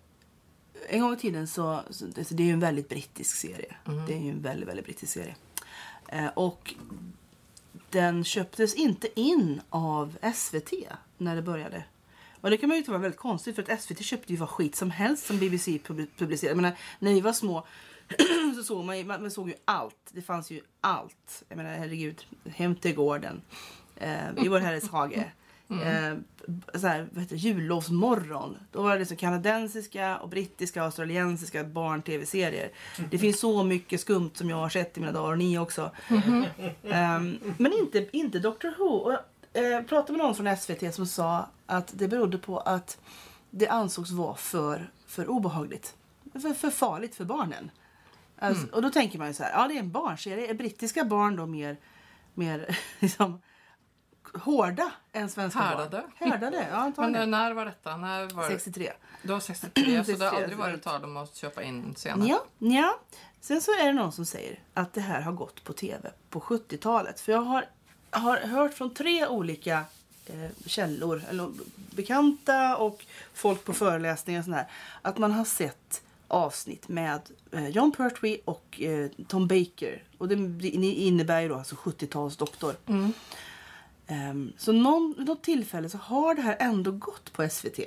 en 0.88 1.00
gång 1.00 1.12
i 1.12 1.16
tiden 1.16 1.46
så, 1.48 1.80
så 1.90 2.04
det, 2.04 2.30
det 2.30 2.42
är 2.42 2.46
ju 2.46 2.52
en 2.52 2.60
väldigt 2.60 2.88
brittisk 2.88 3.36
serie. 3.36 3.74
Det 4.06 4.14
är 4.14 4.18
ju 4.18 4.30
en 4.30 4.42
väldigt, 4.42 4.68
väldigt 4.68 4.84
brittisk 4.84 5.12
serie. 5.12 5.34
Eh, 6.08 6.26
och 6.26 6.74
den 7.90 8.24
köptes 8.24 8.74
inte 8.74 9.20
in 9.20 9.60
av 9.68 10.18
SVT 10.34 10.72
när 11.18 11.36
det 11.36 11.42
började. 11.42 11.84
Och 12.46 12.50
det 12.50 12.56
kan 12.56 12.68
man 12.68 12.76
ju 12.76 12.82
tycka 12.82 12.92
var 12.92 12.98
väldigt 12.98 13.20
konstigt 13.20 13.54
för 13.54 13.62
att 13.62 13.82
SVT 13.82 14.04
köpte 14.04 14.32
ju 14.32 14.38
vad 14.38 14.48
skit 14.48 14.76
som 14.76 14.90
helst 14.90 15.26
som 15.26 15.38
BBC 15.38 15.70
pub- 15.70 16.06
publicerade. 16.16 16.50
Jag 16.50 16.56
menar, 16.56 16.76
när 16.98 17.14
vi 17.14 17.20
var 17.20 17.32
små 17.32 17.66
så 18.56 18.62
såg 18.62 18.84
man, 18.84 18.98
ju, 18.98 19.04
man, 19.04 19.30
såg 19.30 19.48
ju 19.48 19.54
allt. 19.64 20.10
Det 20.12 20.22
fanns 20.22 20.50
ju 20.50 20.60
allt. 20.80 21.44
Jag 21.48 21.56
menar 21.56 21.70
herregud, 21.70 22.26
Hem 22.44 22.76
till 22.76 22.94
gården, 22.94 23.42
eh, 23.96 24.44
I 24.44 24.48
vår 24.48 24.60
herres 24.60 24.90
hage. 24.90 25.32
Eh, 25.70 26.18
så 26.74 26.86
här, 26.86 27.08
vad 27.12 27.22
heter 27.22 27.36
det, 27.36 27.42
jullovsmorgon. 27.42 28.56
Då 28.72 28.82
var 28.82 28.98
det 28.98 29.06
så 29.06 29.16
kanadensiska, 29.16 30.18
och 30.18 30.28
brittiska 30.28 30.80
och 30.80 30.86
australiensiska 30.86 31.64
barn-tv-serier. 31.64 32.70
Det 33.10 33.18
finns 33.18 33.40
så 33.40 33.64
mycket 33.64 34.00
skumt 34.00 34.30
som 34.34 34.50
jag 34.50 34.56
har 34.56 34.68
sett 34.68 34.96
i 34.96 35.00
mina 35.00 35.12
dagar 35.12 35.32
och 35.32 35.38
ni 35.38 35.58
också. 35.58 35.90
Ehm, 36.90 37.38
men 37.58 37.72
inte, 37.72 38.06
inte 38.12 38.38
Doctor 38.38 38.74
Who. 38.78 38.84
Och, 38.84 39.18
eh, 39.56 39.82
pratade 39.82 40.12
med 40.18 40.26
någon 40.26 40.34
från 40.34 40.56
SVT 40.56 40.94
som 40.94 41.06
sa 41.06 41.46
att 41.66 41.90
det 41.94 42.08
berodde 42.08 42.38
på 42.38 42.58
att 42.58 42.98
det 43.50 43.68
ansågs 43.68 44.10
vara 44.10 44.36
för, 44.36 44.90
för 45.06 45.28
obehagligt. 45.28 45.94
För, 46.32 46.54
för 46.54 46.70
farligt 46.70 47.14
för 47.14 47.24
barnen. 47.24 47.70
Alltså, 48.38 48.66
Och 48.72 48.82
då 48.82 48.90
tänker 48.90 49.18
man 49.18 49.28
ju 49.28 49.34
så 49.34 49.42
här, 49.42 49.52
ja 49.52 49.68
det 49.68 49.74
är 49.74 49.78
en 49.78 49.90
barnserie. 49.90 50.50
Är 50.50 50.54
brittiska 50.54 51.04
barn 51.04 51.36
då 51.36 51.46
mer, 51.46 51.76
mer 52.34 52.78
liksom, 52.98 53.42
hårda 54.34 54.90
än 55.12 55.30
svenska 55.30 55.60
Härdade. 55.60 56.04
barn? 56.18 56.30
Härdade. 56.30 56.66
Ja, 56.70 56.92
Men 57.08 57.30
när 57.30 57.52
var 57.52 57.64
detta? 57.64 57.96
När 57.96 58.34
var 58.34 58.48
63. 58.48 58.92
Du 59.22 59.28
var 59.32 59.40
63, 59.40 59.84
så 59.84 59.88
det 59.88 59.96
har 59.96 60.04
63, 60.04 60.26
aldrig 60.28 60.58
varit 60.58 60.82
tal 60.82 61.04
om 61.04 61.16
att 61.16 61.36
köpa 61.36 61.62
in 61.62 61.94
senare? 61.96 62.28
Ja, 62.28 62.44
ja. 62.58 63.00
Sen 63.40 63.60
så 63.60 63.70
är 63.70 63.86
det 63.86 63.92
någon 63.92 64.12
som 64.12 64.26
säger 64.26 64.58
att 64.74 64.92
det 64.92 65.00
här 65.00 65.20
har 65.20 65.32
gått 65.32 65.64
på 65.64 65.72
tv 65.72 66.10
på 66.30 66.40
70-talet. 66.40 67.20
För 67.20 67.32
jag 67.32 67.42
har, 67.42 67.64
har 68.10 68.36
hört 68.36 68.74
från 68.74 68.94
tre 68.94 69.26
olika 69.26 69.84
eh, 70.26 70.50
källor, 70.66 71.22
eller 71.30 71.50
bekanta 71.74 72.76
och 72.76 73.06
folk 73.34 73.64
på 73.64 73.72
föreläsningar 73.72 74.40
och 74.40 74.44
sånt 74.44 74.56
här, 74.56 74.66
att 75.02 75.18
man 75.18 75.32
har 75.32 75.44
sett 75.44 76.02
avsnitt 76.28 76.88
med 76.88 77.20
eh, 77.52 77.68
John 77.68 77.92
Pertwee 77.92 78.40
och 78.44 78.80
eh, 78.82 79.10
Tom 79.28 79.48
Baker. 79.48 80.02
Och 80.18 80.28
det 80.28 80.34
innebär 80.78 81.40
ju 81.40 81.48
då 81.48 81.54
alltså 81.54 81.74
70-talsdoktor. 81.74 82.74
Mm. 82.86 83.12
Ehm, 84.06 84.52
så 84.58 84.72
någon, 84.72 85.14
något 85.18 85.42
tillfälle 85.42 85.88
så 85.88 85.98
har 85.98 86.34
det 86.34 86.42
här 86.42 86.56
ändå 86.58 86.90
gått 86.90 87.32
på 87.32 87.48
SVT. 87.48 87.78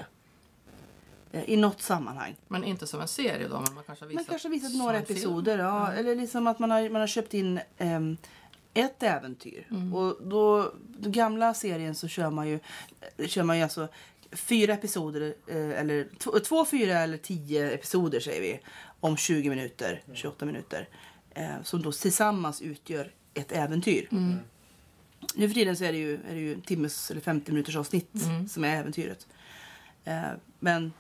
Eh, 1.32 1.50
I 1.50 1.58
något 1.58 1.82
sammanhang. 1.82 2.36
Men 2.48 2.64
inte 2.64 2.88
som 2.88 3.02
en 3.02 3.08
serie 3.08 3.48
då? 3.48 3.60
Men 3.60 3.74
man 3.74 3.84
kanske 3.84 4.06
har 4.06 4.10
Man 4.10 4.18
visat, 4.18 4.30
kanske 4.30 4.48
har 4.48 4.54
visat 4.54 4.76
några 4.76 4.98
episoder. 4.98 5.60
Ja, 5.60 5.92
Eller 5.92 6.16
liksom 6.16 6.48
att 6.48 6.60
man 6.60 6.72
har, 6.72 6.90
man 6.90 7.02
har 7.02 7.08
köpt 7.08 7.34
in 7.34 7.60
ehm, 7.78 8.18
ett 8.74 9.04
äventyr. 9.04 9.68
Mm. 9.72 9.94
Och 9.94 10.18
då, 10.24 10.74
den 10.88 11.12
gamla 11.12 11.54
serien 11.54 11.96
så 11.96 12.08
kör 12.08 12.30
man 12.30 12.48
ju, 12.48 12.60
kör 13.28 13.44
man 13.44 13.58
ju 13.58 13.64
alltså 13.64 13.88
fyra 14.32 14.74
episoder, 14.74 15.34
eh, 15.48 15.80
eller 15.80 16.08
två, 16.20 16.40
två, 16.40 16.66
fyra 16.66 17.00
eller 17.00 17.18
tio 17.18 17.72
episoder 17.72 18.20
säger 18.20 18.42
vi. 18.42 18.60
Om 19.00 19.18
20 19.18 19.50
minuter, 19.50 20.04
28 20.14 20.46
minuter. 20.46 20.90
Eh, 21.30 21.62
som 21.64 21.82
då 21.82 21.92
tillsammans 21.92 22.62
utgör 22.62 23.12
ett 23.34 23.52
äventyr. 23.52 24.08
Mm. 24.12 24.36
Nu 25.36 25.48
för 25.48 25.54
tiden 25.54 25.78
så 25.78 25.84
är 25.84 25.92
det 25.92 25.98
ju, 25.98 26.14
är 26.14 26.34
det 26.34 26.40
ju 26.40 26.62
timmes 26.62 27.12
eller 27.12 27.22
50 27.22 27.52
minuters 27.52 27.76
avsnitt 27.76 28.14
Mm. 28.14 28.48
som 28.48 28.64
är 28.64 28.76
äventyret. 28.76 29.28
Eh, 30.04 30.22
men 30.60 30.94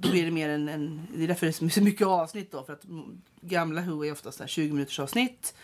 då 0.00 0.10
blir 0.10 0.24
det 0.24 0.30
mer 0.30 0.48
en, 0.48 0.68
en... 0.68 1.06
Det 1.16 1.24
är 1.24 1.28
därför 1.28 1.46
det 1.46 1.64
är 1.64 1.68
så 1.68 1.82
mycket 1.82 2.06
avsnitt 2.06 2.52
då. 2.52 2.62
För 2.62 2.72
att 2.72 2.84
mm, 2.84 3.20
gamla 3.40 3.82
Who 3.82 4.04
är 4.04 4.12
oftast 4.12 4.38
så 4.38 4.42
här 4.42 4.48
20 4.48 4.72
minuters 4.72 4.98
avsnitt. 5.00 5.54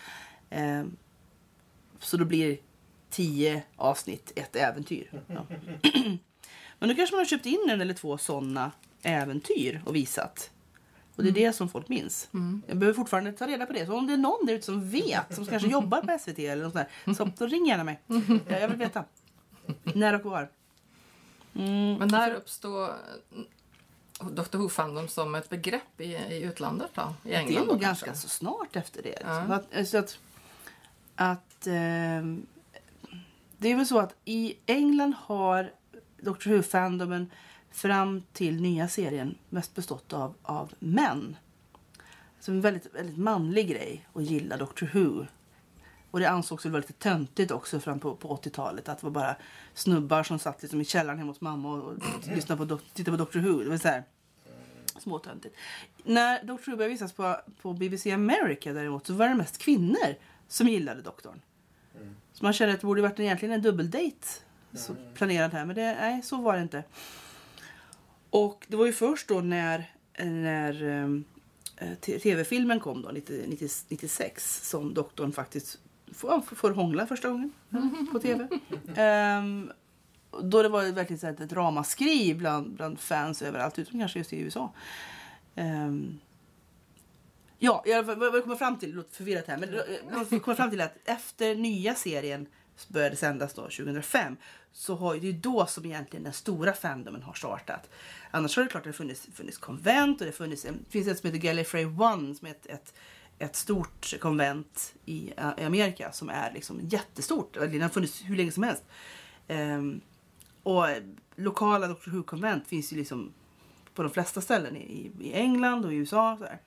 Så 2.01 2.17
då 2.17 2.25
blir 2.25 2.59
10 3.11 3.63
avsnitt 3.77 4.33
ett 4.37 4.57
äventyr. 4.57 5.23
Ja. 5.27 5.47
Men 6.79 6.89
då 6.89 6.95
kanske 6.95 7.15
man 7.15 7.21
har 7.21 7.27
köpt 7.27 7.47
in 7.47 7.67
en 7.71 7.81
eller 7.81 7.95
två 7.95 8.19
sådana 8.19 8.73
äventyr 9.03 9.83
och 9.85 9.95
visat. 9.95 10.51
Och 11.17 11.23
det 11.23 11.29
är 11.29 11.33
det 11.33 11.53
som 11.53 11.69
folk 11.69 11.89
minns. 11.89 12.29
Jag 12.67 12.77
behöver 12.77 12.97
fortfarande 12.97 13.33
ta 13.33 13.47
reda 13.47 13.67
på 13.67 13.73
det. 13.73 13.87
Så 13.87 13.95
om 13.95 14.07
det 14.07 14.13
är 14.13 14.17
någon 14.17 14.47
där 14.47 14.55
ute 14.55 14.67
som 14.67 14.91
vet, 14.91 15.35
som 15.35 15.47
kanske 15.47 15.69
jobbar 15.69 16.01
på 16.01 16.19
SVT 16.19 16.39
eller 16.39 16.63
något 16.63 16.73
sånt 16.73 16.89
där, 17.05 17.15
så 17.15 17.25
då 17.39 17.47
ring 17.47 17.67
gärna 17.67 17.85
mig. 17.85 18.01
Jag 18.49 18.61
jag 18.63 18.69
vill 18.69 18.79
veta. 18.79 19.05
När 19.83 20.15
och 20.15 20.31
var. 20.31 20.51
Mm. 21.55 21.95
Men 21.95 22.09
när 22.09 22.35
uppstod 22.35 22.91
Dr 24.21 24.59
Who-fandom 24.59 25.07
som 25.07 25.35
ett 25.35 25.49
begrepp 25.49 26.01
i, 26.01 26.05
i 26.05 26.43
utlandet 26.43 26.91
då? 26.95 27.15
I 27.25 27.29
Det 27.29 27.35
är 27.35 27.41
England 27.41 27.67
nog 27.67 27.81
ganska 27.81 28.15
så 28.15 28.29
snart 28.29 28.77
efter 28.77 29.03
det. 29.03 29.19
Ja. 29.25 29.39
Liksom. 29.39 29.53
Att, 29.53 29.89
så 29.89 29.99
att, 29.99 30.19
att, 31.15 31.46
eh, 31.67 32.23
det 33.59 33.69
är 33.73 33.77
väl 33.77 33.87
så 33.87 33.99
att 33.99 34.15
i 34.25 34.55
England 34.67 35.15
har 35.19 35.73
Doctor 36.21 36.51
Who-fandomen 36.51 37.27
fram 37.71 38.23
till 38.33 38.61
nya 38.63 38.89
serien 38.89 39.39
mest 39.49 39.75
bestått 39.75 40.13
av, 40.13 40.35
av 40.43 40.73
män. 40.79 41.37
Så 42.41 42.53
en 42.53 42.61
väldigt, 42.61 42.95
väldigt 42.95 43.17
manlig 43.19 43.69
grej 43.69 44.09
att 44.13 44.23
gilla 44.23 44.57
Doctor 44.57 44.91
Who. 44.93 45.27
Och 46.11 46.21
det 46.21 46.31
ansågs 46.31 46.65
väl 46.65 46.73
vara 46.73 46.81
lite 46.81 46.93
töntigt 46.93 47.51
också 47.51 47.81
fram 47.81 48.01
på, 48.01 48.17
på 48.17 48.37
80-talet. 48.37 48.89
Att 48.89 48.99
det 48.99 49.07
var 49.07 49.11
bara 49.11 49.37
snubbar 49.75 50.23
som 50.23 50.39
satt 50.39 50.63
liksom 50.63 50.81
i 50.81 50.85
källaren 50.85 51.19
hemma 51.19 51.31
hos 51.31 51.41
mamma 51.41 51.73
och, 51.73 51.93
och 51.93 51.99
lyssnade 52.35 52.67
på, 52.67 52.75
dok- 52.75 52.85
tittade 52.95 53.17
på 53.17 53.25
Doctor 53.25 53.41
Who. 53.41 53.59
Det 53.59 53.71
var 53.71 53.79
så 53.79 53.89
här, 53.89 54.03
småtöntigt. 54.99 55.57
När 56.05 56.45
Doctor 56.45 56.73
Who 56.73 56.77
började 56.77 56.93
visas 56.95 57.13
på, 57.13 57.37
på 57.63 57.73
BBC 57.73 58.11
America 58.13 58.73
däremot 58.73 59.07
så 59.07 59.15
var 59.15 59.29
det 59.29 59.35
mest 59.35 59.59
kvinnor 59.59 60.15
som 60.49 60.69
gillade 60.69 61.03
doktorn. 61.03 61.41
Så 62.33 62.45
man 62.45 62.53
kände 62.53 62.75
att 62.75 62.81
det 62.81 62.87
borde 62.87 63.03
varit 63.03 63.21
egentligen 63.21 63.55
en 63.55 63.63
dubbeldate 63.63 64.27
så 64.73 64.95
planerad 65.15 65.53
här. 65.53 65.65
Men 65.65 65.77
det, 65.77 65.97
nej, 66.01 66.23
så 66.23 66.37
var 66.37 66.57
det 66.57 66.63
inte. 66.63 66.85
Och 68.31 68.67
det 68.69 68.77
var 68.77 68.87
ju 68.87 68.93
först 68.93 69.29
då 69.29 69.41
när, 69.41 69.91
när 70.19 70.83
ehm, 70.83 71.25
eh, 71.77 71.95
tv-filmen 71.95 72.81
kom 72.81 73.03
då, 73.03 73.09
90, 73.09 73.45
90, 73.47 73.69
96 73.89 74.69
som 74.69 74.95
doktorn 74.95 75.33
faktiskt 75.33 75.79
får, 76.13 76.41
får 76.41 76.71
hångla 76.71 77.07
första 77.07 77.29
gången 77.29 77.53
på 78.13 78.19
tv. 78.19 78.49
Ehm, 78.97 79.73
då 80.43 80.63
det 80.63 80.69
var 80.69 80.93
verkligen 80.93 81.21
så 81.21 81.27
ett 81.27 81.53
ramaskri 81.53 82.35
bland, 82.35 82.75
bland 82.75 82.99
fans 83.01 83.43
överallt, 83.43 83.79
utom 83.79 84.01
kanske 84.01 84.19
just 84.19 84.33
i 84.33 84.41
USA. 84.41 84.73
Ehm, 85.55 86.19
ja, 87.59 87.83
jag, 87.87 88.03
vad 88.03 88.19
vad 88.19 88.35
jag 88.35 88.43
kommer 88.43 88.57
fram 88.57 88.79
till, 88.79 88.91
det 88.91 88.97
låter 88.97 89.15
förvirrat 89.15 89.47
här, 89.47 89.59
men 89.59 89.73
vad 89.73 90.21
jag 90.21 90.33
eh, 90.33 90.39
kommer 90.41 90.55
fram 90.57 90.71
till 90.71 90.81
att 90.81 90.95
efter 91.05 91.55
nya 91.55 91.95
serien 91.95 92.47
började 92.89 93.17
sändas 93.17 93.55
då 93.55 93.63
2005 93.63 94.37
så 94.73 94.95
har 94.95 95.17
det 95.17 95.29
är 95.29 95.33
då 95.33 95.67
som 95.67 95.85
egentligen 95.85 96.25
den 96.25 96.33
stora 96.33 96.73
fandomen 96.73 97.23
har 97.23 97.33
startat. 97.35 97.91
Annars 98.31 98.57
har 98.57 98.63
det 98.65 98.69
klart 98.71 98.81
att 98.87 98.93
det 98.93 98.97
funnits, 98.97 99.29
funnits 99.35 99.59
konvent 99.59 100.21
och 100.21 100.27
det 100.27 100.33
funnits, 100.33 100.65
en- 100.65 100.85
finns 100.89 101.09
ett 101.09 101.19
som 101.19 101.27
heter 101.27 101.41
Gallifrey 101.47 101.85
One 101.85 102.35
som 102.35 102.47
är 102.47 102.51
ett, 102.51 102.67
ett, 102.67 102.95
ett 103.39 103.57
stort 103.57 104.21
konvent 104.21 104.95
i, 105.05 105.33
eh, 105.37 105.51
i 105.59 105.65
Amerika 105.65 106.13
som 106.13 106.29
är 106.31 106.53
liksom 106.53 106.81
jättestort. 106.83 107.55
Det 107.71 107.79
har 107.79 107.89
funnits 107.89 108.23
hur 108.25 108.37
länge 108.37 108.53
som 108.53 108.63
helst. 108.63 108.83
Um, 109.49 110.01
och 110.63 110.85
lokala 111.37 111.87
Doctor 111.89 112.11
Who-konvent 112.13 112.67
finns 112.69 112.93
ju 112.93 112.97
liksom 112.97 113.33
på 113.95 114.03
de 114.03 114.11
flesta 114.13 114.41
ställen 114.41 114.77
i, 114.77 115.13
i 115.21 115.33
England 115.33 115.85
och 115.85 115.93
i 115.93 115.97
USA. 115.97 116.33
och 116.33 116.39
Så 116.39 116.45
här. 116.45 116.59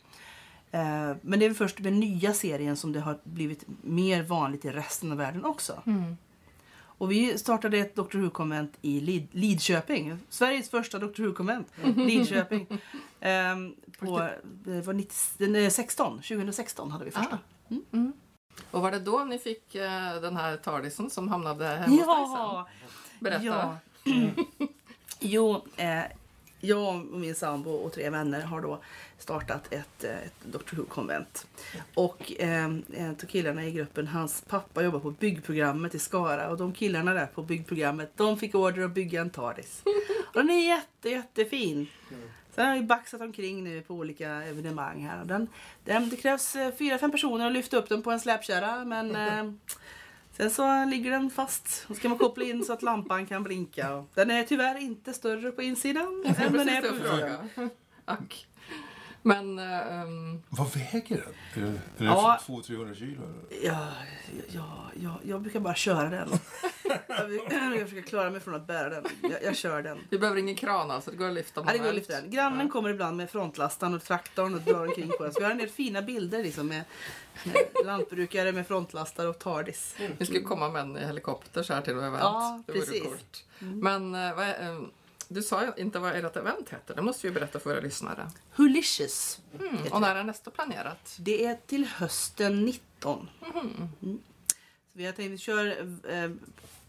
Eh, 0.71 1.15
men 1.21 1.39
det 1.39 1.45
är 1.45 1.53
först 1.53 1.79
med 1.79 1.93
nya 1.93 2.34
serien 2.34 2.77
som 2.77 2.91
det 2.93 2.99
har 2.99 3.19
blivit 3.23 3.63
mer 3.82 4.23
vanligt 4.23 4.65
i 4.65 4.69
resten 4.69 5.12
av 5.12 5.17
världen 5.17 5.45
också. 5.45 5.82
Mm. 5.86 6.17
Och 6.82 7.12
vi 7.12 7.38
startade 7.38 7.77
ett 7.77 7.95
Doctor 7.95 8.19
Who-konvent 8.19 8.73
i 8.82 8.99
Lid- 8.99 9.27
Lidköping. 9.32 10.17
Sveriges 10.29 10.69
första 10.69 10.99
Doctor 10.99 11.23
Who-konvent. 11.23 11.67
Lidköping. 11.95 12.67
Ehm, 13.19 13.75
på, 13.99 14.29
det 14.43 14.82
var 14.82 14.93
90, 14.93 15.15
den 15.38 15.55
är 15.55 15.69
16, 15.69 16.17
2016 16.17 16.91
hade 16.91 17.05
vi 17.05 17.12
första. 17.12 17.38
Och 18.71 18.82
var 18.82 18.91
det 18.91 18.99
då 18.99 19.23
ni 19.23 19.38
fick 19.39 19.75
eh, 19.75 20.21
den 20.21 20.36
här 20.38 20.58
Tardisen 20.58 21.10
som 21.10 21.27
hamnade 21.27 21.67
hemma 21.67 21.88
hos 21.88 21.97
dig 21.97 22.05
sen? 22.05 22.36
Ja! 22.36 22.67
Berätta. 23.19 23.43
Ja. 23.45 23.77
jo, 25.19 25.65
eh, 25.77 26.01
jag 26.59 26.95
och 26.95 27.19
min 27.19 27.35
sambo 27.35 27.71
och 27.71 27.93
tre 27.93 28.09
vänner 28.09 28.41
har 28.41 28.61
då 28.61 28.79
startat 29.17 29.73
ett, 29.73 30.03
eh, 30.03 30.17
ett 30.17 30.33
Dr 30.43 30.75
Who-konvent. 30.75 31.47
Och 31.93 32.31
eh, 32.39 32.63
en 32.93 33.15
av 33.23 33.25
killarna 33.25 33.65
i 33.65 33.71
gruppen, 33.71 34.07
hans 34.07 34.41
pappa 34.41 34.83
jobbar 34.83 34.99
på 34.99 35.11
byggprogrammet 35.11 35.95
i 35.95 35.99
Skara 35.99 36.49
och 36.49 36.57
de 36.57 36.73
killarna 36.73 37.13
där 37.13 37.25
på 37.25 37.41
byggprogrammet, 37.41 38.11
de 38.15 38.37
fick 38.37 38.55
order 38.55 38.83
att 38.83 38.91
bygga 38.91 39.21
en 39.21 39.29
TARDIS. 39.29 39.83
Och 40.33 40.33
den 40.33 40.49
är 40.49 40.67
jätte, 40.67 41.09
jättefin. 41.09 41.87
Sen 42.55 42.67
har 42.67 42.75
vi 42.75 42.81
baxat 42.81 43.21
omkring 43.21 43.63
nu 43.63 43.81
på 43.81 43.93
olika 43.93 44.29
evenemang 44.29 45.05
här. 45.05 45.25
Den, 45.25 45.47
den, 45.85 46.09
det 46.09 46.15
krävs 46.15 46.55
eh, 46.55 46.71
fyra, 46.75 46.97
fem 46.97 47.11
personer 47.11 47.47
att 47.47 47.53
lyfta 47.53 47.77
upp 47.77 47.89
den 47.89 48.01
på 48.01 48.11
en 48.11 48.19
släpkärra 48.19 48.85
men 48.85 49.15
eh, 49.27 49.51
sen 50.39 50.49
så 50.52 50.86
ligger 50.86 51.12
den 51.12 51.30
fast. 51.30 51.86
Då 51.88 51.93
ska 51.93 52.10
man 52.10 52.17
koppla 52.17 52.43
in 52.45 52.63
så 52.65 52.73
att 52.73 52.82
lampan 52.82 53.25
kan 53.25 53.43
blinka. 53.43 53.93
Och 53.93 54.10
Den 54.15 54.32
är 54.32 54.43
tyvärr 54.43 54.78
inte 54.78 55.13
större 55.13 55.52
på 55.52 55.62
insidan 55.62 56.23
än 56.25 56.54
den 56.54 56.69
är 56.69 56.82
på 56.82 56.88
utsidan. 56.88 57.49
fråga. 57.56 57.69
Ack. 58.06 58.47
Men 59.21 59.60
ehm, 59.60 60.41
Vad 60.49 60.73
väger 60.73 61.23
den? 61.53 61.63
Är 61.63 61.67
det, 61.97 62.05
är 62.05 62.08
Ja. 62.08 62.39
200-300 62.47 62.95
kilo? 62.95 63.21
Ja, 63.63 63.88
ja, 64.47 64.91
ja, 65.01 65.19
jag 65.23 65.41
brukar 65.41 65.60
bara 65.60 65.75
köra 65.75 66.10
den. 66.10 66.29
Jag, 67.08 67.77
jag 67.79 67.89
försöker 67.89 68.10
klara 68.10 68.29
mig 68.29 68.39
från 68.41 68.55
att 68.55 68.67
bära 68.67 68.89
den. 68.89 69.05
Jag, 69.21 69.43
jag 69.43 69.55
kör 69.55 69.82
den. 69.82 69.97
vi 70.10 70.19
behöver 70.19 70.39
ingen 70.39 70.55
kran 70.55 70.91
alltså, 70.91 71.12
det 71.12 71.17
går 71.17 71.27
att 71.27 71.34
lyfta 71.34 71.63
Ja, 71.67 71.71
det 71.73 71.77
går 71.77 71.89
att 71.89 71.95
lyfta 71.95 72.13
den. 72.13 72.32
Grannen 72.32 72.69
kommer 72.69 72.89
ibland 72.89 73.17
med 73.17 73.29
frontlastaren 73.29 73.93
och 73.93 74.03
traktorn 74.03 74.53
och 74.53 74.62
drar 74.62 74.88
omkring 74.88 75.12
på 75.17 75.23
den. 75.23 75.34
Så 75.34 75.39
vi 75.39 75.43
har 75.45 75.51
en 75.51 75.58
del 75.58 75.69
fina 75.69 76.01
bilder 76.01 76.43
liksom 76.43 76.67
med, 76.67 76.84
med 77.43 77.86
lantbrukare 77.86 78.51
med 78.51 78.67
frontlastare 78.67 79.27
och 79.27 79.39
TARDIS. 79.39 79.95
Vi 80.17 80.25
skulle 80.25 80.41
komma 80.41 80.69
med 80.69 80.82
en 80.82 80.95
helikopter 80.95 81.63
så 81.63 81.73
här 81.73 81.82
till 81.82 81.93
vårt 81.95 82.03
event. 82.03 82.21
Ja, 82.23 82.63
det 82.65 82.71
vore 82.73 82.86
precis. 82.86 83.03
coolt. 83.03 83.45
Men 83.60 84.15
eh, 84.15 84.36
vad 84.36 84.45
är, 84.47 84.69
eh, 84.71 84.79
du 85.31 85.43
sa 85.43 85.73
inte 85.77 85.99
vad 85.99 86.15
ert 86.15 86.35
event 86.35 86.69
heter. 86.69 86.95
Det 86.95 87.01
måste 87.01 87.27
vi 87.27 87.33
berätta 87.33 87.59
för 87.59 87.69
våra 87.69 87.79
lyssnare. 87.79 88.31
Hulicious. 88.51 89.39
Mm. 89.59 89.77
Och 89.91 90.01
när 90.01 90.15
är 90.15 90.23
nästa 90.23 90.51
planerat? 90.51 91.15
Det 91.19 91.45
är 91.45 91.57
till 91.67 91.85
hösten 91.85 92.65
19. 92.65 93.29
Mm. 93.53 94.21
Så 94.91 94.97
vi 94.97 95.05
har 95.05 95.11
tänkt 95.13 95.27
att 95.27 95.33
vi 95.33 95.37
kör 95.37 95.67
eh, 96.09 96.31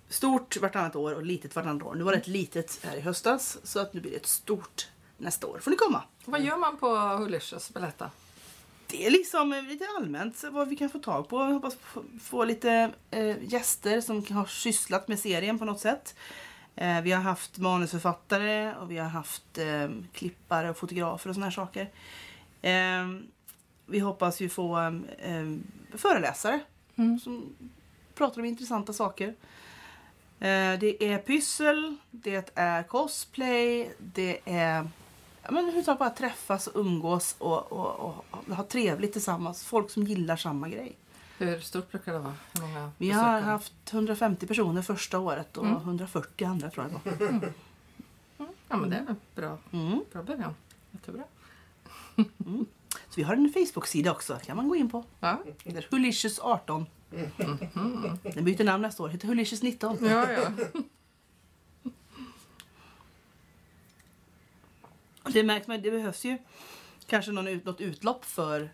stort 0.08 0.56
vartannat 0.56 0.96
år 0.96 1.14
och 1.14 1.22
litet 1.22 1.56
vartannat 1.56 1.82
år. 1.82 1.94
Nu 1.94 2.04
var 2.04 2.12
det 2.12 2.18
ett 2.18 2.26
litet 2.26 2.80
här 2.84 2.96
i 2.96 3.00
höstas 3.00 3.58
så 3.62 3.80
att 3.80 3.94
nu 3.94 4.00
blir 4.00 4.10
det 4.10 4.16
ett 4.16 4.26
stort 4.26 4.88
nästa 5.18 5.46
år. 5.46 5.58
får 5.58 5.70
ni 5.70 5.76
komma. 5.76 6.02
Vad 6.24 6.40
gör 6.40 6.56
man 6.56 6.76
på 6.76 6.96
Hulicious? 6.96 7.70
Berätta. 7.70 8.10
Det 8.86 9.06
är 9.06 9.10
liksom 9.10 9.52
eh, 9.52 9.62
lite 9.62 9.86
allmänt 9.98 10.44
vad 10.50 10.68
vi 10.68 10.76
kan 10.76 10.90
få 10.90 10.98
tag 10.98 11.28
på. 11.28 11.36
Jag 11.36 11.52
hoppas 11.52 11.74
få, 11.74 12.04
få 12.22 12.44
lite 12.44 12.92
eh, 13.10 13.52
gäster 13.52 14.00
som 14.00 14.24
har 14.30 14.46
sysslat 14.46 15.08
med 15.08 15.18
serien 15.18 15.58
på 15.58 15.64
något 15.64 15.80
sätt. 15.80 16.14
Eh, 16.76 17.00
vi 17.00 17.12
har 17.12 17.22
haft 17.22 17.58
manusförfattare 17.58 18.74
och 18.74 18.90
vi 18.90 18.98
har 18.98 19.08
haft 19.08 19.58
eh, 19.58 19.90
klippare 20.12 20.70
och 20.70 20.76
fotografer 20.76 21.28
och 21.28 21.34
såna 21.34 21.46
här 21.46 21.50
saker. 21.50 21.90
Eh, 22.62 23.20
vi 23.86 23.98
hoppas 23.98 24.40
ju 24.40 24.48
få 24.48 25.00
föreläsare 25.94 26.60
som 27.22 27.56
pratar 28.14 28.40
om 28.40 28.44
intressanta 28.44 28.92
saker. 28.92 29.34
Det 30.80 31.04
är 31.04 31.18
pyssel, 31.18 31.96
det 32.10 32.52
är 32.54 32.82
cosplay, 32.82 33.92
det 33.98 34.40
är 34.44 34.88
ja, 35.42 35.50
men 35.50 35.58
överhuvudtaget 35.58 35.98
bara 35.98 36.10
träffas 36.10 36.66
och 36.66 36.80
umgås 36.80 37.36
och, 37.38 37.72
och, 37.72 38.00
och, 38.00 38.24
och 38.30 38.56
ha 38.56 38.64
trevligt 38.64 39.12
tillsammans. 39.12 39.64
Folk 39.64 39.90
som 39.90 40.02
gillar 40.04 40.36
samma 40.36 40.68
grej. 40.68 40.96
Hur 41.40 41.60
stort 41.60 41.90
brukar 41.90 42.12
det 42.12 42.18
vara? 42.18 42.34
Hur 42.54 42.60
många 42.60 42.90
Vi 42.98 43.10
har 43.10 43.40
haft 43.40 43.72
150 43.92 44.46
personer 44.46 44.82
första 44.82 45.18
året 45.18 45.56
och 45.56 45.66
140 45.66 46.44
andra 46.46 46.70
tror 46.70 46.86
jag 47.04 47.18
det 47.18 47.26
var. 47.26 47.52
Ja, 48.68 48.76
men 48.76 48.90
det 48.90 48.96
är 48.96 49.04
väl 49.04 49.14
bra, 49.34 49.58
Mm. 49.72 50.04
bra 50.12 50.22
början. 50.22 50.54
Jättebra. 50.90 51.24
Så 52.86 53.14
vi 53.16 53.22
har 53.22 53.34
en 53.34 53.52
Facebook-sida 53.52 54.12
också, 54.12 54.38
kan 54.46 54.56
man 54.56 54.68
gå 54.68 54.76
in 54.76 54.90
på. 54.90 55.04
Ja, 55.20 55.42
Det 55.64 55.76
är 55.76 55.86
Hulicious 55.90 56.38
18. 56.42 56.86
Den 58.22 58.44
byter 58.44 58.64
namn 58.64 58.82
nästa 58.82 59.02
år, 59.02 59.08
heter 59.08 59.28
Hulicious 59.28 59.62
19. 59.62 59.98
ja. 60.00 60.32
ja. 60.32 60.48
Och 65.22 65.30
Det 65.32 65.42
märks 65.42 65.66
man, 65.66 65.82
det 65.82 65.90
behövs 65.90 66.24
ju 66.24 66.38
kanske 67.06 67.32
någon, 67.32 67.48
ut- 67.48 67.64
något 67.64 67.80
utlopp 67.80 68.24
för, 68.24 68.70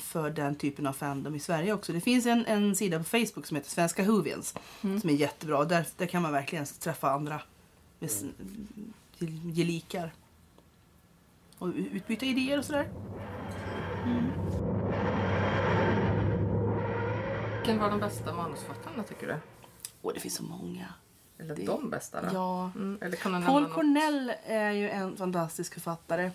för 0.00 0.30
den 0.30 0.54
typen 0.54 0.86
av 0.86 0.92
fandom 0.92 1.34
i 1.34 1.40
Sverige 1.40 1.72
också. 1.72 1.92
Det 1.92 2.00
finns 2.00 2.26
en, 2.26 2.46
en 2.46 2.76
sida 2.76 2.98
på 2.98 3.04
Facebook 3.04 3.46
som 3.46 3.56
heter 3.56 3.70
Svenska 3.70 4.02
Whovians 4.02 4.54
som 4.80 5.10
är 5.10 5.14
jättebra. 5.14 5.64
Där, 5.64 5.86
där 5.96 6.06
kan 6.06 6.22
man 6.22 6.32
verkligen 6.32 6.66
träffa 6.66 7.10
andra 7.10 7.40
med, 7.98 8.10
gel- 9.18 9.50
gelikar. 9.52 10.12
Och 11.58 11.68
utbyta 11.76 12.26
idéer 12.26 12.58
och 12.58 12.64
sådär. 12.64 12.88
Vilken 17.56 17.78
var 17.78 17.90
de 17.90 18.00
bästa 18.00 18.32
manusförfattarna 18.34 19.02
tycker 19.02 19.26
du? 19.26 19.36
Och 20.02 20.14
det 20.14 20.20
finns 20.20 20.34
så 20.34 20.42
många. 20.42 20.86
Eller 21.38 21.56
Det- 21.56 21.66
de 21.66 21.90
bästa 21.90 22.22
då? 22.22 22.28
Ja. 22.32 22.70
Mm, 22.74 22.98
eller 23.00 23.16
kan 23.16 23.42
Paul 23.44 23.62
något? 23.62 23.72
Cornell 23.72 24.32
är 24.46 24.70
ju 24.72 24.90
en 24.90 25.16
fantastisk 25.16 25.74
författare 25.74 26.30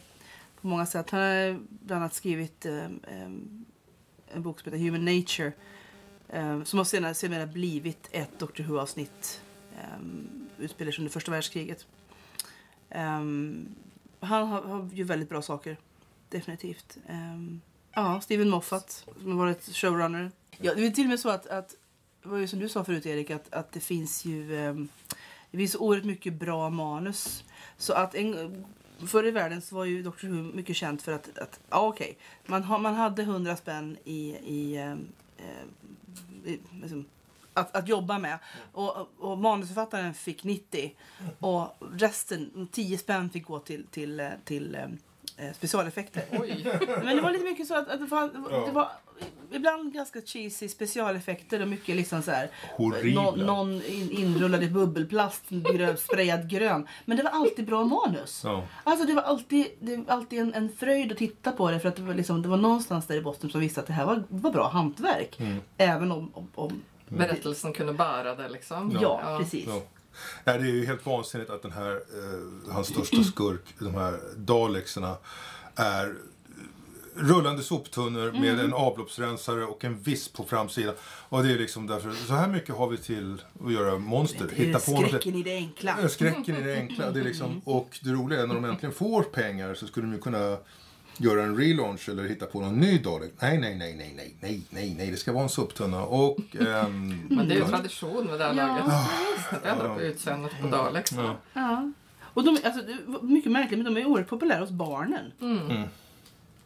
på 0.65 0.69
många 0.69 0.85
sätt. 0.85 1.09
Han 1.09 1.21
har 1.21 1.59
bland 1.69 2.01
annat 2.01 2.13
skrivit 2.13 2.65
um, 2.65 2.99
eh, 3.07 4.35
en 4.35 4.43
bok 4.43 4.59
som 4.59 4.71
heter 4.71 4.85
Human 4.85 5.05
Nature 5.05 5.51
um, 6.29 6.65
som 6.65 6.79
har 6.79 6.83
senare, 6.85 7.13
senare 7.13 7.47
blivit 7.47 8.09
ett 8.11 8.39
Doctor 8.39 8.63
Who-avsnitt. 8.63 9.41
Um, 9.97 10.49
utspelar 10.57 10.91
sig 10.91 11.01
under 11.01 11.11
första 11.11 11.31
världskriget. 11.31 11.85
Um, 12.89 13.75
han 14.19 14.47
har, 14.47 14.61
har 14.61 14.89
ju 14.93 15.03
väldigt 15.03 15.29
bra 15.29 15.41
saker, 15.41 15.77
definitivt. 16.29 16.97
Eh, 17.07 17.57
ja, 17.93 18.21
Steven 18.21 18.49
Moffat 18.49 19.05
som 19.21 19.31
har 19.31 19.37
varit 19.37 19.75
showrunner. 19.75 20.31
Ja, 20.57 20.73
det 20.75 20.85
är 20.85 20.91
till 20.91 21.05
och 21.05 21.09
med 21.09 21.19
så 21.19 21.29
att, 21.29 21.47
att 21.47 21.75
det 22.23 22.29
var 22.29 22.37
ju 22.37 22.47
som 22.47 22.59
du 22.59 22.69
sa 22.69 22.83
förut 22.83 23.05
Erik, 23.05 23.29
att, 23.29 23.53
att 23.53 23.71
det 23.71 23.79
finns 23.79 24.25
ju 24.25 24.57
ehm, 24.59 24.87
det 25.51 25.57
finns 25.57 25.75
oerhört 25.75 26.05
mycket 26.05 26.33
bra 26.33 26.69
manus. 26.69 27.43
Så 27.77 27.93
att 27.93 28.15
en, 28.15 28.65
förr 29.07 29.27
i 29.27 29.31
världen 29.31 29.61
så 29.61 29.75
var 29.75 29.85
ju 29.85 30.03
Doctor 30.03 30.27
Who 30.27 30.35
mycket 30.35 30.75
känt 30.75 31.01
för 31.01 31.11
att, 31.11 31.37
att 31.37 31.59
ja 31.69 31.87
okej, 31.87 32.17
man, 32.45 32.63
ha, 32.63 32.77
man 32.77 32.93
hade 32.93 33.21
100 33.21 33.55
spänn 33.55 33.97
i, 34.03 34.35
i, 34.35 34.77
ehm, 34.77 35.07
eh, 35.37 36.51
i 36.51 36.59
liksom, 36.81 37.05
att, 37.53 37.75
att 37.75 37.87
jobba 37.87 38.19
med. 38.19 38.39
Och, 38.71 39.07
och 39.19 39.37
manusförfattaren 39.37 40.13
fick 40.13 40.43
90 40.43 40.95
och 41.39 41.77
resten, 41.93 42.67
10 42.71 42.97
spänn, 42.97 43.29
fick 43.29 43.45
gå 43.45 43.59
till, 43.59 43.85
till, 43.87 44.19
eh, 44.19 44.29
till, 44.43 44.77
till 44.77 44.97
eh, 45.37 45.53
specialeffekter. 45.53 46.23
Oj! 46.31 46.67
Men 47.03 47.15
det 47.15 47.21
var 47.21 47.31
lite 47.31 47.45
mycket 47.45 47.67
så 47.67 47.75
att, 47.75 47.89
att 47.89 47.99
det, 47.99 48.05
var, 48.05 48.29
det 48.65 48.71
var 48.71 48.91
ibland 49.51 49.93
ganska 49.93 50.21
cheesy 50.21 50.67
specialeffekter 50.67 51.61
och 51.61 51.67
mycket 51.67 51.95
liksom 51.95 52.21
så 52.21 52.31
här. 52.31 52.49
Horribla. 52.77 53.21
Någon, 53.21 53.39
någon 53.39 53.73
in, 53.85 54.11
inrullad 54.11 54.63
i 54.63 54.69
bubbelplast, 54.69 55.43
grön, 55.49 55.97
sprayad 55.97 56.49
grön. 56.49 56.87
Men 57.05 57.17
det 57.17 57.23
var 57.23 57.31
alltid 57.31 57.65
bra 57.65 57.83
manus. 57.83 58.41
Ja. 58.43 58.63
Alltså 58.83 59.05
det 59.05 59.13
var 59.13 59.21
alltid, 59.21 59.67
det 59.79 59.97
var 59.97 60.13
alltid 60.13 60.39
en, 60.39 60.53
en 60.53 60.69
fröjd 60.69 61.11
att 61.11 61.17
titta 61.17 61.51
på 61.51 61.71
det 61.71 61.79
för 61.79 61.89
att 61.89 61.95
det 61.95 62.01
var, 62.01 62.13
liksom, 62.13 62.41
det 62.41 62.49
var 62.49 62.57
någonstans 62.57 63.07
där 63.07 63.15
i 63.15 63.21
botten 63.21 63.49
som 63.49 63.61
visste 63.61 63.79
att 63.79 63.87
det 63.87 63.93
här 63.93 64.05
var, 64.05 64.23
var 64.29 64.51
bra 64.51 64.69
hantverk. 64.69 65.39
Även 65.77 66.11
om, 66.11 66.31
om, 66.33 66.51
om 66.55 66.81
Berättelsen 67.09 67.73
kunde 67.73 67.93
bära 67.93 68.35
det 68.35 68.49
liksom. 68.49 68.97
ja, 69.01 69.37
precis. 69.39 69.69
Nej, 70.43 70.59
det 70.59 70.63
är 70.65 70.71
ju 70.73 70.85
helt 70.85 71.05
vansinnigt 71.05 71.49
att 71.49 71.61
den 71.61 71.71
här, 71.71 71.91
eh, 71.91 72.73
hans 72.73 72.87
största 72.87 73.23
skurk, 73.23 73.61
de 73.79 73.95
här 73.95 74.19
Dalexerna, 74.37 75.17
är 75.75 76.15
rullande 77.17 77.63
soptunnor 77.63 78.31
med 78.31 78.53
Mm. 78.53 78.65
en 78.65 78.73
avloppsrensare 78.73 79.63
och 79.65 79.83
en 79.83 79.99
visp 80.01 80.33
på 80.33 80.43
framsidan. 80.43 80.95
Och 81.29 81.43
det 81.43 81.51
är 81.51 81.57
liksom 81.57 81.87
därför, 81.87 82.11
så 82.11 82.33
här 82.33 82.47
mycket 82.47 82.75
har 82.75 82.87
vi 82.87 82.97
till 82.97 83.41
att 83.65 83.73
göra 83.73 83.97
monster. 83.97 84.49
Hitta 84.53 84.79
på 84.79 84.91
något 84.91 85.07
skräcken 85.07 85.35
i 85.35 85.43
det 85.43 85.55
enkla. 85.55 86.09
Skräcken 86.09 86.55
i 86.55 86.61
det 86.63 86.75
enkla. 86.75 87.11
Det 87.11 87.19
är 87.19 87.23
liksom, 87.23 87.61
och 87.65 87.99
det 88.01 88.09
roliga 88.09 88.41
är 88.41 88.47
när 88.47 88.55
de 88.55 88.65
äntligen 88.65 88.95
får 88.95 89.23
pengar 89.23 89.73
så 89.73 89.87
skulle 89.87 90.05
de 90.07 90.13
ju 90.13 90.19
kunna 90.21 90.57
göra 91.17 91.43
en 91.43 91.57
relaunch 91.57 92.09
eller 92.09 92.23
hitta 92.23 92.45
på 92.45 92.61
någon 92.61 92.79
ny 92.79 92.97
Dalek. 92.97 93.33
Nej, 93.39 93.57
nej, 93.57 93.75
nej, 93.75 93.95
nej, 93.97 94.13
nej, 94.17 94.35
nej, 94.41 94.61
nej, 94.69 94.95
nej, 94.97 95.11
det 95.11 95.17
ska 95.17 95.31
vara 95.33 95.43
en 95.43 95.49
soptunna. 95.49 96.03
Och... 96.05 96.37
ehm, 96.55 97.27
Men 97.29 97.47
det 97.47 97.53
är 97.53 97.55
ju 97.55 97.61
ja. 97.61 97.67
tradition 97.69 98.25
med 98.25 98.39
det 98.39 98.45
här 98.45 98.53
Ja. 98.53 98.67
laget. 98.67 99.63
Det 99.63 99.69
ändrar 99.69 99.95
på 99.95 100.01
utseendet 100.01 100.51
på 100.61 100.67
Daleks. 100.67 101.11
Ja. 101.11 101.35
Ja. 101.53 101.91
Och 102.33 102.43
de, 102.43 102.57
alltså, 102.63 102.81
mycket 103.21 103.51
märkligt, 103.51 103.83
men 103.83 103.93
de 103.93 104.01
är 104.01 104.05
oerhört 104.05 104.29
populära 104.29 104.59
hos 104.59 104.69
barnen. 104.69 105.31
Mm. 105.41 105.83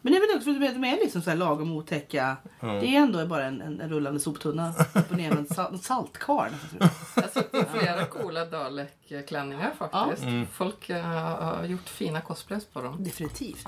Men 0.02 0.14
det 0.14 0.20
är 0.20 0.28
väl 0.28 0.38
också 0.38 0.54
för 0.54 0.66
att 0.68 0.74
de 0.74 0.84
är- 0.84 0.98
liksom 1.04 1.22
så 1.22 1.30
här 1.30 1.38
lagom 1.38 1.72
otäcka. 1.72 2.38
Ja. 2.60 2.68
Det 2.68 2.88
är 2.96 3.00
ändå 3.00 3.26
bara 3.26 3.46
en, 3.46 3.62
en, 3.62 3.82
en 3.82 3.90
rullande 3.90 4.20
soptunna 4.20 4.70
upp 4.94 5.12
och 5.12 5.18
ner 5.18 5.30
med 5.30 5.38
en, 5.38 5.46
sal, 5.48 5.74
en 5.74 5.80
saltkar. 5.80 6.50
nästan, 6.52 6.70
tror 6.70 6.92
jag. 7.16 7.22
Har 7.24 7.30
sett 7.30 7.80
flera 7.82 8.06
coola 8.06 8.46
Dalek-klänningar 8.46 9.72
faktiskt. 9.78 10.24
Mm. 10.24 10.48
Folk 10.54 10.90
eh, 10.90 11.04
har 11.06 11.66
gjort 11.66 11.90
fina 11.90 12.22
cosplays 12.22 12.66
på 12.66 12.82
dem. 12.82 13.04
Definitivt. 13.04 13.68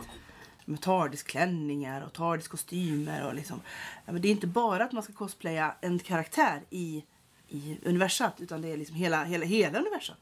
Med 0.65 0.81
TARDIS-klänningar 0.81 2.01
och 2.01 2.13
TARDIS-kostymer. 2.13 3.27
Och 3.27 3.35
liksom. 3.35 3.61
ja, 4.05 4.11
men 4.11 4.21
det 4.21 4.27
är 4.27 4.31
inte 4.31 4.47
bara 4.47 4.83
att 4.83 4.91
man 4.91 5.03
ska 5.03 5.13
cosplaya 5.13 5.75
en 5.81 5.99
karaktär 5.99 6.61
i, 6.69 7.03
i 7.47 7.77
universat 7.85 8.33
utan 8.41 8.61
det 8.61 8.67
är 8.73 8.77
liksom 8.77 8.95
hela, 8.95 9.23
hela, 9.23 9.45
hela 9.45 9.79
universat. 9.79 10.17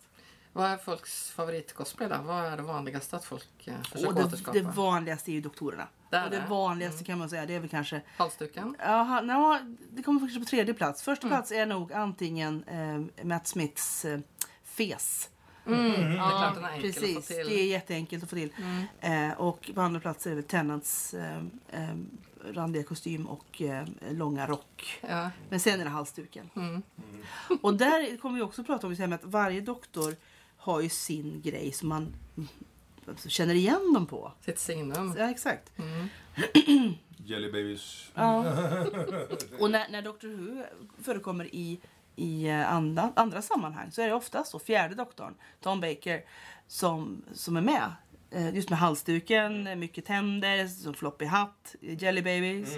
Vad 0.54 0.70
är 0.70 0.78
folks 0.78 1.32
favoritcosplay 1.32 2.10
då? 2.10 2.16
Vad 2.24 2.46
är 2.46 2.58
det 2.58 2.64
vanligaste 2.64 3.16
att 3.16 3.26
folk 3.26 3.68
eh, 3.68 3.82
försöker 3.82 4.08
Och 4.08 4.14
det, 4.16 4.24
återskapa? 4.24 4.58
det 4.60 4.62
vanligaste 4.62 5.32
är 5.32 5.34
ju 5.34 5.42
doktorerna. 5.42 5.88
Där 6.10 6.24
och 6.24 6.30
det 6.30 6.36
är. 6.36 6.40
Mm. 6.40 6.50
vanligaste 6.50 7.04
kan 7.04 7.18
man 7.18 7.30
säga 7.30 7.46
det 7.46 7.54
är 7.56 7.60
väl 7.60 7.70
kanske 7.70 8.02
Halsduken? 8.18 8.76
Jaha, 8.80 9.22
no, 9.22 9.58
det 9.92 10.04
kommer 10.04 10.20
kanske 10.20 10.40
på 10.40 10.46
tredje 10.46 10.74
plats. 10.74 11.02
Första 11.04 11.28
Mm. 11.28 11.38
plats 11.38 11.52
är 11.52 11.66
nog 11.66 11.94
antingen 11.94 12.64
eh, 12.64 13.26
Matt 13.26 13.48
Smiths 13.48 14.06
eh, 14.06 14.20
fes. 14.64 15.30
Mm. 15.74 15.92
det 15.92 15.98
är 15.98 16.16
klart 16.16 16.56
den 16.56 16.64
är 16.64 16.70
enkel 16.70 16.94
precis. 16.94 17.18
att 17.18 17.26
få 17.26 17.34
till. 17.34 17.48
Det 17.48 17.62
är 17.62 17.66
jätteenkelt 17.66 18.24
att 18.24 18.30
få 18.30 18.36
till. 18.36 18.54
Mm. 19.02 19.30
Eh, 19.32 19.38
och 19.38 19.72
på 19.76 19.82
andra 19.82 20.00
plats 20.00 20.26
är 20.26 20.30
det 20.30 20.36
väl 20.36 20.46
Tennants 20.46 21.14
eh, 21.14 21.38
eh, 21.70 21.96
randiga 22.54 22.84
kostym 22.84 23.26
och 23.26 23.62
eh, 23.62 23.88
långa 24.12 24.48
rock. 24.48 25.00
Ja. 25.02 25.30
Men 25.50 25.60
sen 25.60 25.80
är 25.80 25.84
det 25.84 25.90
halsduken. 25.90 26.50
Mm. 26.56 26.82
Och 27.62 27.74
där 27.74 28.18
kommer 28.18 28.36
vi 28.36 28.42
också 28.42 28.64
prata 28.64 28.88
om 28.88 28.94
det 28.94 29.00
här 29.00 29.08
med 29.08 29.16
att 29.16 29.26
varje 29.26 29.62
doktor 29.62 30.16
har 30.58 30.82
ju 30.82 30.90
sin 30.90 31.42
grej 31.42 31.72
som 31.72 31.90
man 31.90 32.16
mm, 32.38 32.50
alltså, 33.08 33.30
känner 33.30 33.54
igen 33.54 33.94
dem 33.94 34.06
på. 34.06 34.32
Sitt 34.46 34.60
signum. 34.60 35.16
Ja, 35.18 35.30
exakt. 35.30 35.72
Mm. 35.80 36.08
Jelly 37.26 37.52
Babies. 37.52 38.12
Ja. 38.16 38.40
Och 39.60 39.72
när, 39.72 39.90
när 39.90 40.02
Doctor 40.02 40.28
Who 40.28 40.64
förekommer 41.04 41.56
i, 41.56 41.80
i 42.20 42.48
eh, 42.50 42.74
andra, 42.74 43.12
andra 43.16 43.42
sammanhang 43.42 43.92
så 43.92 44.02
är 44.02 44.08
det 44.08 44.14
oftast 44.14 44.52
så 44.52 44.60
fjärde 44.60 44.96
doktorn, 44.96 45.34
Tom 45.62 45.82
Baker, 45.82 46.22
som, 46.68 47.22
som 47.34 47.58
är 47.58 47.62
med. 47.62 47.92
Eh, 48.32 48.56
Just 48.56 48.70
med 48.70 48.80
halsduken, 48.80 49.80
mycket 49.80 50.06
tänder, 50.06 50.68
som 50.68 50.94
floppy 50.94 51.26
hatt, 51.26 51.76
Jelly 51.82 52.22
Babies. 52.22 52.78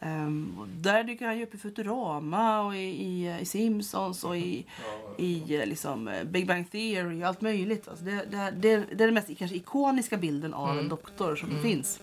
Ehm, 0.00 0.56
och 0.58 0.68
där 0.68 1.04
dyker 1.04 1.26
han 1.26 1.38
ju 1.38 1.42
upp 1.42 1.54
i 1.54 1.58
Futurama 1.58 2.60
och 2.60 2.76
i, 2.76 2.78
i, 2.78 3.38
i 3.40 3.44
Simpsons 3.44 4.24
och 4.24 4.36
i, 4.36 4.66
i 5.18 5.56
eh, 5.56 5.66
liksom, 5.66 6.08
eh, 6.08 6.24
Big 6.24 6.46
Bang 6.46 6.70
Theory 6.70 7.22
och 7.22 7.28
allt 7.28 7.40
möjligt. 7.40 7.88
Alltså 7.88 8.04
det, 8.04 8.24
det, 8.30 8.50
det, 8.56 8.76
det 8.76 9.04
är 9.04 9.06
den 9.06 9.14
mest 9.14 9.38
kanske 9.38 9.56
ikoniska 9.56 10.16
bilden 10.16 10.54
av 10.54 10.78
en 10.78 10.88
doktor 10.88 11.36
som 11.36 11.62
finns. 11.62 12.00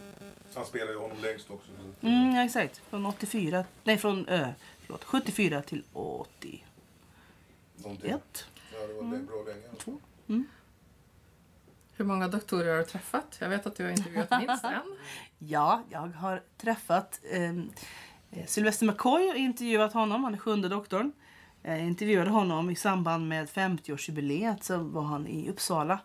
Han 0.55 0.65
spelar 0.65 0.91
ju 0.91 0.97
honom 0.97 1.17
längst 1.21 1.49
också. 1.51 1.71
Mm, 2.01 2.35
ja, 2.35 2.43
exakt. 2.45 2.81
Från 2.89 3.05
84, 3.05 3.63
nej 3.83 3.97
från 3.97 4.27
ö, 4.27 4.47
förlåt, 4.85 5.03
74 5.03 5.61
till 5.61 5.83
81. 5.93 6.61
Någonting. 7.75 8.09
Ja, 8.11 8.19
det 8.87 8.93
var 8.93 9.01
mm. 9.01 9.25
bra 9.25 9.43
länge. 9.43 10.43
Hur 11.95 12.05
många 12.05 12.27
doktorer 12.27 12.71
har 12.71 12.77
du 12.77 12.85
träffat? 12.85 13.37
Jag 13.39 13.49
vet 13.49 13.65
att 13.65 13.75
du 13.75 13.83
har 13.83 13.91
intervjuat 13.91 14.29
minst 14.39 14.63
en. 14.63 14.97
Ja, 15.39 15.83
jag 15.89 15.99
har 15.99 16.41
träffat 16.57 17.21
ehm, 17.31 17.69
eh, 18.31 18.45
Sylvester 18.45 18.85
McCoy 18.85 19.29
och 19.29 19.35
intervjuat 19.35 19.93
honom. 19.93 20.23
Han 20.23 20.33
är 20.33 20.37
sjunde 20.37 20.69
doktorn. 20.69 21.11
Jag 21.61 21.79
intervjuade 21.79 22.29
honom 22.29 22.69
i 22.69 22.75
samband 22.75 23.27
med 23.27 23.49
50-årsjubileet 23.49 24.57
så 24.61 24.77
var 24.77 25.01
han 25.01 25.27
i 25.27 25.49
Uppsala 25.49 25.99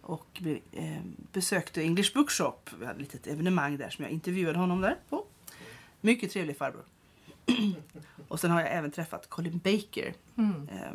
och 0.00 0.40
be, 0.40 0.58
eh, 0.72 0.98
besökte 1.32 1.82
English 1.82 2.14
Bookshop. 2.14 2.70
Vi 2.78 2.86
hade 2.86 2.96
ett 2.96 3.14
litet 3.14 3.26
evenemang 3.26 3.76
där 3.76 3.90
som 3.90 4.04
jag 4.04 4.12
intervjuade 4.12 4.58
honom 4.58 4.80
där 4.80 4.96
på. 5.08 5.24
Mycket 6.00 6.30
trevlig 6.30 6.56
farbror. 6.56 6.84
och 8.28 8.40
sen 8.40 8.50
har 8.50 8.60
jag 8.60 8.72
även 8.72 8.90
träffat 8.90 9.30
Colin 9.30 9.58
Baker 9.64 10.14
Mm. 10.36 10.68
eh, 10.68 10.90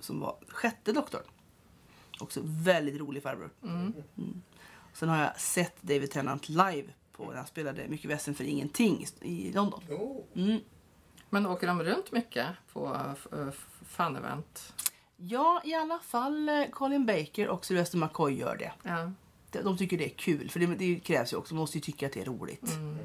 som 0.00 0.20
var 0.20 0.36
sjätte 0.48 0.92
doktorn. 0.92 1.22
Också 2.20 2.40
väldigt 2.44 3.00
rolig 3.00 3.22
farbror. 3.22 3.50
Mm. 3.62 3.92
Sen 4.92 5.08
har 5.08 5.18
jag 5.18 5.40
sett 5.40 5.82
David 5.82 6.10
Tennant 6.10 6.48
live 6.48 6.84
på 7.12 7.26
när 7.26 7.36
han 7.36 7.46
spelade 7.46 7.88
Mycket 7.88 8.10
väsen 8.10 8.34
för 8.34 8.44
ingenting 8.44 9.06
i 9.20 9.52
London. 9.52 9.80
Oh. 9.90 10.22
Mm. 10.34 10.60
Men 11.30 11.46
åker 11.46 11.66
de 11.66 11.82
runt 11.82 12.12
mycket 12.12 12.46
på 12.72 13.00
fan-event? 13.86 14.72
Ja, 15.16 15.62
i 15.64 15.74
alla 15.74 15.98
fall 15.98 16.48
eh, 16.48 16.64
Colin 16.70 17.06
Baker 17.06 17.48
och 17.48 17.64
Sylvester 17.66 17.98
McCoy 17.98 18.34
gör 18.38 18.56
det. 18.56 18.72
Ja. 18.82 19.12
De, 19.50 19.62
de 19.62 19.76
tycker 19.76 19.98
det 19.98 20.04
är 20.04 20.16
kul, 20.16 20.50
för 20.50 20.60
det, 20.60 20.66
det 20.66 21.00
krävs 21.00 21.32
ju 21.32 21.36
också. 21.36 21.54
De 21.54 21.58
måste 21.58 21.78
ju 21.78 21.82
tycka 21.82 22.06
att 22.06 22.12
det 22.12 22.20
är 22.20 22.24
roligt. 22.24 22.72
Mm. 22.72 22.96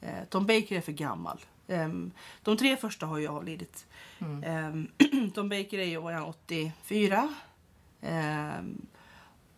Eh, 0.00 0.24
Tom 0.30 0.46
Baker 0.46 0.76
är 0.76 0.80
för 0.80 0.92
gammal. 0.92 1.40
Ehm, 1.68 2.10
de 2.42 2.56
tre 2.56 2.76
första 2.76 3.06
har 3.06 3.18
ju 3.18 3.28
avlidit. 3.28 3.86
Mm. 4.18 4.42
Ehm, 4.44 5.30
Tom 5.34 5.48
Baker 5.48 5.78
är 5.78 5.84
ju 5.84 5.96
vad 6.00 6.12
är 6.12 6.16
han, 6.18 6.28
84. 6.28 7.28
Ehm, 8.02 8.86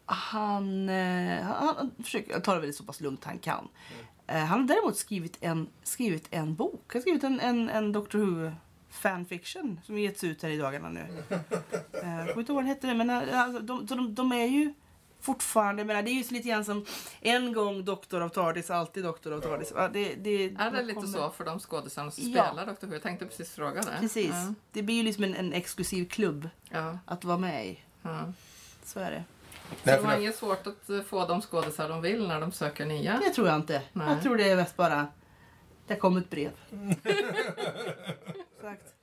han, 0.07 0.89
eh, 0.89 1.43
han, 1.43 1.77
han 1.77 1.91
försöker 2.05 2.41
ta 2.41 2.55
det 2.55 2.61
väl 2.61 2.75
så 2.75 2.85
pass 2.85 3.01
lugnt 3.01 3.25
han 3.25 3.39
kan. 3.39 3.69
Eh, 4.27 4.37
han 4.45 4.61
har 4.61 4.67
däremot 4.69 4.97
skrivit 4.97 5.39
en, 5.41 5.69
skrivit 5.83 6.29
en 6.31 6.55
bok. 6.55 6.83
Han 6.87 6.99
har 6.99 7.01
skrivit 7.01 7.25
en, 7.25 7.41
en, 7.41 7.69
en 7.71 7.93
Doctor 7.93 8.19
Who 8.19 8.53
fanfiction 8.91 9.81
som 9.85 9.99
getts 9.99 10.25
ut 10.25 10.43
här 10.43 10.51
i 10.51 10.57
dagarna 10.57 10.89
nu. 10.89 11.07
Eh, 12.03 12.19
Jag 12.19 12.29
kommer 12.29 12.41
inte 12.41 12.53
ihåg 12.53 12.57
vad 12.57 12.65
den 12.65 12.67
hette, 12.67 12.95
men 12.95 13.11
alltså, 13.11 13.63
de, 13.63 13.89
så 13.89 13.95
de, 13.95 14.15
de 14.15 14.33
är 14.33 14.47
ju 14.47 14.75
fortfarande, 15.21 15.85
menar, 15.85 16.03
det 16.03 16.11
är 16.11 16.13
ju 16.13 16.25
lite 16.35 16.49
grann 16.49 16.65
som 16.65 16.85
en 17.21 17.53
gång 17.53 17.85
Doktor 17.85 18.21
av 18.21 18.29
Tardis, 18.29 18.71
alltid 18.71 19.05
Doktor 19.05 19.33
av 19.33 19.41
Tardis. 19.41 19.73
Ja, 19.77 19.89
det, 19.89 20.15
det, 20.15 20.45
Är 20.45 20.71
det 20.71 20.77
de 20.77 20.83
lite 20.83 20.95
kommer- 20.95 21.09
så 21.09 21.31
för 21.31 21.45
de 21.45 21.59
skådisarna 21.61 22.11
som 22.11 22.25
Ja. 22.31 22.45
spelar 22.47 22.67
Dr 22.67 22.87
Who? 22.87 22.93
Jag 22.93 23.03
tänkte 23.03 23.27
precis 23.27 23.51
fråga 23.55 23.81
det. 23.83 23.97
Precis. 24.01 24.31
Ja. 24.31 24.55
Det 24.73 24.83
blir 24.83 24.95
ju 24.95 25.03
liksom 25.03 25.25
en, 25.25 25.35
en 25.35 25.53
exklusiv 25.53 26.09
klubb 26.09 26.49
Ja. 26.71 26.99
att 27.07 27.25
vara 27.25 27.39
med 27.39 27.67
i. 27.67 27.81
Ja. 28.03 28.33
Så 28.85 29.01
är 29.01 29.11
det. 29.11 29.25
Så 29.97 30.03
var 30.03 30.11
det- 30.13 30.21
inget 30.21 30.37
svårt 30.37 30.67
att 30.67 30.91
eh, 30.91 31.01
få 31.03 31.27
de 31.27 31.43
skådisar 31.43 31.89
de 31.89 32.03
vill 32.03 32.29
när 32.29 32.41
de 32.41 32.53
söker 32.53 32.87
nya? 32.87 33.19
Det 33.25 33.31
tror 33.31 33.47
jag 33.49 33.57
inte. 33.57 33.83
Nej. 33.93 34.09
Jag 34.09 34.23
tror 34.23 34.37
det 34.37 34.49
är 34.51 34.57
mest 34.57 34.77
bara, 34.77 35.07
det 35.87 35.97
kom 35.97 36.17
ett 36.17 36.31
brev. 36.31 36.51
Exakt. 38.59 38.95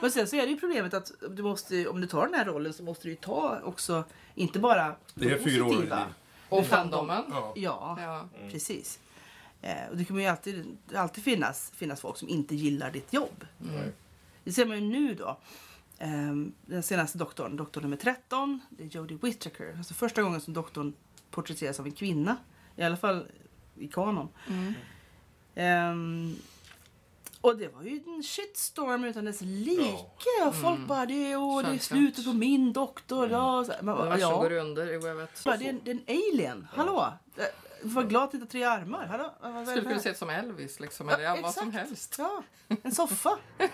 Men 0.00 0.10
sen 0.10 0.26
så 0.26 0.36
är 0.36 0.40
det 0.42 0.52
ju 0.52 0.60
problemet 0.60 0.94
att 0.94 1.12
du 1.30 1.42
måste, 1.42 1.88
om 1.88 2.00
du 2.00 2.06
tar 2.06 2.26
den 2.26 2.34
här 2.34 2.44
rollen 2.44 2.72
så 2.72 2.82
måste 2.82 3.04
du 3.04 3.10
ju 3.10 3.16
ta 3.16 3.60
också, 3.64 4.04
inte 4.34 4.58
bara 4.58 4.96
Det 5.14 5.26
är 5.26 5.38
de 5.38 5.44
fyra 5.44 5.64
år 5.64 5.68
positiva. 5.68 6.06
Och 6.48 6.66
fandomen? 6.66 7.22
Ja. 7.28 7.52
Ja, 7.56 7.98
Ja. 8.00 8.28
precis. 8.50 8.98
Eh, 9.62 9.88
och 9.90 9.96
det 9.96 10.04
kommer 10.04 10.20
ju 10.20 10.26
alltid, 10.26 10.76
alltid 10.94 11.24
finnas, 11.24 11.70
finnas 11.74 12.00
folk 12.00 12.16
som 12.16 12.28
inte 12.28 12.54
gillar 12.54 12.90
ditt 12.90 13.12
jobb. 13.12 13.46
Nej. 13.58 13.92
Det 14.44 14.52
ser 14.52 14.66
man 14.66 14.76
ju 14.84 14.88
nu 14.88 15.14
då. 15.14 15.36
Ehm, 15.98 16.52
den 16.66 16.82
senaste 16.82 17.18
doktorn, 17.18 17.56
doktor 17.56 17.80
nummer 17.80 17.96
13, 17.96 18.60
det 18.70 18.82
är 18.84 18.88
Jodie 18.88 19.18
Whittaker. 19.22 19.74
Alltså 19.78 19.94
första 19.94 20.22
gången 20.22 20.40
som 20.40 20.54
doktorn 20.54 20.92
porträtteras 21.30 21.80
av 21.80 21.86
en 21.86 21.92
kvinna. 21.92 22.36
I 22.76 22.82
alla 22.82 22.96
fall 22.96 23.26
i 23.78 23.88
kanon. 23.88 24.28
Mm. 24.48 24.74
Ehm, 25.54 26.36
och 27.40 27.56
det 27.58 27.68
var 27.68 27.82
ju 27.82 28.00
en 28.06 28.22
shitstorm 28.22 29.04
utan 29.04 29.24
dess 29.24 29.40
like. 29.40 29.98
Och 30.46 30.54
Folk 30.54 30.80
bara, 30.86 31.06
det 31.06 31.32
är, 31.32 31.36
åh, 31.36 31.62
det 31.62 31.68
är 31.74 31.78
slutet 31.78 32.24
på 32.24 32.32
min 32.32 32.72
doktor. 32.72 33.30
Ja, 33.30 33.64
så, 33.64 33.72
man 33.84 33.96
bara, 33.96 34.18
ja. 34.18 34.36
går 34.36 34.52
under. 34.52 34.92
Jo, 34.92 35.06
jag 35.06 35.14
vet. 35.14 35.44
Bara, 35.44 35.56
det, 35.56 35.64
är 35.64 35.68
en, 35.70 35.80
det 35.84 35.90
är 35.90 35.94
en 35.94 36.02
alien. 36.32 36.66
Hallå? 36.72 37.12
Eh, 37.36 37.44
Var 37.82 38.02
glad 38.02 38.22
att 38.28 38.34
hitta 38.34 38.46
tre 38.46 38.64
armar. 38.64 39.06
Hallå? 39.06 39.30
Vad- 39.40 39.66
Skulle 39.68 39.82
kunna 39.82 39.98
se 40.00 40.10
ut 40.10 40.16
som 40.16 40.30
Elvis 40.30 40.80
liksom, 40.80 41.08
eller 41.08 41.24
ja, 41.24 41.38
vad 41.42 41.54
som 41.54 41.68
exakt. 41.68 41.88
helst. 41.88 42.14
Ja, 42.18 42.42
en 42.82 42.92
soffa. 42.94 43.38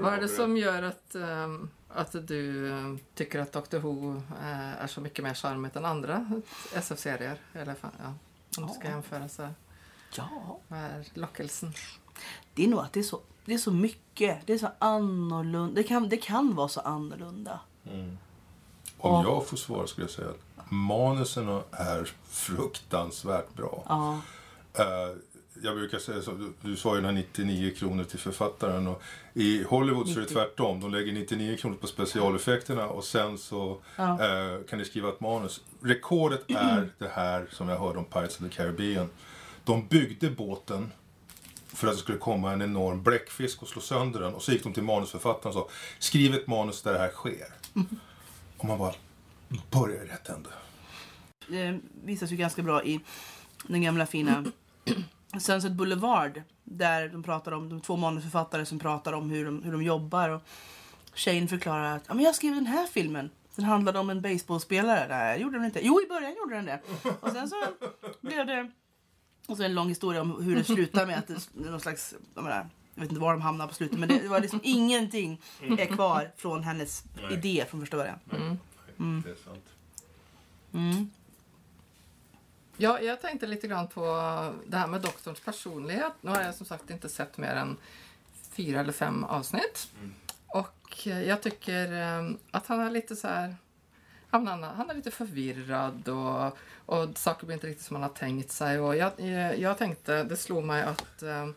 Vad 0.00 0.14
är 0.14 0.20
det 0.20 0.28
som 0.28 0.56
gör 0.56 0.82
att, 0.82 1.14
ehm, 1.14 1.70
att 1.88 2.12
du 2.28 2.72
ehm, 2.72 2.98
tycker 3.14 3.40
att 3.40 3.52
Doctor 3.52 3.78
Who 3.78 4.16
eh, 4.16 4.82
är 4.82 4.86
så 4.86 5.00
mycket 5.00 5.24
mer 5.24 5.34
charmigt 5.34 5.76
än 5.76 5.84
andra 5.84 6.40
SF-serier? 6.74 7.36
Eller 7.52 7.74
fan, 7.74 7.90
ja, 8.02 8.14
om 8.62 8.66
du 8.66 8.72
ska 8.74 8.84
Ja. 8.84 8.90
jämföra 8.90 9.28
så 9.28 9.48
Ja, 10.16 10.58
vad 10.68 10.78
är 10.80 11.04
lockelsen? 11.14 11.72
det 12.54 12.64
är 12.64 12.68
nog 12.68 12.80
att 12.80 12.92
det 12.92 13.00
är 13.00 13.04
så, 13.04 13.20
det 13.44 13.54
är 13.54 13.58
så 13.58 13.70
mycket. 13.70 14.46
Det 14.46 14.52
är 14.52 14.58
så 14.58 14.68
annorlunda. 14.78 15.74
Det 15.74 15.82
kan, 15.82 16.08
det 16.08 16.16
kan 16.16 16.54
vara 16.54 16.68
så 16.68 16.80
annorlunda. 16.80 17.60
Om 18.98 19.24
jag 19.24 19.46
får 19.46 19.56
svara 19.56 19.86
skulle 19.86 20.04
jag 20.04 20.10
säga 20.10 20.28
att 20.28 20.70
manusen 20.70 21.48
är 21.70 22.10
fruktansvärt 22.28 23.54
bra. 23.54 23.84
Ja. 23.88 24.20
Eh, 24.74 25.16
jag 25.62 25.74
brukar 25.76 25.98
säga 25.98 26.22
så, 26.22 26.32
du, 26.32 26.52
du 26.60 26.76
sa 26.76 26.94
ju 26.96 27.00
den 27.02 27.04
här 27.16 27.22
99 27.22 27.74
kronor 27.74 28.04
till 28.04 28.18
författaren. 28.18 28.86
Och 28.88 29.02
I 29.34 29.62
Hollywood 29.62 30.06
så 30.06 30.12
är 30.12 30.14
det 30.16 30.20
90. 30.20 30.34
tvärtom. 30.34 30.80
De 30.80 30.90
lägger 30.92 31.12
99 31.12 31.56
kronor 31.56 31.76
på 31.76 31.86
specialeffekterna 31.86 32.86
och 32.86 33.04
sen 33.04 33.38
så 33.38 33.78
Ja. 33.96 34.04
eh, 34.04 34.62
kan 34.68 34.78
de 34.78 34.84
skriva 34.84 35.08
ett 35.08 35.20
manus. 35.20 35.60
Rekordet 35.82 36.50
är 36.50 36.90
det 36.98 37.08
här 37.14 37.46
som 37.52 37.68
jag 37.68 37.78
hörde 37.78 37.98
om 37.98 38.04
Pirates 38.04 38.40
of 38.40 38.42
the 38.42 38.56
Caribbean. 38.56 39.08
De 39.64 39.86
byggde 39.86 40.30
båten 40.30 40.92
för 41.66 41.86
att 41.86 41.94
det 41.94 41.98
skulle 41.98 42.18
komma 42.18 42.52
en 42.52 42.62
enorm 42.62 43.02
bläckfisk 43.02 43.62
och 43.62 43.68
slå 43.68 43.80
sönder 43.80 44.20
den. 44.20 44.34
Och 44.34 44.42
så 44.42 44.52
gick 44.52 44.62
de 44.62 44.72
till 44.72 44.82
manusförfattaren 44.82 45.56
och 45.56 45.62
sa 45.62 45.68
skriv 45.98 46.34
ett 46.34 46.46
manus 46.46 46.82
där 46.82 46.92
det 46.92 46.98
här 46.98 47.10
sker. 47.10 47.54
Och 48.56 48.64
man 48.64 48.78
bara, 48.78 48.94
börja 49.70 50.04
i 50.04 50.06
rätt 50.06 50.28
ände. 50.28 50.48
Det 51.48 51.80
visas 52.04 52.30
ju 52.30 52.36
ganska 52.36 52.62
bra 52.62 52.84
i 52.84 53.00
den 53.66 53.82
gamla 53.82 54.06
fina 54.06 54.44
Sunset 55.40 55.72
Boulevard. 55.72 56.42
Där 56.64 57.08
de 57.08 57.22
pratar 57.22 57.52
om 57.52 57.68
de 57.68 57.80
två 57.80 57.96
manusförfattare 57.96 58.66
som 58.66 58.78
pratar 58.78 59.12
om 59.12 59.30
hur 59.30 59.44
de, 59.44 59.62
hur 59.62 59.72
de 59.72 59.82
jobbar. 59.82 60.28
Och 60.28 60.42
Shane 61.14 61.48
förklarar 61.48 61.96
att 61.96 62.02
ja, 62.08 62.14
men 62.14 62.24
jag 62.24 62.34
skrev 62.34 62.54
den 62.54 62.66
här 62.66 62.86
filmen. 62.86 63.30
Den 63.54 63.64
handlade 63.64 63.98
om 63.98 64.10
en 64.10 64.22
baseballspelare. 64.22 65.06
Nej, 65.08 65.40
gjorde 65.40 65.56
den 65.56 65.64
inte. 65.64 65.86
Jo, 65.86 66.00
i 66.02 66.08
början 66.08 66.34
gjorde 66.34 66.54
den 66.54 66.64
det. 66.64 66.80
Och 67.20 67.30
sen 67.32 67.48
så 67.48 67.56
blev 68.20 68.46
det... 68.46 68.70
Och 69.46 69.56
så 69.56 69.62
en 69.62 69.74
lång 69.74 69.88
historia 69.88 70.20
om 70.20 70.42
hur 70.42 70.56
det 70.56 70.64
slutar 70.64 71.06
med 71.06 71.18
att 71.18 71.26
det 71.26 71.34
är 71.66 71.70
någon 71.70 71.80
slags 71.80 72.14
jag 72.34 72.44
menar, 72.44 72.68
Jag 72.94 73.02
vet 73.02 73.10
inte 73.10 73.20
var 73.20 73.32
de 73.32 73.42
hamnade 73.42 73.68
på 73.68 73.74
slutet 73.74 73.98
men 73.98 74.08
det 74.08 74.28
var 74.28 74.40
liksom 74.40 74.60
ingenting 74.64 75.40
är 75.60 75.86
kvar 75.86 76.30
från 76.36 76.62
hennes 76.62 77.04
Nej. 77.22 77.32
idé 77.32 77.64
från 77.70 77.80
första 77.80 77.96
början. 77.96 78.18
Det 79.22 79.30
är 79.30 79.44
sant. 79.44 79.64
Mm. 80.74 81.10
Ja, 82.76 83.00
jag 83.00 83.20
tänkte 83.20 83.46
lite 83.46 83.68
grann 83.68 83.88
på 83.88 84.02
det 84.66 84.76
här 84.76 84.86
med 84.86 85.00
doktorns 85.00 85.40
personlighet. 85.40 86.12
Nu 86.20 86.30
har 86.30 86.42
jag 86.42 86.54
som 86.54 86.66
sagt 86.66 86.90
inte 86.90 87.08
sett 87.08 87.38
mer 87.38 87.54
än 87.54 87.76
fyra 88.50 88.80
eller 88.80 88.92
fem 88.92 89.24
avsnitt. 89.24 89.90
Mm. 89.98 90.14
Och 90.46 91.06
eh, 91.06 91.22
jag 91.22 91.42
tycker 91.42 91.92
eh, 91.92 92.30
att 92.50 92.66
han 92.66 92.80
är 92.80 92.90
lite 92.90 93.16
så 93.16 93.28
här... 93.28 93.56
Han, 94.32 94.46
han, 94.46 94.90
är 94.90 94.94
lite 94.94 95.10
förvirrad 95.10 96.08
och, 96.08 96.58
och 96.86 97.18
saker 97.18 97.46
blir 97.46 97.54
inte 97.54 97.66
riktigt 97.66 97.86
som 97.86 97.96
han 97.96 98.02
har 98.02 98.10
tänkt 98.10 98.50
sig. 98.50 98.80
Och 98.80 98.96
jag, 98.96 99.20
jag, 99.20 99.58
jag 99.58 99.78
tänkte, 99.78 100.24
det 100.24 100.36
slog 100.36 100.64
mig 100.64 100.82
att, 100.82 101.22
eh, 101.22 101.48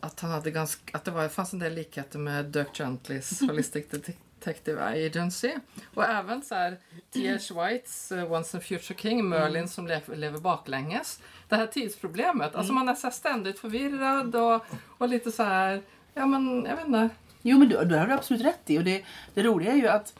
att, 0.00 0.20
han 0.20 0.30
hade 0.30 0.50
ganska, 0.50 0.96
att 0.96 1.04
det 1.04 1.10
var, 1.10 1.28
fanns 1.28 1.52
en 1.52 1.58
del 1.58 1.74
likheter 1.74 2.18
med 2.18 2.44
Dirk 2.44 2.74
Gentlys 2.74 3.40
Holistic 3.48 3.86
Detective 3.88 4.82
Agency. 4.82 5.54
Och 5.94 6.04
även 6.04 6.42
så 6.42 6.54
här 6.54 6.76
T.H. 7.12 7.62
Whites 7.62 8.12
uh, 8.12 8.32
Once 8.32 8.56
and 8.56 8.64
Future 8.64 8.98
King, 8.98 9.28
Merlin 9.28 9.68
som 9.68 9.86
lever, 9.86 10.16
lever 10.16 10.38
baklänges. 10.38 11.20
Det 11.48 11.56
här 11.56 11.66
tidsproblemet, 11.66 12.54
alltså 12.54 12.72
man 12.72 12.88
är 12.88 12.94
så 12.94 13.10
ständigt 13.10 13.58
förvirrad 13.58 14.36
och, 14.36 14.64
och 14.98 15.08
lite 15.08 15.32
så 15.32 15.42
här, 15.42 15.82
ja 16.14 16.26
men 16.26 16.64
jag 16.64 16.76
vet 16.76 16.86
inte. 16.86 17.08
Jo 17.42 17.58
men 17.58 17.68
det, 17.68 17.84
det 17.84 17.98
har 17.98 18.06
du 18.06 18.12
absolut 18.12 18.44
rätt 18.44 18.70
i. 18.70 18.78
Och 18.78 18.84
det, 18.84 19.04
det 19.34 19.42
roliga 19.42 19.72
är 19.72 19.76
ju 19.76 19.88
att 19.88 20.14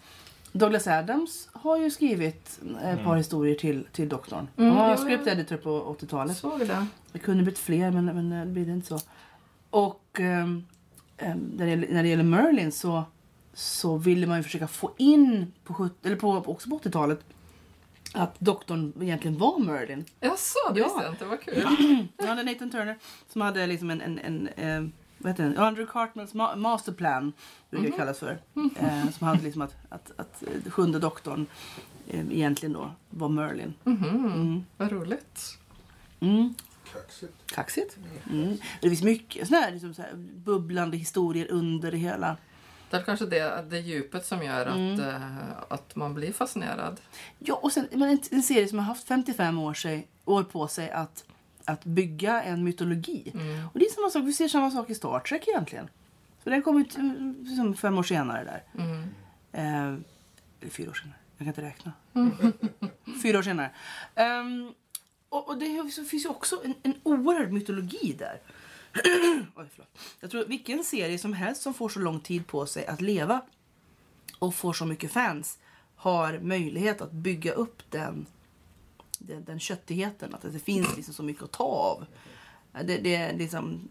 Douglas 0.53 0.87
Adams 0.87 1.49
har 1.63 1.77
ju 1.79 1.91
skrivit 1.91 2.61
ett 2.83 3.05
par 3.05 3.17
historier 3.17 3.55
till, 3.55 3.87
till 3.93 4.09
doktorn. 4.09 4.49
Mm, 4.57 4.71
Han 4.77 4.89
var 4.91 4.97
script 4.97 5.27
editor 5.27 5.57
på 5.57 5.97
80-talet. 6.01 6.37
Såg 6.37 6.61
det. 6.61 6.87
Det 7.13 7.19
kunde 7.19 7.43
blivit 7.43 7.59
fler 7.59 7.91
men, 7.91 8.05
men 8.05 8.31
det 8.31 8.47
blir 8.47 8.67
det 8.67 8.73
inte 8.73 8.87
så. 8.89 8.99
Och 9.71 10.05
ehm, 10.21 10.65
ehm, 11.17 11.39
när, 11.39 11.65
det, 11.65 11.71
gäller- 11.71 11.89
när 11.89 12.03
det 12.03 12.09
gäller 12.09 12.25
Merlin 12.25 12.73
så, 12.73 13.03
så 13.55 13.97
ville 13.97 14.27
man 14.27 14.37
ju 14.37 14.43
försöka 14.43 14.69
få 14.69 14.91
in, 14.97 15.53
på, 15.65 15.75
70, 15.75 15.95
eller 16.07 16.17
på, 16.17 16.31
också 16.47 16.71
på 16.71 16.79
80-talet, 16.79 17.21
att 18.15 18.41
doktorn 18.41 18.93
egentligen 19.01 19.39
var 19.39 19.59
Merlin. 19.59 20.05
Jaså, 20.21 20.59
det 20.75 20.81
Ja. 20.81 20.85
visste 20.85 21.03
jag 21.03 21.13
inte. 21.13 21.25
Vad 21.25 21.41
kul. 21.41 21.63
Hade 22.29 22.43
Nathan 22.43 22.71
Turner 22.71 22.99
som 23.33 23.41
hade 23.41 23.67
liksom 23.67 23.91
en, 23.91 24.01
en, 24.01 24.19
en 24.19 24.49
eh, 24.49 24.91
vad 25.21 25.33
heter 25.33 25.45
den? 25.45 25.59
Andrew 25.59 25.93
Cartmans 25.93 26.35
ma- 26.35 26.57
masterplan, 26.57 27.33
brukar 27.71 27.87
det 27.91 27.97
kallas 27.97 28.19
för. 28.19 28.39
Eh, 28.79 29.11
som 29.11 29.27
hade 29.27 29.43
liksom 29.43 29.63
att, 29.63 29.75
att, 29.89 30.13
att 30.17 30.43
eh, 30.43 30.71
sjunde 30.71 30.99
doktorn 30.99 31.47
eh, 32.09 32.21
egentligen 32.33 32.73
då 32.73 32.91
var 33.11 33.29
Merlin. 33.29 33.75
Mhm, 33.85 34.05
Mm. 34.09 34.65
Vad 34.77 34.93
roligt. 34.93 35.59
Mm. 36.21 36.55
Kaxigt. 36.93 37.33
Kaxigt. 37.55 37.97
Mm. 38.31 38.57
Det 38.81 38.89
finns 38.89 39.03
mycket 39.03 39.49
såna 39.49 39.61
här, 39.61 39.71
liksom 39.73 39.95
så 39.95 40.03
här 40.03 40.13
bubblande 40.17 40.97
historier 40.97 41.47
under 41.51 41.91
det 41.91 41.97
hela. 41.99 42.37
Det 42.91 42.97
är 42.97 43.03
kanske 43.03 43.27
det, 43.27 43.65
det 43.71 43.79
djupet 43.79 44.27
som 44.27 44.43
gör 44.43 44.67
att, 44.67 44.77
Mm. 44.77 45.01
eh, 45.01 45.23
att 45.69 45.97
man 45.97 46.15
blir 46.15 46.33
fascinerad. 46.33 47.01
Ja, 47.39 47.55
och 47.55 47.73
sen 47.73 47.89
men 47.93 48.03
en, 48.11 48.19
en 48.31 48.43
serie 48.43 48.69
som 48.69 48.79
har 48.79 48.87
haft 48.87 49.07
55 49.09 49.59
år, 49.59 49.75
sig, 49.75 50.09
år 50.25 50.43
på 50.43 50.69
sig 50.69 50.91
att, 50.91 51.25
att 51.71 51.85
bygga 51.85 52.43
en 52.43 52.65
mytologi. 52.65 53.31
Mm. 53.35 53.67
Och 53.73 53.79
det 53.79 53.85
är 53.85 53.91
samma 53.91 54.11
sak, 54.11 54.25
vi 54.25 54.33
ser 54.33 54.49
samma 54.49 54.71
sak 54.71 54.91
i 54.91 54.95
Star 54.95 55.21
Trek 55.21 55.49
egentligen. 55.49 55.89
För 56.43 56.51
den 56.51 56.63
kom 56.63 56.79
ut 56.79 56.97
liksom 57.43 57.75
fem 57.75 57.99
år 57.99 58.03
senare 58.03 58.45
där. 58.45 58.85
Mm. 58.85 59.03
Eh, 59.53 60.01
eller 60.61 60.71
fyra 60.71 60.91
år 60.91 60.95
senare. 60.95 61.17
Jag 61.37 61.39
kan 61.39 61.47
inte 61.47 61.63
räkna. 61.63 61.93
fyra 63.23 63.39
år 63.39 63.43
senare. 63.43 63.71
Ehm, 64.15 64.73
och, 65.29 65.49
och 65.49 65.59
det 65.59 65.67
finns- 66.11 66.25
ju 66.25 66.29
också 66.29 66.61
en, 66.65 66.75
en 66.83 66.95
oerhörd 67.03 67.53
mytologi 67.53 68.17
där. 68.19 68.41
Oj, 69.57 69.67
förlåt. 69.71 69.99
Jag 70.21 70.31
tror 70.31 70.41
att 70.41 70.49
vilken 70.49 70.85
serie 70.85 71.19
som 71.19 71.33
helst 71.33 71.63
som 71.63 71.75
får 71.75 71.89
så 71.89 71.99
lång 71.99 72.21
tid 72.21 72.47
på 72.47 72.67
sig 72.67 72.87
att 72.87 73.01
leva 73.01 73.41
och 74.39 74.55
får 74.55 74.73
så 74.73 74.87
mycket 74.87 75.13
fans 75.13 75.59
har 75.97 76.39
möjlighet 76.39 77.01
att 77.01 77.13
bygga 77.13 77.53
upp 77.53 77.83
den, 77.91 78.27
den, 79.21 79.45
den 79.45 79.61
köttigheten. 79.61 80.35
Att 80.35 80.43
det 80.43 80.59
finns 80.59 80.97
liksom 80.97 81.15
så 81.15 81.23
mycket 81.23 81.43
att 81.43 81.53
ta 81.53 81.65
av. 81.65 82.07
Det, 82.73 82.99
det 82.99 83.15
är 83.15 83.37
liksom... 83.37 83.89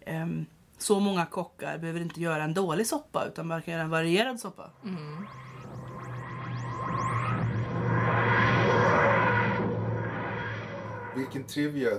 ehm, 0.00 0.46
så 0.78 1.00
många 1.00 1.26
kockar 1.26 1.78
behöver 1.78 2.00
inte 2.00 2.20
göra 2.20 2.44
en 2.44 2.54
dålig 2.54 2.86
soppa 2.86 3.24
utan 3.26 3.46
man 3.46 3.62
kan 3.62 3.72
göra 3.72 3.82
en 3.82 3.90
varierad 3.90 4.40
soppa. 4.40 4.70
Mm. 4.84 5.26
Vilken 11.16 11.44
trivia 11.44 11.90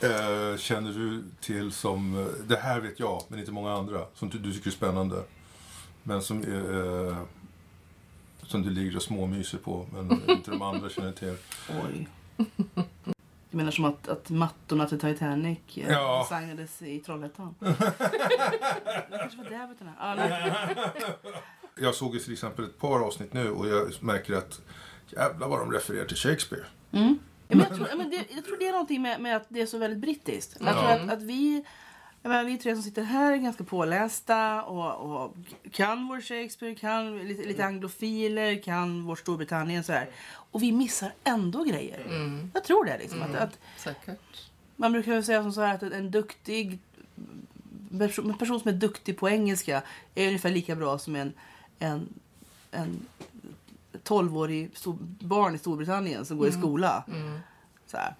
eh, 0.00 0.56
känner 0.58 0.92
du 0.92 1.24
till 1.40 1.72
som, 1.72 2.18
eh, 2.18 2.26
det 2.48 2.56
här 2.56 2.80
vet 2.80 3.00
jag, 3.00 3.22
men 3.28 3.38
inte 3.38 3.52
många 3.52 3.72
andra, 3.72 4.06
som 4.14 4.28
du, 4.28 4.38
du 4.38 4.52
tycker 4.52 4.70
är 4.70 4.74
spännande? 4.74 5.24
Men 6.02 6.22
som, 6.22 6.42
eh, 6.42 7.16
som 8.52 8.62
du 8.62 8.70
ligger 8.70 8.96
och 8.96 9.02
småmyser 9.02 9.58
på, 9.58 9.86
men 9.92 10.22
inte 10.30 10.50
de 10.50 10.62
andra 10.62 10.88
känner 10.88 11.12
till. 11.12 11.36
Oj. 11.84 12.08
Du 13.50 13.56
menar 13.56 13.70
som 13.70 13.84
att, 13.84 14.08
att 14.08 14.30
mattorna 14.30 14.86
till 14.88 15.00
Titanic 15.00 15.58
eh, 15.74 15.90
Ja. 15.90 16.26
designades 16.30 16.82
i 16.82 16.98
Trollhättan? 17.00 17.54
det 17.58 17.74
kanske 19.18 19.38
var 19.38 19.50
där 19.50 20.16
nej. 20.16 20.76
Jag 21.80 21.94
såg 21.94 22.14
ju 22.14 22.20
till 22.20 22.32
exempel 22.32 22.64
ett 22.64 22.78
par 22.78 23.00
avsnitt 23.00 23.32
nu 23.32 23.50
och 23.50 23.68
jag 23.68 23.92
märker 24.00 24.34
att 24.34 24.60
jävlar 25.10 25.48
vad 25.48 25.58
de 25.58 25.72
refererar 25.72 26.04
till 26.04 26.16
Shakespeare. 26.16 26.64
Mm. 26.92 27.18
Ja, 27.48 27.56
men 27.56 27.66
jag, 27.68 27.76
tror, 27.76 27.96
men 27.98 28.10
det, 28.10 28.24
jag 28.34 28.44
tror 28.44 28.56
det 28.58 28.66
är 28.68 28.72
någonting 28.72 29.02
med, 29.02 29.20
med 29.20 29.36
att 29.36 29.46
det 29.48 29.60
är 29.60 29.66
så 29.66 29.78
väldigt 29.78 30.00
brittiskt. 30.00 30.56
Jag 30.60 30.72
tror 30.72 30.84
Ja. 30.84 30.94
att, 31.00 31.12
att 31.12 31.22
vi, 31.22 31.64
jag 32.22 32.28
menar, 32.30 32.44
vi 32.44 32.58
tre 32.58 32.74
som 32.74 32.82
sitter 32.82 33.02
här 33.02 33.32
är 33.32 33.36
ganska 33.36 33.64
pålästa 33.64 34.62
och, 34.62 35.22
och 35.24 35.36
kan 35.70 36.08
vår 36.08 36.20
Shakespeare, 36.20 36.74
kan 36.74 37.18
lite, 37.18 37.42
lite 37.42 37.64
anglofiler, 37.64 38.62
kan 38.62 39.04
vårt 39.04 39.18
Storbritannien 39.18 39.84
så 39.84 39.92
här. 39.92 40.10
Och 40.28 40.62
vi 40.62 40.72
missar 40.72 41.12
ändå 41.24 41.64
grejer. 41.64 42.04
Mm. 42.06 42.50
Jag 42.54 42.64
tror 42.64 42.84
det 42.84 42.98
liksom. 42.98 43.22
Att, 43.22 43.34
att 43.34 43.58
Säkert. 43.76 44.50
Man 44.76 44.92
brukar 44.92 45.12
väl 45.12 45.24
säga 45.24 45.42
som 45.42 45.52
så 45.52 45.60
här 45.60 45.74
att 45.74 45.82
en 45.82 46.10
duktig 46.10 46.78
en 48.00 48.38
person 48.38 48.60
som 48.60 48.68
är 48.68 48.72
duktig 48.72 49.18
på 49.18 49.28
engelska 49.28 49.82
är 50.14 50.26
ungefär 50.26 50.50
lika 50.50 50.76
bra 50.76 50.98
som 50.98 51.16
en, 51.16 51.32
en, 51.78 52.08
en 52.70 53.06
12-årig 54.04 54.70
stor, 54.74 54.96
barn 55.00 55.54
i 55.54 55.58
Storbritannien 55.58 56.24
som 56.24 56.38
går 56.38 56.48
i 56.48 56.52
skola. 56.52 57.04
Mm. 57.08 57.38
Så, 57.86 57.96
här. 57.96 58.14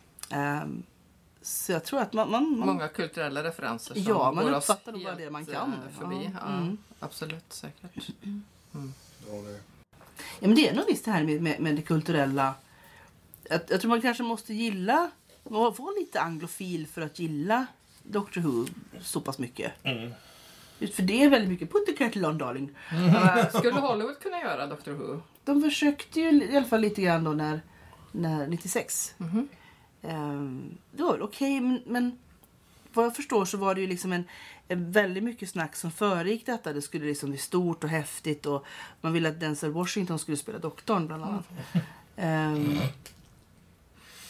Så 1.42 1.72
jag 1.72 1.84
tror 1.84 2.00
att 2.00 2.12
man... 2.12 2.30
man, 2.30 2.58
man 2.58 2.68
Många 2.68 2.88
kulturella 2.88 3.44
referenser 3.44 3.94
som 3.94 4.02
Ja, 4.02 4.32
man 4.32 4.44
går 4.44 4.54
oss 4.54 4.66
bara 4.66 4.96
helt, 4.96 5.18
det 5.18 5.30
man 5.30 5.42
eh, 5.42 5.54
kan. 5.54 5.74
Förbi. 5.98 6.30
Ja. 6.34 6.40
Ja, 6.40 6.54
Mm. 6.56 6.78
Absolut, 7.00 7.52
säkert. 7.52 7.90
Ja, 7.92 9.32
det. 9.32 9.60
ja, 10.40 10.48
men 10.48 10.54
det 10.54 10.68
är 10.68 10.74
nog 10.74 10.84
visst 10.86 11.04
det 11.04 11.10
här 11.10 11.24
med, 11.24 11.42
med, 11.42 11.60
med 11.60 11.76
det 11.76 11.82
kulturella. 11.82 12.54
Jag, 13.48 13.60
jag 13.68 13.80
tror 13.80 13.88
man 13.88 14.00
kanske 14.00 14.22
måste 14.22 14.54
gilla, 14.54 15.10
vara 15.42 15.90
lite 16.00 16.20
anglofil 16.20 16.86
för 16.86 17.00
att 17.02 17.18
gilla 17.18 17.66
Doctor 18.02 18.40
Who 18.40 18.66
så 19.00 19.20
pass 19.20 19.38
mycket. 19.38 19.72
Just 20.78 20.94
för 20.94 21.02
det 21.02 21.24
är 21.24 21.30
väldigt 21.30 21.50
mycket 21.50 21.72
put 21.72 21.86
the 21.86 21.96
kettle 21.96 22.28
on 22.28 22.38
darling. 22.38 22.70
Eh, 22.90 23.48
Skulle 23.58 23.80
Hollywood 23.80 24.18
kunna 24.18 24.40
göra 24.40 24.66
Doctor 24.66 24.92
Who? 24.92 25.20
De 25.44 25.62
försökte 25.62 26.20
ju 26.20 26.44
i 26.44 26.56
alla 26.56 26.66
fall 26.66 26.80
lite 26.80 27.02
grann 27.02 27.24
då 27.24 27.32
när, 27.32 27.60
när 28.12 28.46
96. 28.46 29.14
Mhm. 29.18 29.48
Ehm, 30.02 30.78
det 30.92 31.02
var 31.02 31.12
väl 31.12 31.22
okej, 31.22 31.60
men, 31.60 31.82
men 31.86 32.18
vad 32.92 33.04
jag 33.04 33.16
förstår 33.16 33.44
så 33.44 33.56
var 33.56 33.74
det 33.74 33.80
ju 33.80 33.86
liksom 33.86 34.12
en, 34.12 34.24
en 34.68 34.92
väldigt 34.92 35.22
mycket 35.24 35.48
snack 35.50 35.76
som 35.76 35.90
föregick 35.90 36.46
detta. 36.46 36.72
Det 36.72 36.82
skulle 36.82 37.06
liksom 37.06 37.28
bli 37.30 37.38
stort 37.38 37.84
och 37.84 37.90
häftigt 37.90 38.46
och 38.46 38.64
man 39.00 39.12
ville 39.12 39.28
att 39.28 39.40
Denzel 39.40 39.70
Washington 39.72 40.18
skulle 40.18 40.36
spela 40.36 40.58
doktorn 40.58 41.06
bland 41.06 41.24
annat. 41.24 41.48
Um, 42.16 42.78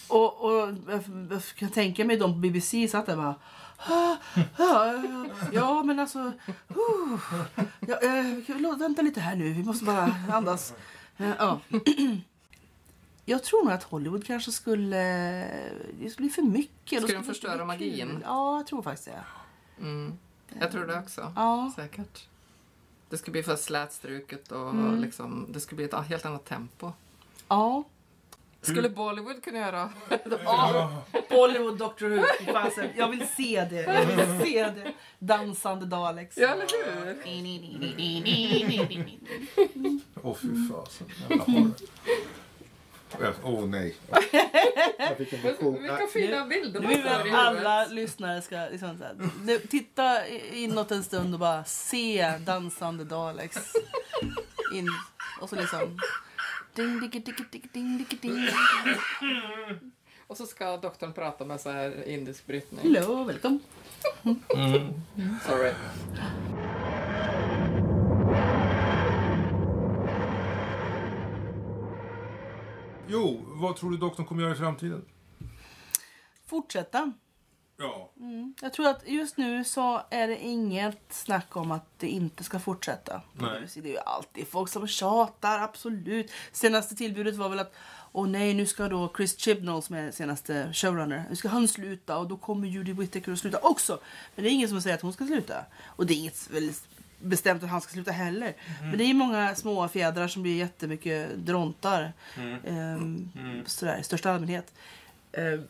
och, 0.08 0.44
och 0.44 0.52
jag, 0.88 1.02
jag 1.30 1.42
kan 1.56 1.70
tänka 1.70 2.04
mig 2.04 2.16
de 2.16 2.32
på 2.32 2.38
BBC 2.38 2.88
satt 2.88 3.06
där 3.06 3.16
bara 3.16 3.34
"Ah, 3.76 4.16
Ja, 4.58 5.02
ja, 5.52 5.82
men 5.82 5.98
alltså... 5.98 6.18
Uh, 6.18 7.20
ja, 7.80 7.98
eh, 8.02 8.76
vänta 8.78 9.02
lite 9.02 9.20
här 9.20 9.36
nu, 9.36 9.52
vi 9.52 9.62
måste 9.64 9.84
bara 9.84 10.14
andas. 10.32 10.74
Eh, 11.16 11.30
ja. 11.38 11.60
Jag 13.24 13.44
tror 13.44 13.64
nog 13.64 13.72
att 13.72 13.82
Hollywood 13.82 14.26
kanske 14.26 14.52
skulle... 14.52 14.96
Det 16.00 16.10
skulle 16.10 16.26
bli 16.26 16.28
för 16.28 16.42
mycket. 16.42 17.02
Skulle 17.02 17.18
de 17.18 17.24
förstöra 17.24 17.64
magin? 17.64 18.08
kul. 18.08 18.22
Ja, 18.24 18.56
jag 18.56 18.66
tror 18.66 18.82
faktiskt 18.82 19.08
det. 19.08 19.24
Mm. 19.80 20.18
Jag 20.60 20.72
tror 20.72 20.86
det 20.86 20.98
också. 20.98 21.32
Ja. 21.36 21.72
Säkert. 21.76 22.28
Det 23.08 23.18
skulle 23.18 23.32
bli 23.32 23.42
för 23.42 23.56
slätstruket 23.56 24.52
och 24.52 24.70
Mm. 24.70 25.00
liksom, 25.00 25.46
det 25.52 25.60
skulle 25.60 25.76
bli 25.76 25.84
ett 25.84 25.94
helt 26.06 26.26
annat 26.26 26.44
tempo. 26.44 26.92
Ja. 27.48 27.84
Skulle 28.60 28.88
Bollywood 28.90 29.42
kunna 29.42 29.58
göra? 29.58 29.90
ja. 30.44 31.02
Bollywood 31.30 31.78
Doctor 31.78 32.08
Who. 32.08 32.24
Jag 32.96 33.08
vill 33.08 33.26
se 33.36 33.66
det. 33.70 33.82
Jag 33.82 34.06
vill 34.06 34.40
se 34.52 34.62
det. 34.64 34.92
Dansande 35.18 35.86
Daleks. 35.86 36.36
Ja, 36.38 36.48
eller 36.48 36.66
hur? 37.04 37.16
Åh 40.22 40.34
fy 40.34 40.68
fasen. 40.68 41.06
Åh 43.20 43.30
oh, 43.44 43.68
nej. 43.68 43.96
Jag 44.98 45.16
fick 45.16 45.32
en 45.32 45.42
vision. 45.42 45.82
Vilka 45.82 46.06
fina 46.12 46.46
bilder 46.46 46.80
vi 46.80 46.86
får 46.86 47.26
i 47.26 47.30
alla 47.30 47.86
lyssnare 47.86 48.42
ska 48.42 48.56
liksom 48.56 48.98
så 48.98 49.04
här, 49.04 49.66
titta 49.68 50.26
inåt 50.52 50.90
en 50.90 51.04
stund 51.04 51.34
och 51.34 51.40
bara 51.40 51.64
se 51.64 52.32
dansande 52.46 53.04
Daleks. 53.04 53.72
In, 54.74 54.88
och 55.40 55.48
så 55.48 55.56
liksom... 55.56 55.98
Ding, 56.74 57.00
ding, 57.00 57.10
ding, 57.10 57.24
ding, 57.50 57.68
ding, 57.72 58.06
ding, 58.10 58.18
ding. 58.20 58.48
Och 60.26 60.36
så 60.36 60.46
ska 60.46 60.76
doktorn 60.76 61.12
prata 61.12 61.44
med 61.44 61.60
så 61.60 61.70
här 61.70 62.08
indisk 62.08 62.46
brytning. 62.46 62.94
Hello, 62.94 63.24
welcome. 63.24 63.58
Sorry. 65.46 65.72
Jo, 73.12 73.40
vad 73.46 73.76
tror 73.76 73.90
du 73.90 73.96
doktorn 73.96 74.26
kommer 74.26 74.42
göra 74.42 74.52
i 74.52 74.56
framtiden? 74.56 75.04
Fortsätta. 76.46 77.12
Ja. 77.76 78.12
Jag 78.60 78.72
tror 78.72 78.86
att 78.88 79.08
just 79.08 79.36
nu 79.36 79.64
så 79.64 80.02
är 80.10 80.28
det 80.28 80.44
inget 80.44 81.12
snack 81.12 81.56
om 81.56 81.70
att 81.70 81.98
det 81.98 82.08
inte 82.08 82.44
ska 82.44 82.58
fortsätta. 82.58 83.22
Nej. 83.32 83.66
Det 83.74 83.88
är 83.88 83.92
ju 83.92 83.98
alltid 83.98 84.48
folk 84.48 84.68
som 84.68 84.86
tjatar, 84.86 85.58
absolut. 85.58 86.32
Senaste 86.52 86.94
tillbudet 86.96 87.36
var 87.36 87.48
väl 87.48 87.58
att 87.58 87.74
Åh 88.14 88.28
nej, 88.28 88.54
nu 88.54 88.66
ska 88.66 88.88
då 88.88 89.12
Chris 89.16 89.38
Chibnall 89.38 89.82
som 89.82 89.96
är 89.96 90.10
senaste 90.10 90.72
showrunner, 90.72 91.24
nu 91.30 91.36
ska 91.36 91.48
han 91.48 91.68
sluta 91.68 92.18
och 92.18 92.28
då 92.28 92.36
kommer 92.36 92.68
Judy 92.68 92.92
Whittaker 92.92 93.32
att 93.32 93.38
sluta 93.38 93.58
också. 93.58 93.98
Men 94.34 94.44
det 94.44 94.50
är 94.50 94.52
ingen 94.52 94.68
som 94.68 94.82
säger 94.82 94.96
att 94.96 95.02
hon 95.02 95.12
ska 95.12 95.26
sluta. 95.26 95.64
Och 95.84 96.06
det 96.06 96.14
är 96.14 96.16
inget 96.16 96.50
väldigt 96.50 96.88
bestämt 97.22 97.62
att 97.62 97.70
han 97.70 97.80
ska 97.80 97.92
sluta 97.92 98.10
heller. 98.10 98.54
Men 98.80 98.98
det 98.98 99.04
är 99.04 99.08
ju 99.08 99.14
många 99.14 99.54
små 99.54 99.88
fjädrar 99.88 100.28
som 100.28 100.42
blir 100.42 100.56
jättemycket 100.56 101.36
drontar. 101.36 102.12
Ehm, 102.66 103.28
Sådär 103.66 103.98
i 104.00 104.02
största 104.02 104.30
allmänhet. 104.30 104.74
Ehm, 105.32 105.62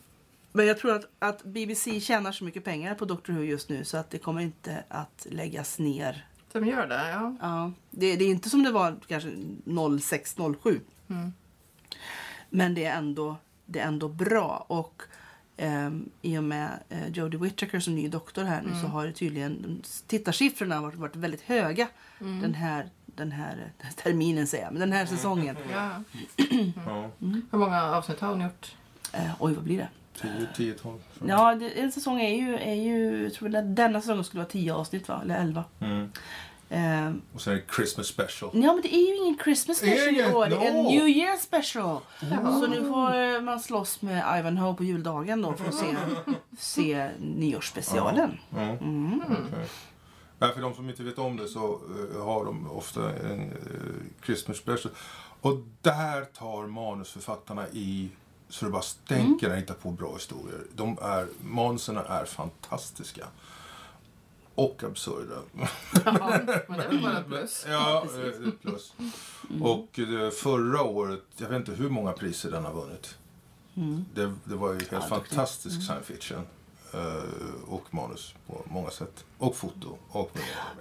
men 0.52 0.66
jag 0.66 0.78
tror 0.78 0.94
att, 0.94 1.04
att 1.18 1.44
BBC 1.44 2.00
tjänar 2.00 2.32
så 2.32 2.44
mycket 2.44 2.64
pengar 2.64 2.94
på 2.94 3.04
Doctor 3.04 3.32
Who 3.32 3.42
just 3.42 3.68
nu 3.68 3.84
så 3.84 3.96
att 3.96 4.10
det 4.10 4.18
kommer 4.18 4.40
inte 4.40 4.84
att 4.88 5.26
läggas 5.30 5.78
ner. 5.78 6.26
De 6.52 6.66
gör 6.66 6.86
det, 6.86 7.10
ja. 7.10 7.36
Ja, 7.40 7.72
det, 7.90 8.16
det 8.16 8.24
är 8.24 8.28
inte 8.28 8.50
som 8.50 8.62
det 8.62 8.70
var 8.70 8.96
kanske 9.06 9.28
06-07. 9.64 10.80
Men 12.50 12.74
det 12.74 12.84
är 12.84 12.98
ändå, 12.98 13.36
det 13.66 13.80
är 13.80 13.86
ändå 13.86 14.08
bra. 14.08 14.66
Och 14.68 15.02
ehm, 15.62 16.10
i 16.22 16.38
och 16.38 16.44
med 16.44 16.68
eh, 16.88 17.08
Jodie 17.08 17.40
Whittaker 17.40 17.80
som 17.80 17.94
ny 17.94 18.08
doktor 18.08 18.44
här 18.44 18.62
nu 18.62 18.70
så 18.80 18.86
har 18.86 19.06
det 19.06 19.12
tydligen 19.12 19.82
tittarsiffrorna 20.06 20.80
varit, 20.80 20.94
varit 20.94 21.16
väldigt 21.16 21.42
höga 21.42 21.88
den 22.18 22.54
här 22.54 22.88
den 23.06 23.32
här 23.32 23.72
eh, 23.78 23.90
terminen 23.90 24.46
säger 24.46 24.64
jag, 24.64 24.72
men 24.72 24.80
den 24.80 24.92
här 24.92 25.06
säsongen. 25.06 25.56
ja. 25.72 26.02
ja. 26.86 27.10
Hur 27.50 27.58
många 27.58 27.82
avsnitt 27.82 28.20
har 28.20 28.28
hon 28.28 28.40
gjort? 28.40 28.74
Eh, 29.12 29.30
oj, 29.38 29.54
vad 29.54 29.64
blir 29.64 29.78
det? 29.78 29.88
10, 30.20 30.48
10, 30.56 30.74
12. 30.74 30.98
Ja, 31.26 31.54
det, 31.54 31.80
en 31.80 31.92
säsong 31.92 32.20
är 32.20 32.36
ju, 32.36 32.58
är 32.58 32.74
ju 32.74 33.22
jag 33.22 33.34
tror 33.34 33.56
att 33.56 33.76
denna 33.76 34.00
säsongen 34.00 34.24
skulle 34.24 34.42
vara 34.42 34.50
10 34.50 34.74
avsnitt 34.74 35.08
va? 35.08 35.20
Eller 35.22 35.40
11. 35.40 35.64
Mm. 35.80 36.12
Eh, 36.72 37.12
Och 37.34 37.40
sen 37.40 37.52
är 37.52 37.56
det 37.56 37.74
Christmas 37.76 38.06
special. 38.06 38.50
ja, 38.54 38.72
men 38.72 38.82
det 38.82 38.94
är 38.94 39.08
ju 39.08 39.16
ingen 39.16 39.38
Christmas 39.44 39.76
special 39.78 40.16
i 40.16 40.32
år. 40.34 40.46
Det 40.46 40.56
är 40.56 40.70
en. 40.70 40.82
New 40.84 41.08
Year 41.08 41.36
special. 41.36 42.00
Så 42.60 42.66
nu 42.66 42.88
får 42.88 43.16
eh, 43.16 43.40
man 43.40 43.60
slåss 43.60 44.02
med 44.02 44.38
Ivanhoe 44.38 44.74
på 44.74 44.84
juldagen 44.84 45.42
då 45.42 45.52
för 45.52 45.68
att 45.68 45.74
se, 45.74 45.96
se 46.58 47.10
nyårsspecialen. 47.20 48.38
Ja. 48.50 48.60
Mm. 48.60 49.22
Okej. 49.26 49.68
Nej, 50.38 50.54
för 50.54 50.60
de 50.60 50.74
som 50.74 50.88
inte 50.88 51.02
vet 51.02 51.18
om 51.18 51.36
det 51.36 51.48
så 51.48 51.80
eh, 52.14 52.24
har 52.24 52.44
de 52.44 52.70
ofta 52.70 53.10
en 53.10 53.40
uh, 53.40 54.24
Christmas 54.24 54.56
special. 54.56 54.94
Och 55.40 55.58
där 55.80 56.24
tar 56.24 56.66
manusförfattarna 56.66 57.68
i 57.68 58.08
så 58.48 58.64
det 58.64 58.70
bara 58.70 58.82
stänker 58.82 59.48
när 59.48 59.54
de 59.54 59.60
hittar 59.60 59.74
på 59.74 59.90
bra 59.90 60.14
historier. 60.14 60.60
De 60.74 60.98
är, 61.02 61.26
manuserna 61.44 62.04
är 62.04 62.24
fantastiska. 62.24 63.26
Och 64.54 64.82
absurda. 64.84 65.34
Ja, 66.04 66.38
men 66.68 66.78
det 66.78 66.98
bara 67.02 67.18
ett 67.18 67.26
plus. 67.26 67.64
Ja, 67.68 68.06
eh, 68.18 68.48
ett 68.48 68.62
plus. 68.62 68.92
Och 69.60 69.98
eh, 69.98 70.30
förra 70.30 70.82
året, 70.82 71.22
jag 71.36 71.48
vet 71.48 71.56
inte 71.68 71.72
hur 71.72 71.88
många 71.88 72.12
priser 72.12 72.50
den 72.50 72.64
har 72.64 72.72
vunnit. 72.72 73.14
Det, 74.14 74.32
det 74.44 74.54
var 74.56 74.68
ju 74.72 74.78
helt 74.78 74.92
Ja, 74.92 75.00
fantastisk 75.00 75.82
science 75.86 76.04
fiction. 76.12 76.46
eh, 76.94 77.68
Och 77.68 77.94
manus 77.94 78.34
på 78.46 78.62
många 78.70 78.90
sätt. 78.90 79.24
Och 79.38 79.56
foto. 79.56 79.98
Och. 80.08 80.38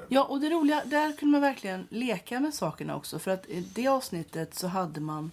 Ja, 0.07 0.23
och 0.23 0.39
det 0.41 0.49
roliga, 0.49 0.81
där 0.85 1.11
kunde 1.17 1.31
man 1.31 1.41
verkligen 1.41 1.87
leka 1.89 2.39
med 2.39 2.53
sakerna 2.53 2.95
också. 2.95 3.19
För 3.19 3.31
att 3.31 3.45
i 3.45 3.61
det 3.73 3.87
avsnittet 3.87 4.55
så 4.55 4.67
hade 4.67 5.01
man 5.01 5.31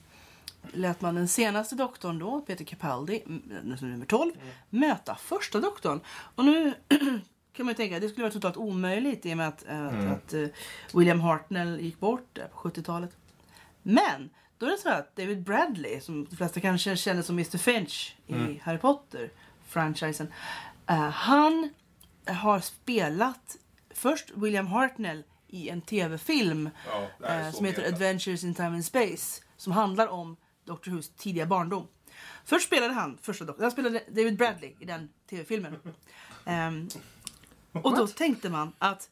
lät 0.73 1.01
man 1.01 1.15
den 1.15 1.29
senaste 1.29 1.75
doktorn 1.75 2.19
då, 2.19 2.41
Peter 2.41 2.65
Capaldi, 2.65 3.23
nummer 3.27 4.07
12, 4.07 4.33
möta 4.71 5.15
första 5.15 5.61
doktorn. 5.61 6.01
Och 6.35 6.45
nu 6.45 6.75
kan 7.59 7.67
man 7.67 7.75
tänka 7.75 8.01
det 8.01 8.09
skulle 8.09 8.23
vara 8.23 8.33
totalt 8.33 8.57
omöjligt 8.57 9.27
i 9.27 9.33
och 9.33 9.37
med 9.37 9.49
att, 9.49 9.69
eh, 9.69 9.87
att, 9.87 10.17
att 10.17 10.35
eh, 10.35 10.47
William 10.95 11.21
Hartnell 11.21 11.81
gick 11.81 12.01
bort 12.01 12.35
på 12.35 12.69
70-talet. 12.69 13.11
Men 13.83 14.31
då 14.59 14.67
är 14.67 14.71
det 14.71 14.79
så 14.79 14.89
att 14.89 15.17
David 15.17 15.43
Bradley, 15.43 16.01
som 16.01 16.25
de 16.25 16.37
flesta 16.37 16.61
kanske 16.61 16.97
känner 16.97 17.23
som 17.23 17.35
Mr 17.39 17.59
Finch 17.59 18.17
i 18.27 18.61
Harry 18.63 18.79
Potter-franchisen, 18.79 20.33
eh, 20.87 20.97
han 20.99 21.71
har 22.27 22.61
spelat 22.61 23.57
först 23.91 24.31
William 24.35 24.67
Hartnell 24.67 25.25
i 25.49 25.69
en 25.69 25.81
tv-film 25.81 26.71
Ja, 27.21 27.51
så 27.51 27.57
som 27.57 27.67
heter. 27.67 27.89
Adventures 27.93 28.45
in 28.45 28.55
Time 28.55 28.69
and 28.69 28.85
Space 28.85 29.43
som 29.57 29.73
handlar 29.73 30.07
om 30.09 30.37
Dr. 30.65 30.91
Whos 30.91 31.09
tidiga 31.09 31.47
barndom. 31.47 31.89
Först 32.45 32.67
spelade 32.67 32.95
han 32.95 33.19
första 33.23 33.45
doktorn, 33.45 33.63
han 33.63 33.71
spelade 33.71 34.03
David 34.09 34.37
Bradley 34.37 34.75
i 34.81 34.85
den 34.85 35.09
tv-filmen. 35.31 35.77
Ehm, 36.45 36.89
och 37.73 37.97
då 37.97 38.07
tänkte 38.07 38.49
man 38.51 38.73
att 38.79 39.09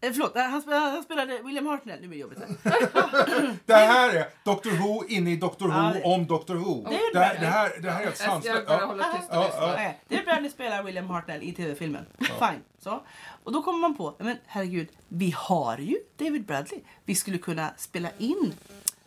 Eh, 0.00 0.12
förlåt, 0.12 0.36
eh, 0.36 0.42
han 0.42 0.62
spelade, 0.62 0.90
han 0.90 1.02
spelade 1.02 1.42
William 1.42 1.66
Hartnell. 1.66 2.00
Nu 2.00 2.08
blir 2.08 2.18
det 2.18 2.22
jobbigt. 2.22 2.38
här. 2.64 3.56
Det 3.66 3.74
här 3.74 4.14
är 4.14 4.26
Doctor 4.44 4.70
Who 4.70 5.04
inne 5.08 5.30
i 5.32 5.36
Doctor 5.36 5.68
Who 5.68 5.74
Ja, 5.74 5.92
det- 5.94 6.02
om 6.02 6.26
Doctor 6.26 6.54
Who. 6.54 6.88
Det 6.88 6.94
är 6.96 7.12
Det, 7.12 7.18
här, 7.20 7.40
det, 7.40 7.46
här, 7.46 7.72
det 7.82 7.90
här 7.90 8.00
är 8.00 8.04
helt 8.04 8.20
Jag, 8.20 8.28
sanslöst. 8.30 8.66
börjar 8.66 8.80
Ja. 8.80 8.86
hålla 8.86 9.04
tyst 9.04 9.28
och 9.30 9.36
Ja, 9.36 9.44
lyssna. 9.46 9.60
ja. 9.66 9.72
Okej, 9.74 10.00
David 10.08 10.24
Bradley 10.24 10.50
spelar 10.50 10.82
William 10.82 11.10
Hartnell 11.10 11.42
i 11.42 11.52
tv-filmen. 11.52 12.04
Fine. 12.18 12.60
Så. 12.78 13.00
Och 13.44 13.52
då 13.52 13.62
kommer 13.62 13.78
man 13.78 13.96
på, 13.96 14.14
men 14.18 14.36
herregud, 14.46 14.88
vi 15.08 15.34
har 15.36 15.78
ju 15.78 15.96
David 16.16 16.44
Bradley. 16.46 16.80
Vi 17.04 17.14
skulle 17.14 17.38
kunna 17.38 17.70
spela 17.76 18.08
in 18.18 18.54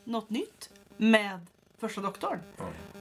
något 0.04 0.30
nytt 0.30 0.70
med 0.98 1.40
första 1.80 2.02
doktorn. 2.02 2.40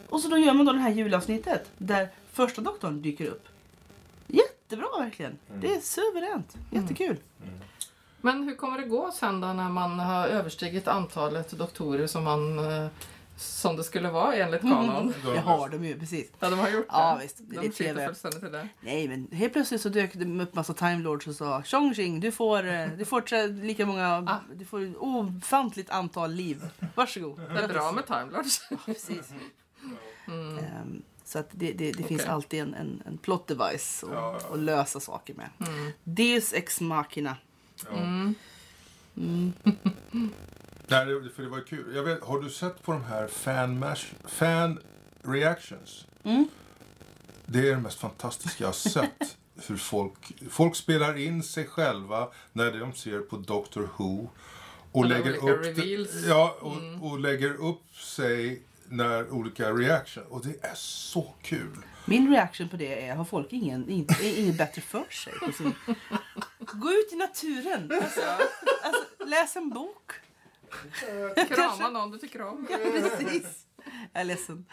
Och 0.08 0.20
så 0.20 0.28
då 0.28 0.38
gör 0.38 0.52
man 0.54 0.66
då 0.66 0.72
det 0.72 0.78
här 0.78 0.90
julavsnittet 0.90 1.70
där 1.78 2.08
första 2.32 2.60
doktorn 2.62 3.02
dyker 3.02 3.26
upp. 3.26 3.48
Jättebra 4.68 4.88
verkligen. 4.98 5.38
Det 5.60 5.74
är 5.74 5.80
suveränt. 5.80 6.56
Jättekul. 6.70 7.16
Men 8.20 8.42
hur 8.42 8.56
kommer 8.56 8.78
det 8.78 8.84
gå 8.88 9.10
sen 9.12 9.40
då 9.40 9.46
när 9.52 9.68
man 9.68 9.98
har 9.98 10.26
överstigit 10.28 10.88
antalet 10.88 11.50
doktorer 11.50 12.06
som 12.06 12.24
man 12.24 12.58
eh, 12.58 12.88
som 13.36 13.76
det 13.76 13.84
skulle 13.84 14.10
vara 14.10 14.34
enligt 14.34 14.60
kanon? 14.60 15.14
Det 15.34 15.40
har 15.40 15.68
de 15.68 15.84
ju 15.84 15.98
precis. 15.98 16.30
Ja, 16.38 16.50
de 16.50 16.58
har 16.58 16.68
gjort 16.68 16.88
det. 16.88 16.96
Ja, 16.96 17.18
visst. 17.22 17.36
Det 17.40 17.56
är 17.56 17.62
de 17.62 17.68
skiter 17.68 18.06
fullständigt 18.06 18.42
i 18.42 18.48
det. 18.48 18.68
Nej, 18.80 19.08
men 19.08 19.28
helt 19.32 19.52
plötsligt 19.52 19.80
så 19.80 19.88
dök 19.88 20.12
det 20.14 20.42
upp 20.42 20.54
massa 20.54 20.74
Time 20.74 20.98
Lords 20.98 21.26
och 21.26 21.34
sa 21.34 21.62
Chongqing, 21.62 22.20
du 22.20 22.32
får, 22.32 22.66
eh, 22.66 22.88
du 22.98 23.04
får 23.04 23.48
lika 23.62 23.86
många, 23.86 24.40
du 24.54 24.64
får 24.64 24.82
ett 24.82 24.96
ofantligt 24.96 25.90
antal 25.90 26.32
liv. 26.32 26.68
Varsågod. 26.94 27.40
Det 27.54 27.60
är 27.60 27.68
bra 27.68 27.92
med 27.92 28.06
Time 28.06 28.26
Lords. 28.32 28.68
Precis. 28.86 29.32
Ehm, 30.28 31.02
så 31.28 31.38
att 31.38 31.48
det, 31.52 31.72
det, 31.72 31.92
det 31.92 32.02
finns 32.02 32.20
Okej. 32.22 32.32
alltid 32.32 32.60
en, 32.60 32.74
en, 32.74 33.02
en 33.06 33.18
plot 33.18 33.46
device 33.48 34.04
att 34.04 34.10
Ja, 34.12 34.38
ja. 34.48 34.54
att 34.54 34.58
lösa 34.60 35.00
saker 35.00 35.34
med. 35.34 35.48
Deus 36.04 36.52
ex 36.52 36.80
machina. 36.80 37.36
Mm. 37.90 38.34
Nej, 40.88 41.06
det- 41.06 41.30
för 41.36 41.42
det 41.42 41.48
var 41.48 41.60
kul. 41.60 41.94
Jag 41.96 42.02
vet, 42.02 42.22
har 42.24 42.40
du 42.40 42.50
sett 42.50 42.82
på 42.82 42.92
de 42.92 43.04
här 43.04 43.28
fan, 43.28 43.78
mash, 43.78 44.04
fan 44.24 44.78
reactions? 45.22 46.06
Mm. 46.22 46.48
Det 47.46 47.58
är 47.58 47.62
det 47.74 47.80
mest 47.80 47.98
fantastiska 47.98 48.64
jag 48.64 48.68
har 48.68 48.72
sett. 48.72 49.36
Hur 49.68 49.76
folk, 49.76 50.32
folk 50.50 50.76
spelar 50.76 51.16
in 51.18 51.42
sig 51.42 51.66
själva 51.66 52.28
när 52.52 52.72
de 52.80 52.92
ser 52.92 53.20
på 53.20 53.36
Doctor 53.36 53.88
Who. 53.96 54.28
Och 54.92 55.04
Alla 55.04 55.14
lägger 55.18 55.50
upp 55.50 55.62
det-. 55.76 55.94
Mm. 55.94 56.06
ja, 56.28 56.56
och, 56.60 57.10
och 57.10 57.20
lägger 57.20 57.54
upp 57.54 57.96
sig 57.96 58.62
när 58.88 59.30
olika 59.30 59.70
reaction. 59.72 60.24
Och 60.28 60.46
det 60.46 60.64
är 60.64 60.74
så 60.74 61.34
kul. 61.42 61.76
Min 62.04 62.30
reaction 62.30 62.68
på 62.68 62.76
det 62.76 63.06
är, 63.08 63.14
har 63.16 63.24
folk 63.24 63.52
ingen, 63.52 63.88
inte, 63.90 64.14
är 64.26 64.38
inget 64.40 64.58
bättre 64.58 64.82
för 64.82 65.04
sig? 65.10 65.32
sin- 65.56 65.74
Gå 66.58 66.90
ut 66.90 67.12
i 67.12 67.16
naturen. 67.16 67.92
Alltså, 68.02 68.20
alltså, 68.82 69.24
läs 69.26 69.56
en 69.56 69.70
bok. 69.70 70.12
Krama 71.48 71.88
någon 71.90 72.10
du 72.10 72.18
tycker 72.18 72.42
om. 72.42 72.66
Ja, 72.70 72.76
precis. 72.92 73.65
Jag 74.12 74.20
är 74.20 74.24
ledsen. 74.24 74.64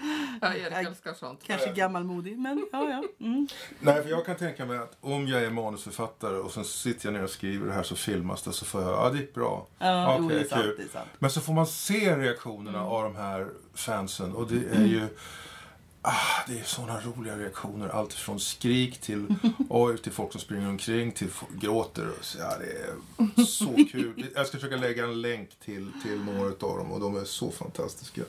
Ja, 0.41 0.53
Erik 0.53 0.87
älskar 0.87 1.13
sånt. 1.13 1.39
Kanske 1.43 1.73
gammalmodig, 1.73 2.39
men 2.39 2.67
ja, 2.71 2.89
ja. 2.89 3.25
Mm. 3.25 3.47
Nej, 3.79 4.03
för 4.03 4.09
jag 4.09 4.25
kan 4.25 4.35
tänka 4.35 4.65
mig 4.65 4.77
att 4.77 4.97
om 5.01 5.27
jag 5.27 5.43
är 5.43 5.49
manusförfattare 5.49 6.37
och 6.37 6.51
sen 6.51 6.65
sitter 6.65 7.07
jag 7.07 7.13
ner 7.13 7.23
och 7.23 7.29
skriver 7.29 7.67
det 7.67 7.73
här 7.73 7.83
så 7.83 7.95
filmas 7.95 8.43
det 8.43 8.53
så 8.53 8.65
får 8.65 8.81
jag, 8.81 8.91
ja 8.91 9.09
det 9.09 9.17
gick 9.17 9.33
bra. 9.33 9.67
Ja, 9.79 10.17
jo, 10.19 10.29
det 10.29 10.39
är 10.39 10.43
sant. 10.43 10.61
kul. 10.63 10.75
Det 10.77 10.83
är 10.83 10.87
sant. 10.87 11.09
Men 11.19 11.29
så 11.31 11.41
får 11.41 11.53
man 11.53 11.67
se 11.67 12.15
reaktionerna 12.17 12.83
av 12.83 13.03
de 13.03 13.15
här 13.15 13.47
fansen 13.73 14.33
och 14.33 14.47
det 14.51 14.77
är 14.77 14.85
ju 14.85 15.07
Ah, 16.05 16.43
det 16.47 16.59
är 16.59 16.63
såna 16.63 16.99
roliga 17.01 17.37
reaktioner. 17.37 17.89
Allt 17.89 18.13
från 18.13 18.39
skrik 18.39 18.97
till 18.97 19.35
oj, 19.69 19.97
till 19.97 20.11
folk 20.11 20.31
som 20.31 20.41
springer 20.41 20.69
omkring 20.69 21.11
till 21.11 21.29
gråter. 21.51 22.07
Och 22.19 22.25
så, 22.25 22.37
Ja, 22.37 22.57
det 22.59 22.65
är 23.41 23.45
så 23.45 23.75
kul. 23.91 24.25
Jag 24.35 24.47
ska 24.47 24.57
försöka 24.57 24.75
lägga 24.75 25.03
en 25.03 25.21
länk 25.21 25.49
till, 25.65 25.91
till 26.03 26.19
några 26.23 26.47
av 26.47 26.77
dem 26.77 26.91
och 26.91 26.99
de 26.99 27.17
är 27.17 27.25
så 27.25 27.51
fantastiska. 27.51 28.21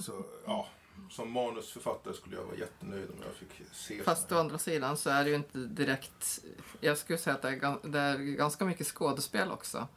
Så, 0.00 0.24
ja, 0.46 0.66
som 1.10 1.30
manusförfattare 1.32 2.14
skulle 2.14 2.36
jag 2.36 2.42
vara 2.44 2.56
jättenöjd 2.56 3.10
om 3.10 3.16
jag 3.26 3.34
fick 3.34 3.66
se 3.72 4.02
Fast 4.02 4.32
å 4.32 4.38
andra 4.38 4.58
sidan 4.58 4.96
så 4.96 5.10
är 5.10 5.24
det 5.24 5.30
ju 5.30 5.36
inte 5.36 5.58
direkt... 5.58 6.38
Jag 6.80 6.98
skulle 6.98 7.18
säga 7.18 7.36
att 7.36 7.42
det 7.42 7.48
är, 7.48 7.88
det 7.90 7.98
är 7.98 8.16
ganska 8.16 8.64
mycket 8.64 8.86
skådespel 8.86 9.50
också. 9.50 9.88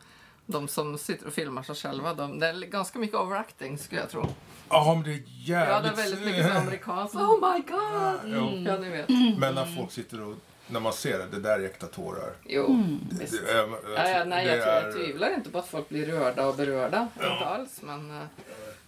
De 0.45 0.67
som 0.67 0.97
sitter 0.97 1.27
och 1.27 1.33
filmar 1.33 1.63
sig 1.63 1.75
själva, 1.75 2.13
de, 2.13 2.39
det 2.39 2.47
är 2.47 2.53
ganska 2.53 2.99
mycket 2.99 3.15
overacting 3.15 3.77
skulle 3.77 4.01
jag 4.01 4.09
tro. 4.09 4.25
Ja, 4.69 4.93
men 4.95 5.03
det 5.03 5.09
är 5.09 5.23
jävligt... 5.27 5.49
Ja, 5.69 5.81
det 5.81 5.89
är 5.89 5.95
väldigt 5.95 6.25
mycket 6.25 6.55
amerikanskt. 6.55 7.15
Oh 7.15 7.53
my 7.53 7.59
god! 7.61 8.19
Jo. 8.25 8.71
Ja, 8.71 8.77
ni 8.77 8.89
vet. 8.89 9.09
Men 9.39 9.55
när 9.55 9.75
folk 9.75 9.91
sitter 9.91 10.21
och... 10.21 10.35
När 10.67 10.79
man 10.79 10.93
ser 10.93 11.19
det, 11.19 11.25
det 11.25 11.39
där 11.39 11.59
är 11.59 11.65
äkta 11.65 11.87
tårar. 11.87 12.33
Jo, 12.45 12.83
Det, 13.11 13.19
visst. 13.19 13.45
det 13.45 13.51
är, 13.51 13.67
Ja, 13.95 14.09
ja, 14.09 14.23
nej, 14.25 14.47
jag, 14.47 14.57
jag 14.57 14.93
tvivlar 14.93 15.33
inte 15.33 15.49
på 15.49 15.57
att 15.57 15.67
folk 15.67 15.89
blir 15.89 16.05
rörda 16.05 16.47
och 16.47 16.55
berörda. 16.55 17.07
Inte 17.15 17.45
alls. 17.45 17.81
Men 17.81 18.21
eh, 18.21 18.27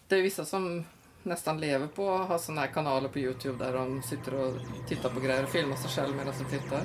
det 0.08 0.16
är 0.16 0.22
vissa 0.22 0.46
som 0.46 0.86
nästan 1.26 1.60
lever 1.60 1.88
på 1.88 2.10
att 2.16 2.28
ha 2.28 2.38
såna 2.40 2.62
här 2.62 2.68
kanaler 2.68 3.10
på 3.10 3.20
Youtube 3.20 3.66
där 3.66 3.74
de 3.74 4.02
sitter 4.04 4.34
och 4.34 4.54
tittar 4.88 5.10
på 5.10 5.20
grejer 5.20 5.44
och 5.44 5.50
filmar 5.50 5.76
sig 5.76 5.90
själv 5.90 6.16
medan 6.16 6.34
de 6.40 6.58
tittar. 6.58 6.82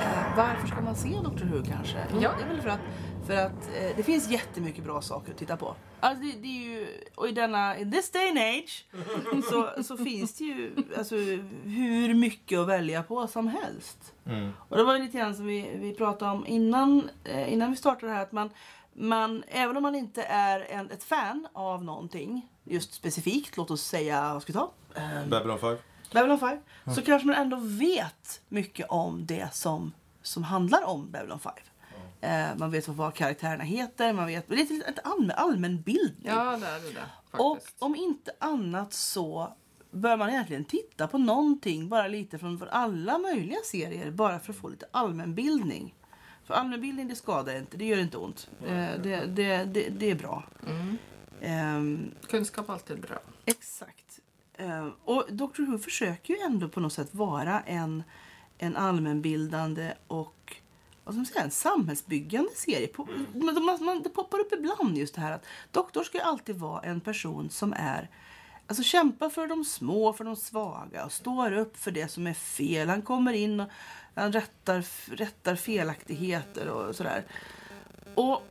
Eh, 0.00 0.36
Varför 0.36 0.66
ska 0.66 0.80
man 0.80 0.94
se 0.96 1.08
Dr 1.08 1.44
Who 1.44 1.62
kanske? 1.64 1.98
Ja. 2.20 2.30
Det 2.38 2.44
är 2.44 2.48
väl 2.48 2.60
för 2.62 2.68
att, 2.68 2.80
för 3.26 3.36
att 3.36 3.68
eh, 3.76 3.96
det 3.96 4.02
finns 4.02 4.28
jättemycket 4.28 4.84
bra 4.84 5.02
saker 5.02 5.32
att 5.32 5.38
titta 5.38 5.56
på. 5.56 5.76
Alltså 6.00 6.24
det, 6.24 6.32
det 6.32 6.48
är 6.48 6.62
ju, 6.62 6.86
och 7.14 7.28
i 7.28 7.32
denna, 7.32 7.78
in 7.78 7.92
this 7.92 8.10
day 8.10 8.28
and 8.28 8.38
age, 8.38 8.86
så, 9.50 9.82
så 9.82 9.96
finns 9.96 10.34
det 10.34 10.44
ju 10.44 10.72
alltså, 10.98 11.16
hur 11.64 12.14
mycket 12.14 12.58
att 12.58 12.68
välja 12.68 13.02
på 13.02 13.26
som 13.26 13.48
helst. 13.48 14.12
Mm. 14.26 14.50
Och 14.68 14.76
det 14.76 14.84
var 14.84 14.96
ju 14.96 15.02
lite 15.02 15.18
grann 15.18 15.34
som 15.34 15.46
vi, 15.46 15.76
vi 15.76 15.94
pratade 15.94 16.30
om 16.30 16.46
innan, 16.46 17.10
eh, 17.24 17.52
innan 17.52 17.70
vi 17.70 17.76
startade 17.76 18.12
det 18.12 18.16
här. 18.16 18.22
Att 18.22 18.32
man, 18.32 18.50
man, 18.92 19.44
även 19.48 19.76
om 19.76 19.82
man 19.82 19.94
inte 19.94 20.22
är 20.22 20.60
en, 20.60 20.90
ett 20.90 21.04
fan 21.04 21.46
av 21.52 21.84
någonting, 21.84 22.48
just 22.64 22.94
specifikt, 22.94 23.56
låt 23.56 23.70
oss 23.70 23.82
säga, 23.82 24.32
vad 24.32 24.42
ska 24.42 24.52
vi 24.52 24.58
ta? 24.58 24.72
Eh, 24.94 25.28
Babylon 25.28 25.58
5. 25.58 25.76
Babylon 26.12 26.38
5. 26.38 26.58
Så 26.94 27.02
kanske 27.02 27.26
man 27.26 27.36
ändå 27.36 27.56
vet 27.60 28.40
mycket 28.48 28.86
om 28.88 29.26
det 29.26 29.54
som, 29.54 29.92
som 30.22 30.42
handlar 30.42 30.84
om 30.84 31.10
Babylon 31.10 31.40
5. 31.40 31.52
Eh, 32.24 32.56
man 32.56 32.70
vet 32.70 32.88
vad, 32.88 33.14
karaktärerna 33.14 33.64
heter, 33.64 34.12
man 34.12 34.26
vet 34.26 34.50
lite 34.50 34.74
ett 34.88 34.98
allmän, 35.04 35.36
allmänbildning. 35.36 36.22
Ja, 36.22 36.56
det 36.56 36.66
är 36.66 36.80
det 36.80 36.92
där, 36.92 37.06
Och 37.30 37.58
om 37.78 37.96
inte 37.96 38.32
annat 38.38 38.92
så 38.92 39.56
bör 39.90 40.16
man 40.16 40.30
egentligen 40.30 40.64
titta 40.64 41.08
på 41.08 41.18
någonting, 41.18 41.88
bara 41.88 42.08
lite 42.08 42.38
från 42.38 42.62
alla 42.70 43.18
möjliga 43.18 43.58
serier, 43.64 44.10
bara 44.10 44.38
för 44.38 44.52
att 44.52 44.58
få 44.58 44.68
lite 44.68 44.86
allmänbildning. 44.90 45.94
För 46.44 46.54
allmänbildning 46.54 47.08
det 47.08 47.16
skadar 47.16 47.56
inte, 47.56 47.76
det 47.76 47.84
gör 47.84 47.98
inte 47.98 48.16
ont. 48.16 48.50
Eh, 48.66 48.90
det, 49.02 49.26
det, 49.26 49.64
det, 49.64 49.88
det 49.88 50.10
är 50.10 50.14
bra. 50.14 50.44
Mm. 50.66 50.98
Ehm, 51.40 52.10
Kunskap 52.28 52.68
är 52.68 52.72
alltid 52.72 53.00
bra. 53.00 53.18
Exakt. 53.44 54.20
Eh, 54.54 54.88
och 55.04 55.24
Doctor 55.28 55.66
Who 55.66 55.78
försöker 55.78 56.34
ju 56.34 56.40
ändå 56.40 56.68
på 56.68 56.80
något 56.80 56.92
sätt 56.92 57.14
vara 57.14 57.60
en, 57.60 58.02
en 58.58 58.76
allmänbildande 58.76 59.94
och 60.06 60.56
vad 61.04 61.14
ska 61.14 61.18
man 61.18 61.26
säga, 61.26 61.44
en 61.44 61.50
samhällsbyggande 61.50 62.50
serie. 62.54 62.88
Man, 63.34 63.64
man, 63.64 63.84
man, 63.84 64.02
det 64.02 64.08
poppar 64.08 64.38
upp 64.38 64.52
ibland 64.52 64.98
just 64.98 65.14
det 65.14 65.20
här 65.20 65.32
att 65.32 65.44
Doktor 65.70 66.04
ska 66.04 66.18
ju 66.18 66.24
alltid 66.24 66.56
vara 66.56 66.80
en 66.80 67.00
person 67.00 67.50
som 67.50 67.72
är 67.72 68.10
Alltså 68.66 68.82
kämpar 68.82 69.30
för 69.30 69.46
de 69.46 69.64
små, 69.64 70.12
för 70.12 70.24
de 70.24 70.36
svaga 70.36 71.04
och 71.04 71.12
står 71.12 71.52
upp 71.52 71.76
för 71.76 71.90
det 71.90 72.08
som 72.08 72.26
är 72.26 72.34
fel. 72.34 72.88
Han 72.88 73.02
kommer 73.02 73.32
in 73.32 73.60
och 73.60 73.68
han 74.14 74.32
rättar, 74.32 74.84
rättar 75.16 75.56
felaktigheter 75.56 76.68
och 76.68 76.96
sådär. 76.96 77.24
Och, 78.14 78.42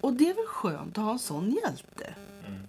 och 0.00 0.12
det 0.12 0.30
är 0.30 0.34
väl 0.34 0.46
skönt 0.46 0.98
att 0.98 1.04
ha 1.04 1.12
en 1.12 1.18
sån 1.18 1.50
hjälte. 1.50 2.14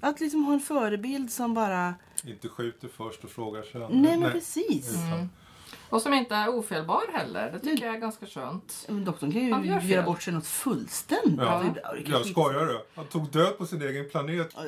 Att 0.02 0.20
liksom 0.20 0.44
ha 0.44 0.54
en 0.54 0.60
förebild 0.60 1.32
som 1.32 1.54
bara... 1.54 1.96
Inte 2.24 2.50
skjuter 2.50 2.88
först 2.88 3.24
och 3.24 3.30
frågar 3.30 3.64
sen. 3.64 4.02
Nej, 4.02 4.18
men 4.18 4.32
precis. 4.32 4.90
Utan- 4.90 5.30
Och 5.90 6.02
som 6.02 6.14
inte 6.14 6.36
är 6.36 6.48
ofelbar 6.50 7.02
heller. 7.14 7.52
Det 7.52 7.60
tycker 7.60 7.86
jag 7.86 7.96
är 7.96 8.00
ganska 8.00 8.26
skönt. 8.26 8.86
Men 8.90 9.06
Doktorn 9.06 9.32
kan 9.32 9.42
ju 9.46 9.52
Han 9.54 9.66
gör 9.66 9.80
fel. 9.80 9.90
göra 9.90 10.04
bort 10.06 10.22
sig 10.22 10.34
något 10.34 10.48
fullständigt. 10.48 11.40
Ja. 11.40 11.64
Det 11.74 11.80
är- 11.82 11.96
det 11.96 12.04
kan 12.04 12.12
Jag 12.12 12.26
skojar 12.26 12.66
du? 12.66 12.82
Han 12.96 13.06
tog 13.06 13.30
död 13.32 13.58
på 13.58 13.66
sin 13.66 13.82
egen 13.82 14.10
planet. 14.10 14.54
Ja, 14.56 14.64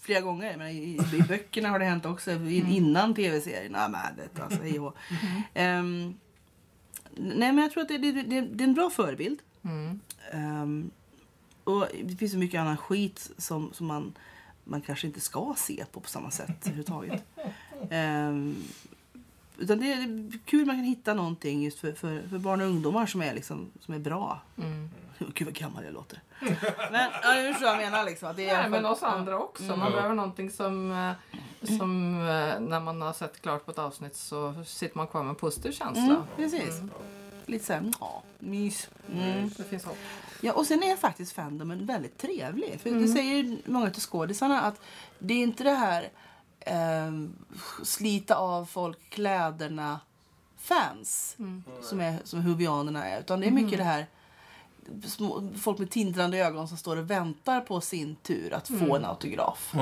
Flera 0.00 0.20
gånger. 0.20 0.56
Men 0.56 0.68
i, 0.68 0.98
i 1.14 1.22
böckerna 1.28 1.68
har 1.68 1.78
det 1.78 1.84
hänt 1.84 2.06
också. 2.06 2.30
i- 2.30 2.76
Innan 2.76 3.14
tv-serien. 3.14 3.72
Ja, 3.74 3.88
men 3.88 4.00
det, 4.16 4.42
alltså, 4.42 4.62
hej 4.62 4.78
och 4.80 4.84
hå. 4.84 4.92
Ehm, 5.54 6.14
Nej, 7.16 7.52
men 7.52 7.58
jag 7.58 7.72
tror 7.72 7.82
att 7.82 7.88
det, 7.88 7.98
det, 7.98 8.12
det, 8.12 8.40
det 8.40 8.64
är 8.64 8.68
en 8.68 8.74
bra 8.74 8.90
förebild. 8.90 9.38
Mm. 9.64 10.00
Ehm, 10.32 10.90
och 11.64 11.86
det 12.04 12.16
finns 12.16 12.32
så 12.32 12.38
mycket 12.38 12.60
annan 12.60 12.76
skit 12.76 13.30
som, 13.38 13.72
som 13.72 13.86
man, 13.86 14.12
man 14.64 14.80
kanske 14.80 15.06
inte 15.06 15.20
ska 15.20 15.54
se 15.56 15.84
på 15.92 16.00
på 16.00 16.08
samma 16.08 16.30
sätt 16.30 16.50
överhuvudtaget. 16.62 17.24
Ehm, 17.90 18.56
utan 19.62 19.78
det 19.80 19.92
är 19.92 20.32
kul 20.46 20.66
man 20.66 20.76
kan 20.76 20.84
hitta 20.84 21.14
någonting 21.14 21.62
just 21.64 21.78
för, 21.78 21.92
för, 21.92 22.22
för 22.30 22.38
barn 22.38 22.60
och 22.60 22.66
ungdomar 22.66 23.06
som 23.06 23.22
är, 23.22 23.34
liksom, 23.34 23.70
som 23.80 23.94
är 23.94 23.98
bra. 23.98 24.40
Mm. 24.58 24.90
Gud 25.34 25.46
vad 25.48 25.54
gammal 25.54 25.84
jag 25.84 25.94
låter. 25.94 26.20
Men 26.90 27.10
ja, 27.22 27.34
du 27.42 27.52
förstår 27.52 27.66
vad 27.66 27.74
jag 27.74 27.90
menar. 27.90 28.04
Liksom, 28.04 28.28
att 28.30 28.36
det 28.36 28.48
är 28.48 28.60
Nej, 28.60 28.70
men 28.70 28.82
fall- 28.82 28.92
oss 28.92 29.02
andra 29.02 29.38
också. 29.38 29.62
Man 29.62 29.80
Mm. 29.80 29.92
behöver 29.92 30.14
någonting 30.14 30.50
som, 30.50 30.90
eh, 30.92 31.12
som 31.76 32.14
eh, 32.20 32.60
när 32.60 32.80
man 32.80 33.02
har 33.02 33.12
sett 33.12 33.42
klart 33.42 33.64
på 33.64 33.70
ett 33.70 33.78
avsnitt 33.78 34.16
så 34.16 34.54
sitter 34.66 34.96
man 34.96 35.06
kvar 35.06 35.22
med 35.22 35.30
en 35.30 35.36
positiv 35.36 35.72
känsla. 35.72 36.02
Mm, 36.04 36.22
precis. 36.36 36.80
Lite 37.46 37.64
såhär, 37.64 37.92
ja, 38.00 38.22
mys. 38.38 38.88
Mm. 39.12 39.50
Det 39.56 39.64
finns 39.64 39.84
hopp. 39.84 39.96
Ja, 40.40 40.52
och 40.52 40.66
sen 40.66 40.82
är 40.82 40.96
faktiskt 40.96 41.32
fandomen 41.32 41.86
väldigt 41.86 42.18
trevlig. 42.18 42.80
För 42.82 42.88
Mm. 42.90 43.02
det 43.02 43.08
säger 43.08 43.56
många 43.64 43.86
av 43.86 43.92
skådisarna 43.92 44.60
att 44.60 44.80
det 45.18 45.34
är 45.34 45.38
inte 45.42 45.64
det 45.64 45.70
här 45.74 46.08
eh, 46.66 47.12
slita 47.84 48.34
av 48.36 48.64
folk 48.64 48.98
kläderna 49.10 50.00
fans 50.58 51.36
Mm. 51.38 51.62
som, 51.82 52.00
är, 52.00 52.18
som 52.24 52.40
huvianerna 52.40 53.04
är. 53.04 53.20
Utan 53.20 53.40
det 53.40 53.46
är 53.46 53.50
mycket 53.50 53.78
det 53.78 53.84
här 53.84 54.06
små, 55.06 55.48
folk 55.60 55.78
med 55.78 55.90
tindrande 55.90 56.38
ögon 56.38 56.68
som 56.68 56.76
står 56.76 56.96
och 56.96 57.10
väntar 57.10 57.60
på 57.60 57.80
sin 57.80 58.16
tur 58.16 58.52
att 58.54 58.68
få 58.68 58.74
Mm. 58.74 58.90
en 58.94 59.04
autograf. 59.04 59.74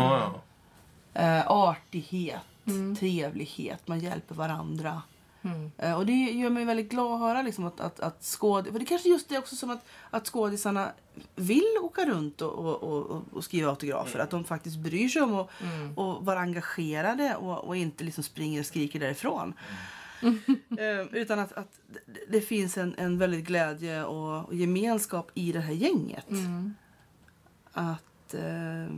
Eh, 1.14 1.47
artighet, 1.47 2.41
Mm. 2.66 2.97
trevlighet, 2.97 3.89
man 3.89 4.01
hjälper 4.01 4.35
varandra. 4.35 5.03
Mm. 5.43 5.70
Eh, 5.78 5.95
och 5.99 6.07
det 6.07 6.12
gör 6.12 6.51
mig 6.51 6.64
väldigt 6.64 6.88
glad 6.91 7.12
att 7.14 7.20
höra 7.20 7.43
liksom 7.43 7.64
att, 7.66 7.80
att, 7.80 8.01
att 8.01 8.24
skåd... 8.24 8.66
För 8.72 8.78
det 8.78 8.84
kanske 8.84 9.09
just 9.09 9.28
det 9.28 9.38
också 9.38 9.57
som 9.57 9.70
att, 9.70 9.84
att 10.11 10.26
skådisarna 10.28 10.93
vill 11.36 11.76
åka 11.82 12.07
runt 12.07 12.41
och, 12.43 12.53
och, 12.53 12.82
och, 12.82 13.22
och 13.32 13.45
skriva 13.45 13.70
autografer. 13.70 14.18
Att 14.18 14.30
de 14.30 14.45
faktiskt 14.45 14.78
bryr 14.78 15.09
sig 15.09 15.22
om 15.22 15.34
att 15.34 15.49
Mm. 15.62 15.99
och 15.99 16.24
vara 16.24 16.41
engagerade 16.41 17.36
och, 17.36 17.59
och 17.64 17.76
inte 17.76 18.05
liksom 18.05 18.24
springer 18.24 18.61
och 18.61 18.66
skriker 18.66 19.01
därifrån. 19.01 19.55
Eh, 20.78 21.01
utan 21.12 21.38
att, 21.38 21.53
att 21.53 21.80
det- 22.28 22.41
finns 22.41 22.78
en, 22.78 22.95
en 22.99 23.18
väldigt 23.18 23.45
glädje 23.45 24.05
och, 24.05 24.45
och 24.49 24.55
gemenskap 24.55 25.30
i 25.34 25.53
det 25.53 25.61
här 25.61 25.72
gänget. 25.72 26.30
Mm. 26.30 26.74
Att... 27.72 28.34
Eh, 28.34 28.97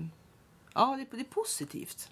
ja, 0.75 0.97
det, 0.97 1.17
det 1.17 1.21
är 1.23 1.25
positivt. 1.25 2.11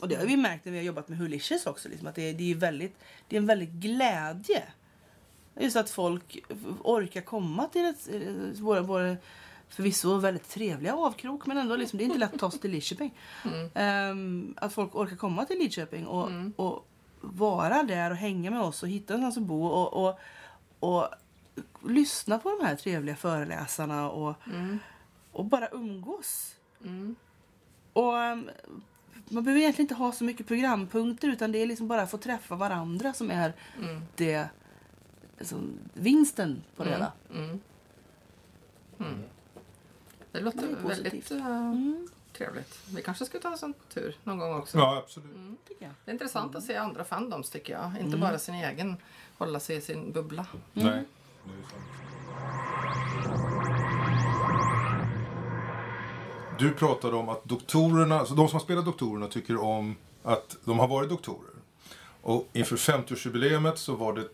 Och 0.00 0.08
det 0.08 0.14
har 0.16 0.26
vi 0.26 0.36
märkt 0.36 0.64
när 0.64 0.72
vi 0.72 0.78
har 0.78 0.84
jobbat 0.84 1.08
med 1.08 1.18
Hulicious 1.18 1.66
också. 1.66 1.88
Liksom, 1.88 2.08
att 2.08 2.14
det, 2.14 2.22
är- 2.30 2.34
det, 2.34 2.50
är 2.50 2.54
väldigt, 2.54 2.96
det 3.28 3.36
är 3.36 3.40
en 3.40 3.46
väldigt 3.46 3.70
glädje. 3.70 4.62
Just 5.60 5.76
att 5.76 5.90
folk 5.90 6.38
orkar 6.84 7.20
komma 7.20 7.66
till 7.66 7.84
ett, 7.84 8.08
eh, 8.12 8.62
våra, 8.62 8.80
våra 8.80 9.16
förvisso 9.68 10.18
väldigt 10.18 10.48
trevliga 10.48 10.94
avkrok 10.96 11.46
men 11.46 11.58
ändå 11.58 11.76
liksom, 11.76 11.98
det 11.98 12.02
är 12.04 12.06
inte 12.06 12.18
lätt 12.18 12.34
att 12.34 12.40
ta 12.40 12.50
sig 12.50 12.60
till 12.60 12.70
Lidköping. 12.70 13.14
Mm. 13.44 13.70
Ehm, 13.74 14.54
att 14.56 14.72
folk 14.72 14.94
orkar 14.94 15.16
komma 15.16 15.44
till 15.44 15.58
Lidköping 15.58 16.06
och, 16.06 16.28
Mm. 16.30 16.52
och 16.56 16.86
vara 17.20 17.82
där 17.82 18.10
och 18.10 18.16
hänga 18.16 18.50
med 18.50 18.60
oss 18.60 18.82
och 18.82 18.88
hitta 18.88 19.16
någonstans 19.16 19.44
att 19.44 19.48
bo 19.48 19.66
och, 19.66 20.06
och, 20.06 20.18
och 20.80 21.08
lyssna 21.88 22.38
på 22.38 22.50
de 22.58 22.66
här 22.66 22.76
trevliga 22.76 23.16
föreläsarna 23.16 24.10
och, 24.10 24.34
Mm. 24.46 24.78
och 25.32 25.44
bara 25.44 25.68
umgås. 25.68 26.54
Mm. 26.84 27.16
Och 27.92 28.12
um, 28.14 28.50
man 29.30 29.44
behöver 29.44 29.60
egentligen 29.60 29.84
inte 29.84 29.94
ha 29.94 30.12
så 30.12 30.24
mycket 30.24 30.46
programpunkter 30.46 31.28
utan 31.28 31.52
det 31.52 31.58
är 31.58 31.66
liksom 31.66 31.88
bara 31.88 32.02
att 32.02 32.10
få 32.10 32.18
träffa 32.18 32.54
varandra 32.56 33.12
som 33.12 33.30
är 33.30 33.52
Mm. 33.78 34.02
det 34.16 34.48
som, 35.40 35.78
vinsten 35.94 36.62
på 36.76 36.84
det 36.84 36.90
Mm. 36.94 37.00
hela. 37.00 37.12
Mm. 37.44 37.60
Mm. 38.98 39.22
Det 40.32 40.40
låter 40.40 40.60
Det 40.68 40.88
väldigt 40.88 41.30
Mm, 41.30 42.08
trevligt. 42.32 42.78
Vi 42.94 43.02
kanske 43.02 43.24
ska 43.24 43.38
ta 43.38 43.56
en 43.62 43.74
tur 43.94 44.16
någon 44.24 44.38
gång 44.38 44.54
också. 44.58 44.78
Ja, 44.78 44.96
absolut. 44.98 45.34
Mm. 45.36 45.56
Det 46.04 46.10
är 46.10 46.12
intressant 46.12 46.56
att 46.56 46.64
se 46.64 46.76
andra 46.76 47.04
fandoms 47.04 47.50
tycker 47.50 47.72
jag. 47.72 47.86
Inte 47.90 48.00
Mm. 48.16 48.20
bara 48.20 48.38
sin 48.38 48.54
egen, 48.54 48.96
hålla 49.38 49.60
sig 49.60 49.76
i 49.76 49.80
sin 49.80 50.12
bubbla. 50.12 50.46
Nej. 50.72 51.04
Du 56.58 56.70
pratade 56.72 57.16
om 57.16 57.28
att 57.28 57.44
doktorerna, 57.44 58.24
så 58.26 58.34
de 58.34 58.48
som 58.48 58.56
har 58.56 58.64
spelat 58.64 58.84
doktorerna 58.84 59.26
tycker 59.26 59.62
om 59.62 59.96
att 60.22 60.56
de 60.64 60.78
har 60.78 60.88
varit 60.88 61.08
doktorer. 61.08 61.50
Och 62.22 62.48
inför 62.52 62.76
50-årsjubileumet 62.76 63.74
så 63.76 63.94
var 63.94 64.12
det 64.12 64.24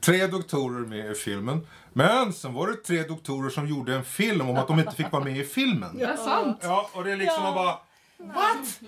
tre 0.00 0.26
doktorer 0.26 0.86
med 0.86 1.10
i 1.10 1.14
filmen. 1.14 1.66
Men 1.92 2.32
sen 2.32 2.54
var 2.54 2.66
det 2.68 2.76
tre 2.76 3.02
doktorer 3.02 3.50
som 3.50 3.68
gjorde 3.68 3.94
en 3.94 4.04
film 4.04 4.48
om 4.48 4.56
att 4.56 4.68
de 4.68 4.78
inte 4.78 4.94
fick 4.94 5.12
vara 5.12 5.24
med 5.24 5.38
i 5.38 5.44
filmen. 5.44 5.98
Det 5.98 6.04
är 6.04 6.16
sant! 6.16 6.58
Ja, 6.62 6.90
och 6.92 7.04
det 7.04 7.12
är 7.12 7.16
liksom 7.16 7.44
Ja. 7.44 7.52
bara... 7.54 7.78
What? 8.26 8.80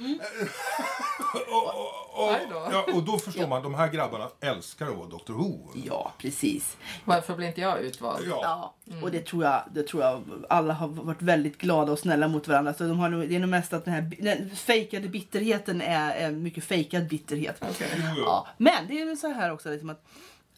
och, 1.48 1.66
och, 1.66 2.28
och, 2.28 2.32
då. 2.50 2.68
ja, 2.70 2.86
och 2.94 3.02
då 3.02 3.18
förstår 3.18 3.46
man, 3.46 3.62
de 3.62 3.74
här 3.74 3.88
grabbarna 3.88 4.28
älskar 4.40 4.86
att 4.86 4.96
vara 4.96 5.08
Dr 5.08 5.32
Who. 5.32 5.72
Ja, 5.86 6.12
precis. 6.18 6.76
Varför 7.04 7.36
blir 7.36 7.46
inte 7.46 7.60
jag 7.60 7.80
utvald? 7.80 8.26
Ja. 8.28 8.74
Ja, 8.84 8.96
och 9.02 9.10
det 9.10 9.26
tror, 9.26 9.44
jag, 9.44 9.62
det 9.74 9.82
tror 9.82 10.02
jag 10.02 10.22
alla 10.48 10.74
har 10.74 10.88
varit 10.88 11.22
väldigt 11.22 11.58
glada 11.58 11.92
och 11.92 11.98
snälla 11.98 12.28
mot 12.28 12.48
varandra. 12.48 12.74
Så 12.74 12.84
de 12.84 12.98
har 12.98 13.08
nog, 13.08 13.28
det 13.28 13.36
är 13.36 13.40
nog 13.40 13.48
mest 13.50 13.72
att 13.72 13.84
den 13.84 13.94
här 13.94 14.10
den 14.18 14.50
fejkade 14.50 15.08
bitterheten 15.08 15.80
är, 15.80 16.10
är 16.10 16.30
mycket 16.30 16.64
fejkad 16.64 17.08
bitterhet. 17.08 17.62
Jo. 17.80 18.22
Ja, 18.26 18.46
men 18.58 18.88
det 18.88 19.00
är 19.00 19.06
väl 19.06 19.18
så 19.18 19.28
här 19.28 19.52
också 19.52 19.70
liksom 19.70 19.90
att, 19.90 20.04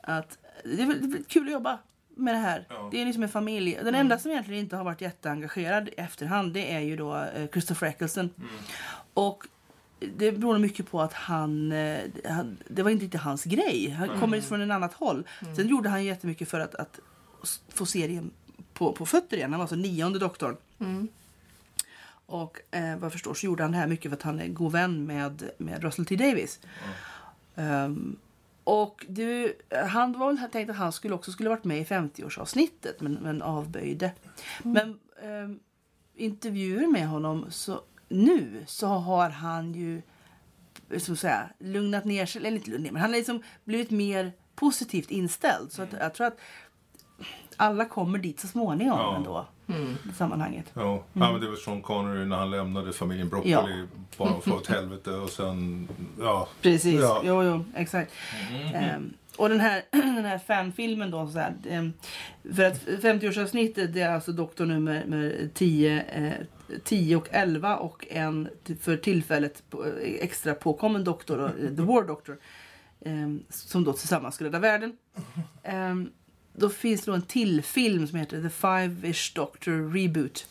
att 0.01 0.39
det, 0.65 0.83
är 0.83 0.87
väl, 0.87 1.01
det 1.01 1.07
är 1.07 1.13
väl 1.13 1.25
kul 1.25 1.47
att 1.47 1.53
jobba 1.53 1.79
med 2.19 2.35
det 2.35 2.39
här. 2.39 2.65
Ja. 2.69 2.89
Det 2.91 3.01
är 3.01 3.07
liksom 3.07 3.23
en 3.23 3.29
familj. 3.29 3.79
Den 3.85 3.95
enda 3.95 4.19
som 4.19 4.31
egentligen 4.31 4.61
inte 4.61 4.77
har 4.77 4.85
varit 4.85 5.01
jätteengagerad 5.01 5.89
i 5.89 5.93
efterhand 5.97 6.53
det 6.53 6.73
är 6.73 6.81
ju 6.81 6.97
då 6.97 7.17
eh, 7.17 7.49
Christopher 7.49 7.87
Eccleston. 7.87 8.31
Och 9.15 9.45
det 10.01 10.33
beror 10.33 10.59
mycket 10.59 10.91
på 10.91 11.03
att 11.03 11.13
han, 11.13 11.73
eh, 11.73 11.99
han, 12.29 12.57
det 12.69 12.83
var 12.83 12.91
inte 12.91 13.05
riktigt 13.05 13.21
hans 13.21 13.45
grej. 13.45 13.91
Han 13.91 14.21
kommer 14.21 14.41
från 14.41 14.61
en 14.61 14.71
annat 14.71 14.93
håll. 14.93 15.27
Sen 15.57 15.69
gjorde 15.69 15.89
han 15.89 16.05
jättemycket 16.05 16.49
för 16.49 16.61
att, 16.61 16.75
att 16.75 17.01
få 17.69 17.87
serien 17.87 18.31
på, 18.75 18.93
på 18.93 19.07
fötter 19.07 19.37
igen. 19.37 19.51
Han 19.51 19.59
var 19.59 19.65
alltså 19.65 19.77
nionde 19.77 20.19
doktorn. 20.19 20.57
Mm. 20.79 21.09
Och 22.27 22.61
eh, 22.71 22.95
vad 22.95 23.05
jag 23.05 23.13
förstår 23.13 23.35
så 23.35 23.47
gjorde 23.47 23.63
han 23.63 23.73
det 23.73 23.79
här 23.79 23.87
mycket 23.87 24.11
för 24.11 24.17
att 24.17 24.23
han 24.23 24.41
är 24.41 24.49
god 24.49 24.73
vän 24.73 25.07
med, 25.07 25.51
med 25.59 25.83
Russell 25.83 26.07
T 26.07 26.17
Davis. 26.17 26.61
Ehm, 27.57 28.17
och 28.69 29.07
du, 29.09 29.57
han 29.87 30.19
var 30.19 30.33
väl 30.33 30.51
tänkt 30.51 30.71
att 30.71 30.77
han 30.77 30.93
skulle 30.93 31.15
också 31.15 31.33
skulle 31.33 31.49
varit 31.49 31.65
med 31.65 31.81
i 31.81 31.85
50-årsavsnittet 31.85 32.95
men, 32.99 33.15
men 33.15 33.43
avböjde. 33.43 34.13
Men 34.63 34.99
ehm, 35.23 35.61
intervjuer 36.15 36.87
med 36.87 37.09
honom 37.09 37.47
så 37.51 37.81
nu 38.09 38.65
så 38.67 38.87
har 38.87 39.31
han 39.31 39.75
ju 39.75 40.03
så 40.99 41.13
att 41.13 41.19
säga, 41.19 41.51
lugnat 41.59 42.05
ner 42.05 42.27
sig, 42.27 42.47
eller 42.47 42.57
inte 42.57 42.71
lugnat 42.71 42.85
ner, 42.85 42.93
men 42.93 43.03
han 43.03 43.11
har 43.11 43.17
liksom 43.17 43.43
blivit 43.65 43.91
mer 43.91 44.33
positivt 44.55 45.11
inställd. 45.11 45.73
Så 45.73 45.83
att, 45.83 45.93
jag 45.93 46.15
tror 46.15 46.27
att 46.27 46.39
alla 47.59 47.85
kommer 47.85 48.19
dit 48.19 48.41
så 48.41 48.47
småningom 48.47 48.99
Ja. 48.99 49.17
ändå 49.17 49.47
Mm. 49.67 49.97
i 50.11 50.15
sammanhanget. 50.15 50.67
Ja, 50.75 51.03
ja 51.13 51.33
men 51.33 51.41
det 51.41 51.49
var 51.49 51.57
Sean 51.57 51.83
Connery 51.83 52.25
när 52.25 52.37
han 52.37 52.51
lämnade 52.51 52.93
familjen 52.93 53.29
Broccoli 53.29 53.51
Ja. 53.53 53.67
bara 54.19 54.41
för 54.41 54.53
åt 54.57 54.67
helvete 54.67 55.11
och 55.11 55.29
sen, 55.31 55.89
ja. 56.21 56.49
Precis, 56.63 57.01
Ja. 57.01 57.23
jo, 57.25 57.43
jo, 57.43 57.65
exakt. 57.77 58.13
Ehm, 58.75 59.13
och 59.39 59.49
den 59.49 59.61
här, 59.61 59.83
den 59.91 60.25
här 60.25 60.39
fanfilmen 60.39 61.11
då, 61.11 61.27
så 61.29 61.39
här, 61.39 61.55
ehm, 61.69 61.93
för 62.55 62.65
att 62.65 62.85
50-årsavsnittet 62.87 63.87
det 63.93 64.01
är 64.01 64.11
alltså 64.15 64.33
doktor 64.33 64.67
nummer, 64.67 65.05
nummer 65.07 65.49
10, 65.55 66.03
eh, 66.03 66.33
10 66.85 67.17
och 67.17 67.29
11 67.31 67.77
och 67.77 68.07
en 68.11 68.49
för 68.81 68.97
tillfället 68.97 69.63
på- 69.71 69.85
extra 70.21 70.55
påkommen 70.55 71.05
doktor, 71.05 71.39
och, 71.39 71.49
eh, 71.49 71.77
The 71.77 71.83
War 71.83 72.03
Doctor, 72.07 72.39
ehm, 73.05 73.43
som 73.49 73.85
då 73.85 73.93
tillsammans 73.93 74.35
ska 74.35 74.45
rädda 74.45 74.59
världen. 74.59 74.97
Då 76.59 76.69
finns 76.69 77.01
det 77.01 77.11
då 77.11 77.15
en 77.15 77.23
till 77.23 77.63
film 77.63 78.07
som 78.07 78.19
heter 78.19 78.43
The 78.43 78.49
Five-ish 78.49 79.35
Doctor 79.35 79.93
Reboot. 79.93 80.47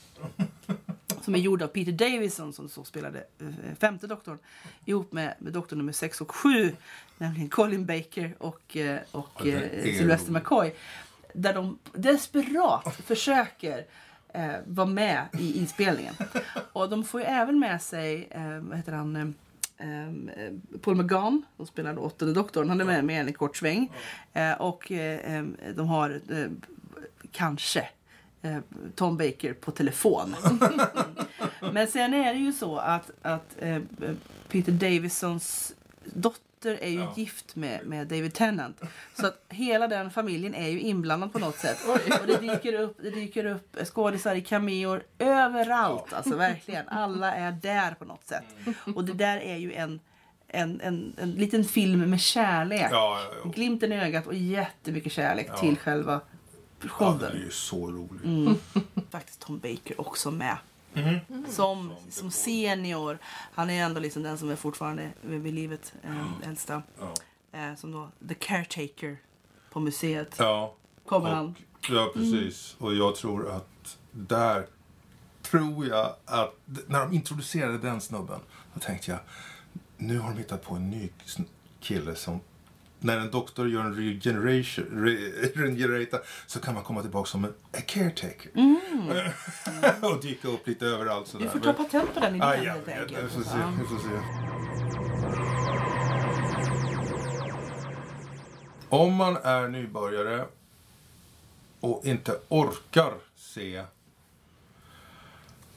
Som 1.22 1.36
är 1.36 1.40
gjord 1.40 1.62
av 1.62 1.68
Peter 1.68 1.92
Davison 1.92 2.54
som 2.54 2.70
så 2.70 2.84
spelade 2.84 3.20
eh, 3.40 3.76
femte 3.80 4.08
doktorn 4.08 4.38
ihop 4.86 5.12
med, 5.12 5.36
med 5.40 5.54
doktor 5.54 5.76
nummer 5.76 5.92
6 5.92 6.22
och 6.22 6.32
7, 6.32 6.72
nämligen 7.18 7.50
Colin 7.50 7.86
Baker 7.86 8.36
och, 8.38 8.78
eh, 8.78 9.00
och 9.12 9.42
Ja, 9.44 9.54
eh, 9.54 9.84
Sylvester. 9.84 10.32
McCoy. 10.32 10.74
Där 11.34 11.54
de 11.54 11.80
desperat 11.94 12.96
försöker 13.06 13.86
eh, 14.34 14.56
vara 14.66 14.88
med 14.88 15.28
i 15.40 15.60
inspelningen. 15.60 16.14
Och 16.74 16.90
de 16.90 17.04
får 17.04 17.20
ju 17.22 17.26
även 17.26 17.60
med 17.60 17.82
sig, 17.82 18.28
eh, 18.32 18.60
vad 18.60 18.78
heter 18.78 18.92
han, 18.92 19.36
eh, 19.78 20.08
eh, 20.08 20.54
Paul 20.82 20.96
McGann, 20.96 21.46
som 21.58 21.68
spelar 21.68 21.94
då 21.94 22.02
åttonde 22.02 22.34
doktorn. 22.34 22.70
Han 22.70 22.82
är 22.82 22.86
med 22.86 23.06
med 23.06 23.28
en 23.28 23.34
kort 23.34 23.58
sväng. 23.58 23.92
Eh, 24.34 24.54
och 24.54 24.92
eh, 24.92 25.36
eh, 25.36 25.46
de 25.76 25.88
har 25.88 26.22
kanske 27.32 27.88
Tom 28.96 29.18
Baker 29.18 29.54
på 29.54 29.72
telefon. 29.72 30.36
Men 31.74 31.88
sen 31.88 32.14
är 32.14 32.34
det 32.34 32.40
ju 32.40 32.54
så 32.54 32.78
att, 32.78 33.12
att 33.22 33.56
Peter 34.48 34.72
Davisons 34.72 35.76
dotter 36.14 36.78
är 36.82 36.90
ju 36.90 37.00
Ja. 37.00 37.14
gift 37.16 37.56
med, 37.56 37.86
med 37.86 38.08
David 38.08 38.34
Tennant. 38.34 38.82
Så 39.20 39.28
att 39.28 39.46
hela 39.50 39.88
den 39.88 40.12
familjen 40.12 40.56
är 40.56 40.68
ju 40.68 40.80
inblandad 40.80 41.34
på 41.34 41.40
något 41.40 41.56
sätt. 41.58 41.78
Och 42.22 42.28
det 42.28 42.38
dyker 42.38 42.74
upp, 42.74 42.98
det 43.02 43.10
dyker 43.10 43.46
upp 43.46 43.78
skådisar 43.86 44.36
i 44.36 44.42
cameor 44.42 45.04
överallt. 45.20 46.14
Alltså 46.14 46.36
verkligen. 46.36 46.88
Alla 46.90 47.34
är 47.36 47.52
där 47.52 47.92
på 47.92 48.06
något 48.06 48.24
sätt. 48.28 48.44
Och 48.96 49.04
det 49.04 49.14
där 49.14 49.38
är 49.38 49.56
ju 49.58 49.74
en, 49.74 50.00
en, 50.48 50.82
en, 50.82 51.14
en 51.18 51.32
liten 51.32 51.64
film 51.66 52.10
med 52.10 52.22
kärlek. 52.22 52.82
Ja, 52.82 52.88
ja, 52.92 53.32
ja. 53.44 53.50
Glimten 53.50 53.92
i 53.92 54.00
ögat 54.00 54.28
och 54.28 54.34
jättemycket 54.36 55.12
kärlek 55.12 55.48
Ja. 55.50 55.58
till 55.58 55.78
själva 55.78 56.12
ja 56.12 56.20
det 56.82 56.88
showen. 56.90 57.24
är 57.24 57.36
ju 57.46 57.50
så 57.52 57.88
roligt. 57.92 58.24
Mm. 58.24 58.56
Faktiskt 59.12 59.40
Tom 59.40 59.60
Baker 59.60 60.02
också 60.02 60.32
med. 60.32 60.58
Mhm. 60.94 61.46
Som, 61.50 61.94
som 62.10 62.32
senior. 62.32 63.18
Han 63.54 63.70
är 63.70 63.84
ändå 63.84 64.00
liksom 64.00 64.24
den 64.24 64.38
som 64.38 64.50
är 64.50 64.56
fortfarande 64.56 65.12
vid 65.22 65.54
livet, 65.54 65.94
eh, 66.04 66.50
äldsta. 66.50 66.84
Eh, 67.52 67.76
som 67.76 67.92
då 67.92 68.10
the 68.28 68.34
caretaker 68.34 69.18
på 69.72 69.80
museet. 69.80 70.36
Ja, 70.40 70.76
Kommer 71.06 71.30
han. 71.30 71.46
och, 71.46 71.90
ja, 71.90 72.12
precis. 72.14 72.76
Och 72.80 72.96
jag 72.96 73.16
tror 73.16 73.52
att 73.52 73.98
där 74.12 74.68
tror 75.42 75.88
jag 75.88 76.16
att 76.26 76.54
när 76.88 77.00
de 77.00 77.14
introducerade 77.14 77.78
den 77.78 78.02
snubben, 78.02 78.40
då 78.74 78.80
tänkte 78.80 79.12
jag 79.12 79.20
nu 79.98 80.20
har 80.20 80.32
de 80.32 80.38
hittat 80.38 80.64
på 80.64 80.76
en 80.76 80.90
ny 80.90 81.10
kille 81.80 82.16
som 82.16 82.40
när 83.00 83.18
en 83.18 83.32
doktor 83.32 83.70
gör 83.70 83.82
en 83.82 83.96
regeneration, 83.96 84.86
re, 85.06 85.12
regenerata 85.56 86.18
så 86.48 86.60
kan 86.60 86.74
man 86.74 86.84
komma 86.84 87.02
tillbaka 87.02 87.28
som 87.28 87.46
en 87.46 87.54
caretaker. 87.86 88.52
och 90.14 90.22
dyka 90.22 90.48
upp 90.48 90.68
lite 90.68 90.86
överallt 90.86 91.28
sådär. 91.28 91.46
Vi 91.46 91.52
får 91.52 91.60
ta 91.60 91.74
patent 91.74 92.14
på 92.14 92.20
den 92.20 92.36
idén 92.36 92.42
Ah, 92.48 92.56
ja, 92.56 92.72
helt 92.74 92.88
ja, 92.88 92.94
enkelt. 93.02 93.24
vi 93.24 93.30
får 93.30 93.42
se. 93.44 93.58
Ja. 93.60 93.72
Vi 93.80 93.88
får 93.88 93.98
se. 94.10 94.18
Om 98.90 99.14
man 99.16 99.38
är 99.44 99.68
nybörjare 99.68 100.46
och 101.80 102.06
inte 102.06 102.40
orkar 102.50 103.14
se 103.36 103.84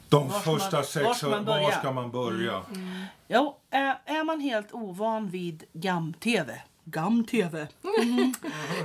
de 0.09 0.29
Var 0.29 0.41
ska 0.41 0.51
man- 0.51 0.61
första 0.61 0.77
var 0.77 0.85
sex... 0.85 1.19
ska 1.19 1.29
man 1.29 1.45
börja? 1.45 1.71
ska 1.79 1.93
man 1.93 2.11
börja? 2.11 2.63
Ja, 3.29 3.59
är, 3.71 3.99
är 4.05 4.25
man 4.25 4.41
helt 4.41 4.73
ovan 4.73 5.31
vid 5.31 5.65
gam-tv, 5.73 6.63
gam-tv, 6.91 7.69
mm. 8.03 8.35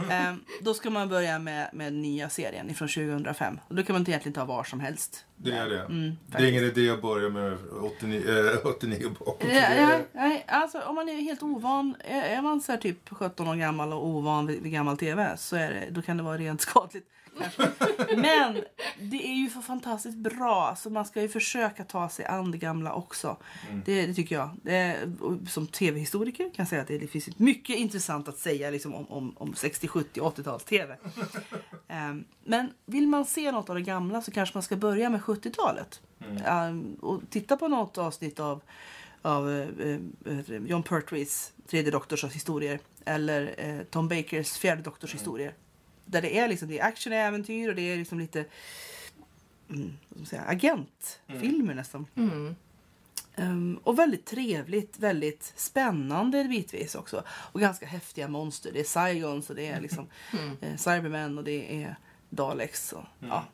eh, 0.10 0.36
då 0.62 0.74
ska 0.74 0.89
man 0.89 1.10
börja 1.10 1.39
med, 1.39 1.70
med 1.74 1.93
nya 1.93 2.30
serien 2.30 2.76
från 2.76 2.88
2005. 2.88 3.60
Och 3.68 3.76
då 3.76 3.84
kan 3.84 3.93
man 3.93 4.01
inte 4.01 4.12
egentligen 4.12 4.34
ta 4.34 4.45
var 4.45 4.64
som 4.64 4.80
helst. 4.80 5.26
Det 5.36 5.51
är 5.51 5.70
det. 5.70 5.82
Mm, 5.82 6.12
det 6.28 6.38
är 6.38 6.45
ingen 6.45 6.64
idé 6.64 6.89
att 6.89 7.01
börja 7.01 7.30
med 7.30 7.58
89, 7.82 8.22
äh, 8.53 8.68
89 8.68 9.10
bakåt. 9.20 9.43
Ja, 9.49 9.99
nej, 10.12 10.45
alltså 10.47 10.82
om 10.82 10.95
man 10.95 11.10
är 11.10 11.22
helt 11.22 11.43
ovan, 11.43 11.95
är, 11.99 12.22
är 12.22 12.41
man 12.41 12.62
så 12.62 12.78
typ 12.78 13.10
17 13.10 13.47
år 13.47 13.56
gammal 13.56 13.93
och 13.93 14.08
ovan 14.08 14.47
vid, 14.47 14.62
vid 14.62 14.72
gammal 14.72 14.97
tv 14.97 15.38
så 15.38 15.56
är 15.56 15.70
det, 15.70 15.88
då 15.91 16.01
kan 16.01 16.18
det 16.18 16.24
vara 16.24 16.38
rent 16.38 16.62
skadligt. 16.62 17.08
Kanske. 17.38 17.71
Men 18.17 18.63
det 18.99 19.27
är 19.27 19.36
ju 19.36 19.49
för 19.49 19.61
fantastiskt 19.61 20.17
bra 20.17 20.75
så 20.77 20.89
man 20.89 21.05
ska 21.05 21.21
ju 21.21 21.29
försöka 21.29 21.83
ta 21.83 22.09
sig 22.09 22.25
an 22.25 22.51
det 22.51 22.57
gamla 22.57 22.93
också. 22.93 23.38
Det, 23.86 24.05
det 24.05 24.13
tycker 24.13 24.36
jag. 24.36 24.49
Det 24.63 24.97
som 25.49 25.67
tv-historiker 25.67 26.43
kan 26.43 26.53
jag 26.55 26.67
säga 26.67 26.81
att 26.81 26.88
det, 26.88 26.97
det 26.97 27.07
finns 27.07 27.39
mycket 27.39 27.75
intressant 27.75 28.27
att 28.27 28.38
säga 28.38 28.69
liksom, 28.69 28.95
om, 28.95 29.05
om, 29.09 29.33
om 29.38 29.55
60, 29.55 29.88
70, 29.88 30.21
80-tals 30.21 30.63
tv. 30.63 30.97
Ehm, 31.88 32.25
men 32.43 32.69
vill 32.86 33.07
man 33.07 33.25
se 33.25 33.51
något 33.51 33.69
av 33.69 33.75
det 33.75 33.81
gamla 33.81 34.21
så 34.21 34.31
kanske 34.31 34.55
man 34.55 34.63
ska 34.63 34.75
börja 34.75 35.09
med 35.09 35.21
70-talet. 35.21 36.01
Ehm, 36.45 36.95
och 37.01 37.21
titta 37.29 37.57
på 37.57 37.67
något 37.67 37.97
avsnitt 37.97 38.39
av 38.39 38.61
av 39.25 39.51
eh, 39.51 39.97
eh, 40.25 40.55
John 40.65 40.83
Pertwees 40.83 41.53
tredje 41.67 41.91
doktors 41.91 42.23
historier. 42.23 42.79
Eller 43.05 43.55
eh, 43.57 43.83
Tom 43.83 44.07
Bakers 44.07 44.57
fjärde 44.57 44.81
doktors 44.81 45.13
historier. 45.13 45.53
Där 46.06 46.22
det 46.22 46.38
är 46.38 46.47
liksom 46.47 46.68
det 46.68 46.80
är 46.80 46.86
actionäventyr 46.86 47.70
och 47.70 47.76
det 47.76 47.82
är 47.82 47.97
liksom 47.97 48.20
lite 48.20 48.45
mm, 49.70 49.93
säga, 50.26 50.41
agentfilmer 50.41 51.74
nästan. 51.74 52.08
Mm. 52.16 52.56
Ehm, 53.36 53.80
och 53.84 53.99
väldigt 53.99 54.26
trevligt, 54.26 54.99
väldigt 54.99 55.53
spännande 55.56 56.43
bitvis 56.43 56.95
också. 56.95 57.24
Och 57.30 57.60
ganska 57.60 57.86
häftiga 57.86 58.28
monster. 58.28 58.72
Det 58.74 58.80
är 58.80 58.84
Saigons 58.84 59.49
och 59.49 59.56
det 59.56 59.68
är 59.68 59.82
liksom 59.82 60.08
Mm. 60.34 60.58
eh, 60.62 60.76
Cybermen 60.78 61.38
och 61.38 61.43
det 61.43 61.84
är 61.84 61.95
Daleks. 62.30 62.93
Och, 62.93 63.03
ja, 63.20 63.45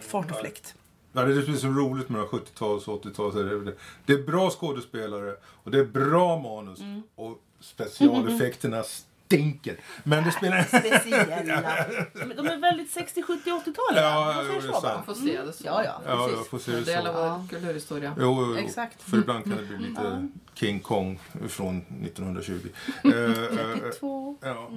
fart 0.00 0.30
och 0.30 0.40
fläkt. 0.40 0.74
Ja, 1.12 1.22
det 1.24 1.32
är 1.32 1.46
det 1.52 1.56
som 1.56 1.70
är 1.70 1.80
roligt 1.80 2.08
med 2.08 2.20
70-tals 2.22 2.88
och 2.88 3.04
80-tals. 3.04 3.34
Det, 3.34 3.40
är- 3.40 3.74
det 4.06 4.12
är 4.12 4.22
bra 4.22 4.50
skådespelare 4.50 5.36
och 5.44 5.70
det 5.70 5.78
är 5.78 5.84
bra 5.84 6.38
manus. 6.38 6.80
Mm. 6.80 7.02
Och 7.14 7.42
specialeffekterna 7.60 8.84
stinker. 9.36 9.76
Men 10.04 10.24
det 10.24 10.32
spelar... 10.32 10.62
Speciella. 10.80 11.86
De, 12.14 12.34
de 12.36 12.46
är 12.46 12.56
väldigt 12.56 12.90
60, 12.90 13.22
70, 13.22 13.50
80-tal. 13.50 13.74
Ja, 13.96 14.44
jo, 14.46 14.60
det 14.60 14.68
är 14.68 14.72
sant. 14.80 15.06
får 15.06 15.14
se 15.14 15.42
det 15.42 15.52
så. 15.52 15.64
Ja, 15.66 15.84
ja. 15.84 16.02
Ja, 16.06 16.16
Precis. 16.16 16.36
jag 16.38 16.46
får 16.46 16.58
se 16.58 16.72
det 16.72 16.90
gäller 16.90 17.12
så. 17.12 17.16
vår 17.18 17.26
Ja. 17.26 17.46
kulturhistoria. 17.50 18.14
Jo, 18.18 18.24
jo, 18.40 18.46
jo. 18.46 18.56
Exakt. 18.66 19.02
För 19.02 19.16
ibland 19.18 19.44
kan 19.44 19.56
det 19.56 19.62
bli 19.62 19.88
lite 19.88 20.28
King 20.54 20.80
Kong 20.80 21.18
från 21.48 21.78
1920. 21.78 22.52
Eh, 23.04 23.10
eh, 23.12 23.30
eh, 23.30 23.76
32. 23.80 24.36
ja, 24.42 24.70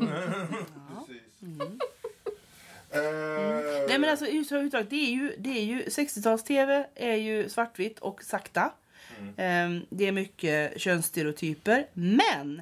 precis. 1.08 1.80
Eh, 2.90 3.02
Nej 3.90 4.00
men 4.00 4.10
alltså 4.10 4.26
överhuvudtaget, 4.26 4.90
det 4.90 4.96
är 4.96 5.12
ju, 5.12 5.36
det 5.40 5.50
är 5.50 5.64
ju 5.64 5.84
60-tals-tv 5.84 6.86
är 6.96 7.16
ju 7.16 7.50
svartvitt 7.50 8.00
och 8.00 8.24
sakta. 8.24 8.72
Ehm, 9.38 9.86
det 9.90 10.08
är 10.08 10.12
mycket 10.12 10.82
könsstereotyper, 10.82 11.88
men 11.94 12.62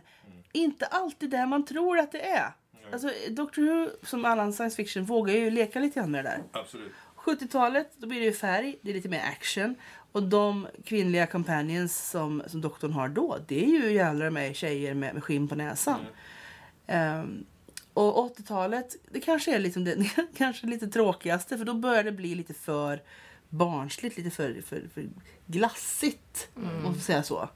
inte 0.53 0.85
alltid 0.85 1.29
det 1.29 1.45
man 1.45 1.65
tror 1.65 1.99
att 1.99 2.11
det 2.11 2.29
är. 2.29 2.53
Alltså 2.91 3.09
Doctor 3.29 3.61
Who, 3.61 3.89
som 4.03 4.25
annan 4.25 4.53
science 4.53 4.75
fiction, 4.75 5.05
vågar 5.05 5.33
ju 5.33 5.49
leka 5.49 5.79
lite 5.79 5.99
grann 5.99 6.11
med 6.11 6.25
det 6.25 6.29
där. 6.29 6.43
Absolut. 6.51 6.91
70-talet, 7.15 7.91
då 7.97 8.07
blir 8.07 8.19
det 8.19 8.25
ju 8.25 8.33
färg, 8.33 8.75
det 8.81 8.89
är 8.89 8.93
lite 8.93 9.09
mer 9.09 9.23
action. 9.37 9.75
Och 10.11 10.23
de 10.23 10.67
kvinnliga 10.85 11.27
companions 11.27 12.09
som, 12.09 12.43
som 12.47 12.61
doktorn 12.61 12.93
har 12.93 13.09
då, 13.09 13.37
det 13.47 13.63
är 13.63 13.67
ju 13.67 13.91
jävlar 13.91 14.29
med 14.29 14.55
tjejer 14.55 14.93
med, 14.93 15.13
med 15.13 15.23
skinn 15.23 15.47
på 15.47 15.55
näsan. 15.55 15.99
Ehm, 16.87 17.45
och 17.93 18.37
80-talet, 18.37 18.95
det 19.11 19.19
kanske 19.19 19.55
är 19.55 19.59
liksom 19.59 19.83
det, 19.83 20.09
kanske 20.37 20.67
lite 20.67 20.87
tråkigaste 20.87 21.57
för 21.57 21.65
då 21.65 21.73
börjar 21.73 22.03
det 22.03 22.11
bli 22.11 22.35
lite 22.35 22.53
för 22.53 23.01
barnsligt, 23.49 24.17
lite 24.17 24.29
för, 24.29 24.61
för, 24.61 24.81
för 24.93 25.09
glassigt. 25.45 26.49
Om 26.55 26.83
man 26.83 26.93
får 26.93 27.01
säga 27.01 27.23
så. 27.23 27.49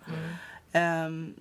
Ehm, 0.72 1.34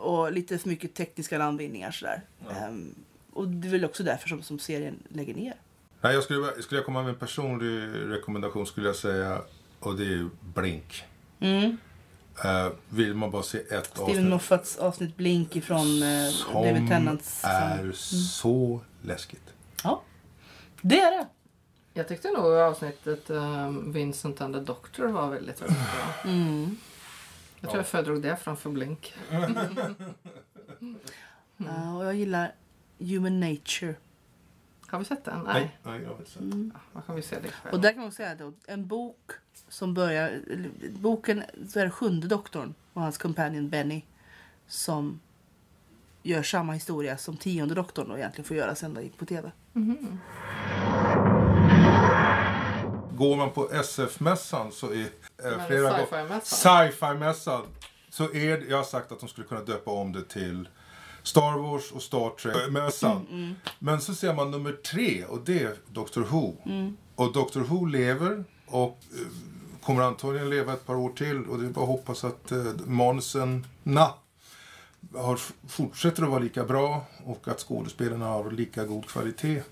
och 0.00 0.32
lite 0.32 0.58
för 0.58 0.68
mycket 0.68 0.94
tekniska 0.94 1.38
landvinningar 1.38 1.90
sådär. 1.90 2.22
Ehm, 2.50 2.94
och 3.32 3.48
det 3.48 3.68
är 3.68 3.72
väl 3.72 3.84
också 3.84 4.02
därför 4.02 4.28
som, 4.28 4.42
som 4.42 4.58
serien 4.58 5.02
lägger 5.08 5.34
ner. 5.34 5.54
Nej, 6.00 6.14
jag 6.14 6.24
skulle, 6.24 6.62
skulle 6.62 6.78
jag 6.78 6.86
komma 6.86 7.02
med 7.02 7.08
en 7.08 7.18
personlig 7.18 7.88
rekommendation 8.12 8.66
skulle 8.66 8.86
jag 8.86 8.96
säga, 8.96 9.42
och 9.80 9.96
det 9.96 10.02
är 10.02 10.10
ju 10.10 10.28
Blink. 10.40 11.04
Mm. 11.40 11.76
Eh, 12.44 12.68
vill 12.88 13.14
man 13.14 13.30
bara 13.30 13.42
se 13.42 13.58
ett 13.58 13.86
Steven 13.86 14.08
avsnitt 14.08 14.30
Moffats 14.30 14.76
avsnitt 14.76 15.16
Blink 15.16 15.56
ifrån 15.56 16.00
David 16.52 16.76
som 16.76 16.88
Tennants. 16.88 17.44
är 17.44 17.92
så 17.92 18.80
läskigt. 19.02 19.54
Ja, 19.84 20.02
det 20.80 21.00
är 21.00 21.10
det. 21.10 21.26
Jag 21.92 22.08
tyckte 22.08 22.30
nog 22.30 22.46
avsnittet 22.46 23.30
um, 23.30 23.92
Vincent 23.92 24.40
and 24.40 24.54
the 24.54 24.60
Doctor 24.60 25.06
var 25.06 25.30
väldigt, 25.30 25.62
väldigt 25.62 25.78
bra. 25.78 26.30
Mm. 26.30 26.76
Jag 27.60 27.70
tror 27.70 27.74
Ja. 27.74 27.78
jag 27.78 27.86
föredrog 27.86 28.22
det 28.22 28.36
framför 28.36 28.70
Blink. 28.70 29.14
Ja, 31.56 31.96
och 31.96 32.04
jag 32.04 32.14
gillar 32.14 32.54
Human 32.98 33.40
Nature. 33.40 33.94
Har 34.86 34.98
vi 34.98 35.04
sett 35.04 35.24
den? 35.24 35.40
Nej. 35.44 35.54
Nej, 35.54 35.78
nej 35.82 36.02
jag 36.02 36.18
vet 36.18 36.36
inte. 36.40 36.70
Ja, 36.74 36.80
Då 36.94 37.00
kan 37.00 37.16
vi 37.16 37.22
se 37.22 37.40
det 37.40 37.48
själv. 37.50 37.74
Och 37.74 37.80
där 37.80 37.92
kan 37.92 38.02
man 38.02 38.12
säga 38.12 38.30
att 38.30 38.54
en 38.68 38.86
bok 38.86 39.30
som 39.68 39.94
börjar... 39.94 40.42
Boken 41.00 41.42
så 41.68 41.80
är 41.80 41.84
det 41.84 41.90
sjunde 41.90 42.26
doktorn 42.28 42.74
och 42.92 43.02
hans 43.02 43.18
companion 43.18 43.68
Benny 43.68 44.02
som 44.66 45.20
gör 46.22 46.42
samma 46.42 46.72
historia 46.72 47.18
som 47.18 47.36
tionde 47.36 47.74
doktorn 47.74 48.10
och 48.10 48.18
egentligen 48.18 48.44
får 48.48 48.56
göra 48.56 48.74
sen 48.74 48.94
då 48.94 49.00
på 49.18 49.24
tv. 49.26 49.52
Går 53.18 53.36
man 53.36 53.50
på 53.50 53.68
SF-mässan 53.72 54.72
så 54.72 54.86
är 54.92 55.08
eh, 55.44 55.66
flera 55.66 55.90
sci-fi-mässan? 55.98 56.40
Sci-fi-mässan. 56.90 57.62
Så 58.10 58.24
är 58.24 58.70
jag 58.70 58.76
har 58.76 58.84
sagt 58.84 59.12
att 59.12 59.20
de 59.20 59.28
skulle 59.28 59.46
kunna 59.46 59.60
döpa 59.60 59.90
om 59.90 60.12
det 60.12 60.22
till 60.28 60.68
Star 61.22 61.58
Wars 61.58 61.92
och 61.92 62.02
Star 62.02 62.30
Trek-mässan. 62.30 63.26
Men 63.78 64.00
så 64.00 64.14
ser 64.14 64.34
man 64.34 64.50
nummer 64.50 64.72
tre 64.72 65.24
och 65.24 65.40
det 65.44 65.62
är 65.62 65.74
Doctor 65.88 66.22
Who. 66.22 66.52
Och 67.14 67.32
Doctor 67.32 67.60
Who 67.60 67.84
lever 67.86 68.44
och 68.66 68.98
eh, 69.12 69.26
kommer 69.82 70.02
antagligen 70.02 70.50
leva 70.50 70.72
ett 70.72 70.86
par 70.86 70.94
år 70.94 71.10
till 71.10 71.44
och 71.44 71.58
det 71.58 71.66
är 71.66 71.70
bara 71.70 71.82
att 71.82 71.88
hoppas 71.88 72.24
att 72.24 72.52
eh, 72.52 72.64
manusen 72.86 73.66
na, 73.82 74.14
har, 75.14 75.40
fortsätter 75.68 76.22
att 76.22 76.28
vara 76.28 76.38
lika 76.38 76.64
bra 76.64 77.06
och 77.24 77.48
att 77.48 77.60
skådespelarna 77.60 78.26
har 78.26 78.50
lika 78.50 78.84
god 78.84 79.06
kvalitet. 79.06 79.62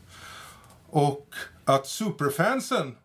Och 0.90 1.26
att 1.64 1.86
superfansen, 1.86 2.96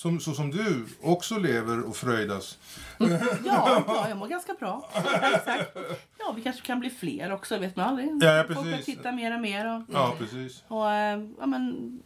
som, 0.00 0.20
så 0.20 0.34
som 0.34 0.50
du, 0.50 0.86
också 1.00 1.38
lever 1.38 1.80
och 1.80 1.96
fröjdas. 1.96 2.58
Ja, 2.98 3.18
ja, 3.44 4.08
jag 4.08 4.18
mår 4.18 4.28
ganska 4.28 4.54
bra. 4.54 4.90
Exakt. 5.34 5.76
Ja, 6.18 6.32
vi 6.36 6.42
kanske 6.42 6.62
kan 6.62 6.80
bli 6.80 6.90
fler 6.90 7.32
också, 7.32 7.58
vet 7.58 7.76
man 7.76 7.88
aldrig. 7.88 8.08
Ja, 8.22 8.44
Folk 8.46 8.58
börjar 8.58 8.76
precis. 8.76 8.96
titta 8.96 9.12
mer 9.12 9.34
och 9.34 9.40
mer. 9.40 9.76
Och, 9.76 9.82
Ja, 9.92 10.14
precis. 10.18 10.64
Och 10.68 10.90
eh, 10.90 11.20
ja, 11.40 11.46
men, 11.46 11.98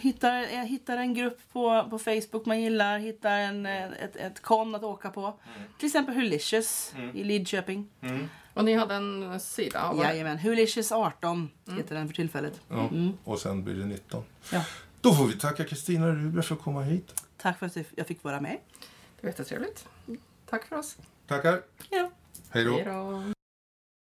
hittar, 0.00 0.42
eh, 0.42 0.64
hittar 0.64 0.96
en 0.96 1.14
grupp 1.14 1.38
på, 1.52 1.86
på 1.90 1.98
Facebook 1.98 2.46
man 2.46 2.60
gillar, 2.60 2.98
hittar 2.98 3.38
en, 3.38 3.66
eh, 3.66 3.84
ett, 3.84 4.16
ett 4.16 4.42
kon 4.42 4.74
att 4.74 4.84
åka 4.84 5.10
på. 5.10 5.38
Till 5.78 5.86
exempel 5.86 6.14
Hulicious 6.14 6.94
i 7.14 7.24
Lidköping. 7.24 7.88
Och 8.54 8.64
ni 8.64 8.74
hade 8.74 8.94
en 8.94 9.40
sida? 9.40 9.92
var? 9.92 10.04
Jajamän, 10.04 10.38
Hulicious 10.38 10.92
18 10.92 11.50
heter 11.76 11.94
den 11.94 12.08
för 12.08 12.14
tillfället. 12.14 12.60
Ja. 12.68 12.90
Och 13.24 13.38
sen 13.38 13.64
blir 13.64 13.74
det 13.74 13.86
19. 13.86 14.24
Ja. 14.52 14.64
Då 15.00 15.14
får 15.14 15.26
vi 15.26 15.38
tacka 15.38 15.64
Kristina 15.64 16.08
Rubler 16.08 16.42
för 16.42 16.54
att 16.54 16.60
komma 16.60 16.82
hit. 16.82 17.25
Tack 17.46 17.58
för 17.58 17.66
att 17.66 17.76
jag 17.96 18.06
fick 18.06 18.24
vara 18.24 18.40
med. 18.40 18.58
Det 19.16 19.22
var 19.22 19.30
jättetrevligt. 19.30 19.88
Tack 20.46 20.64
för 20.64 20.76
oss. 20.76 20.96
Tackar. 21.26 21.62
Ja. 21.90 22.10
Hej 22.50 22.64
då. 22.64 22.72
Hej 22.72 22.84
då. 22.84 23.35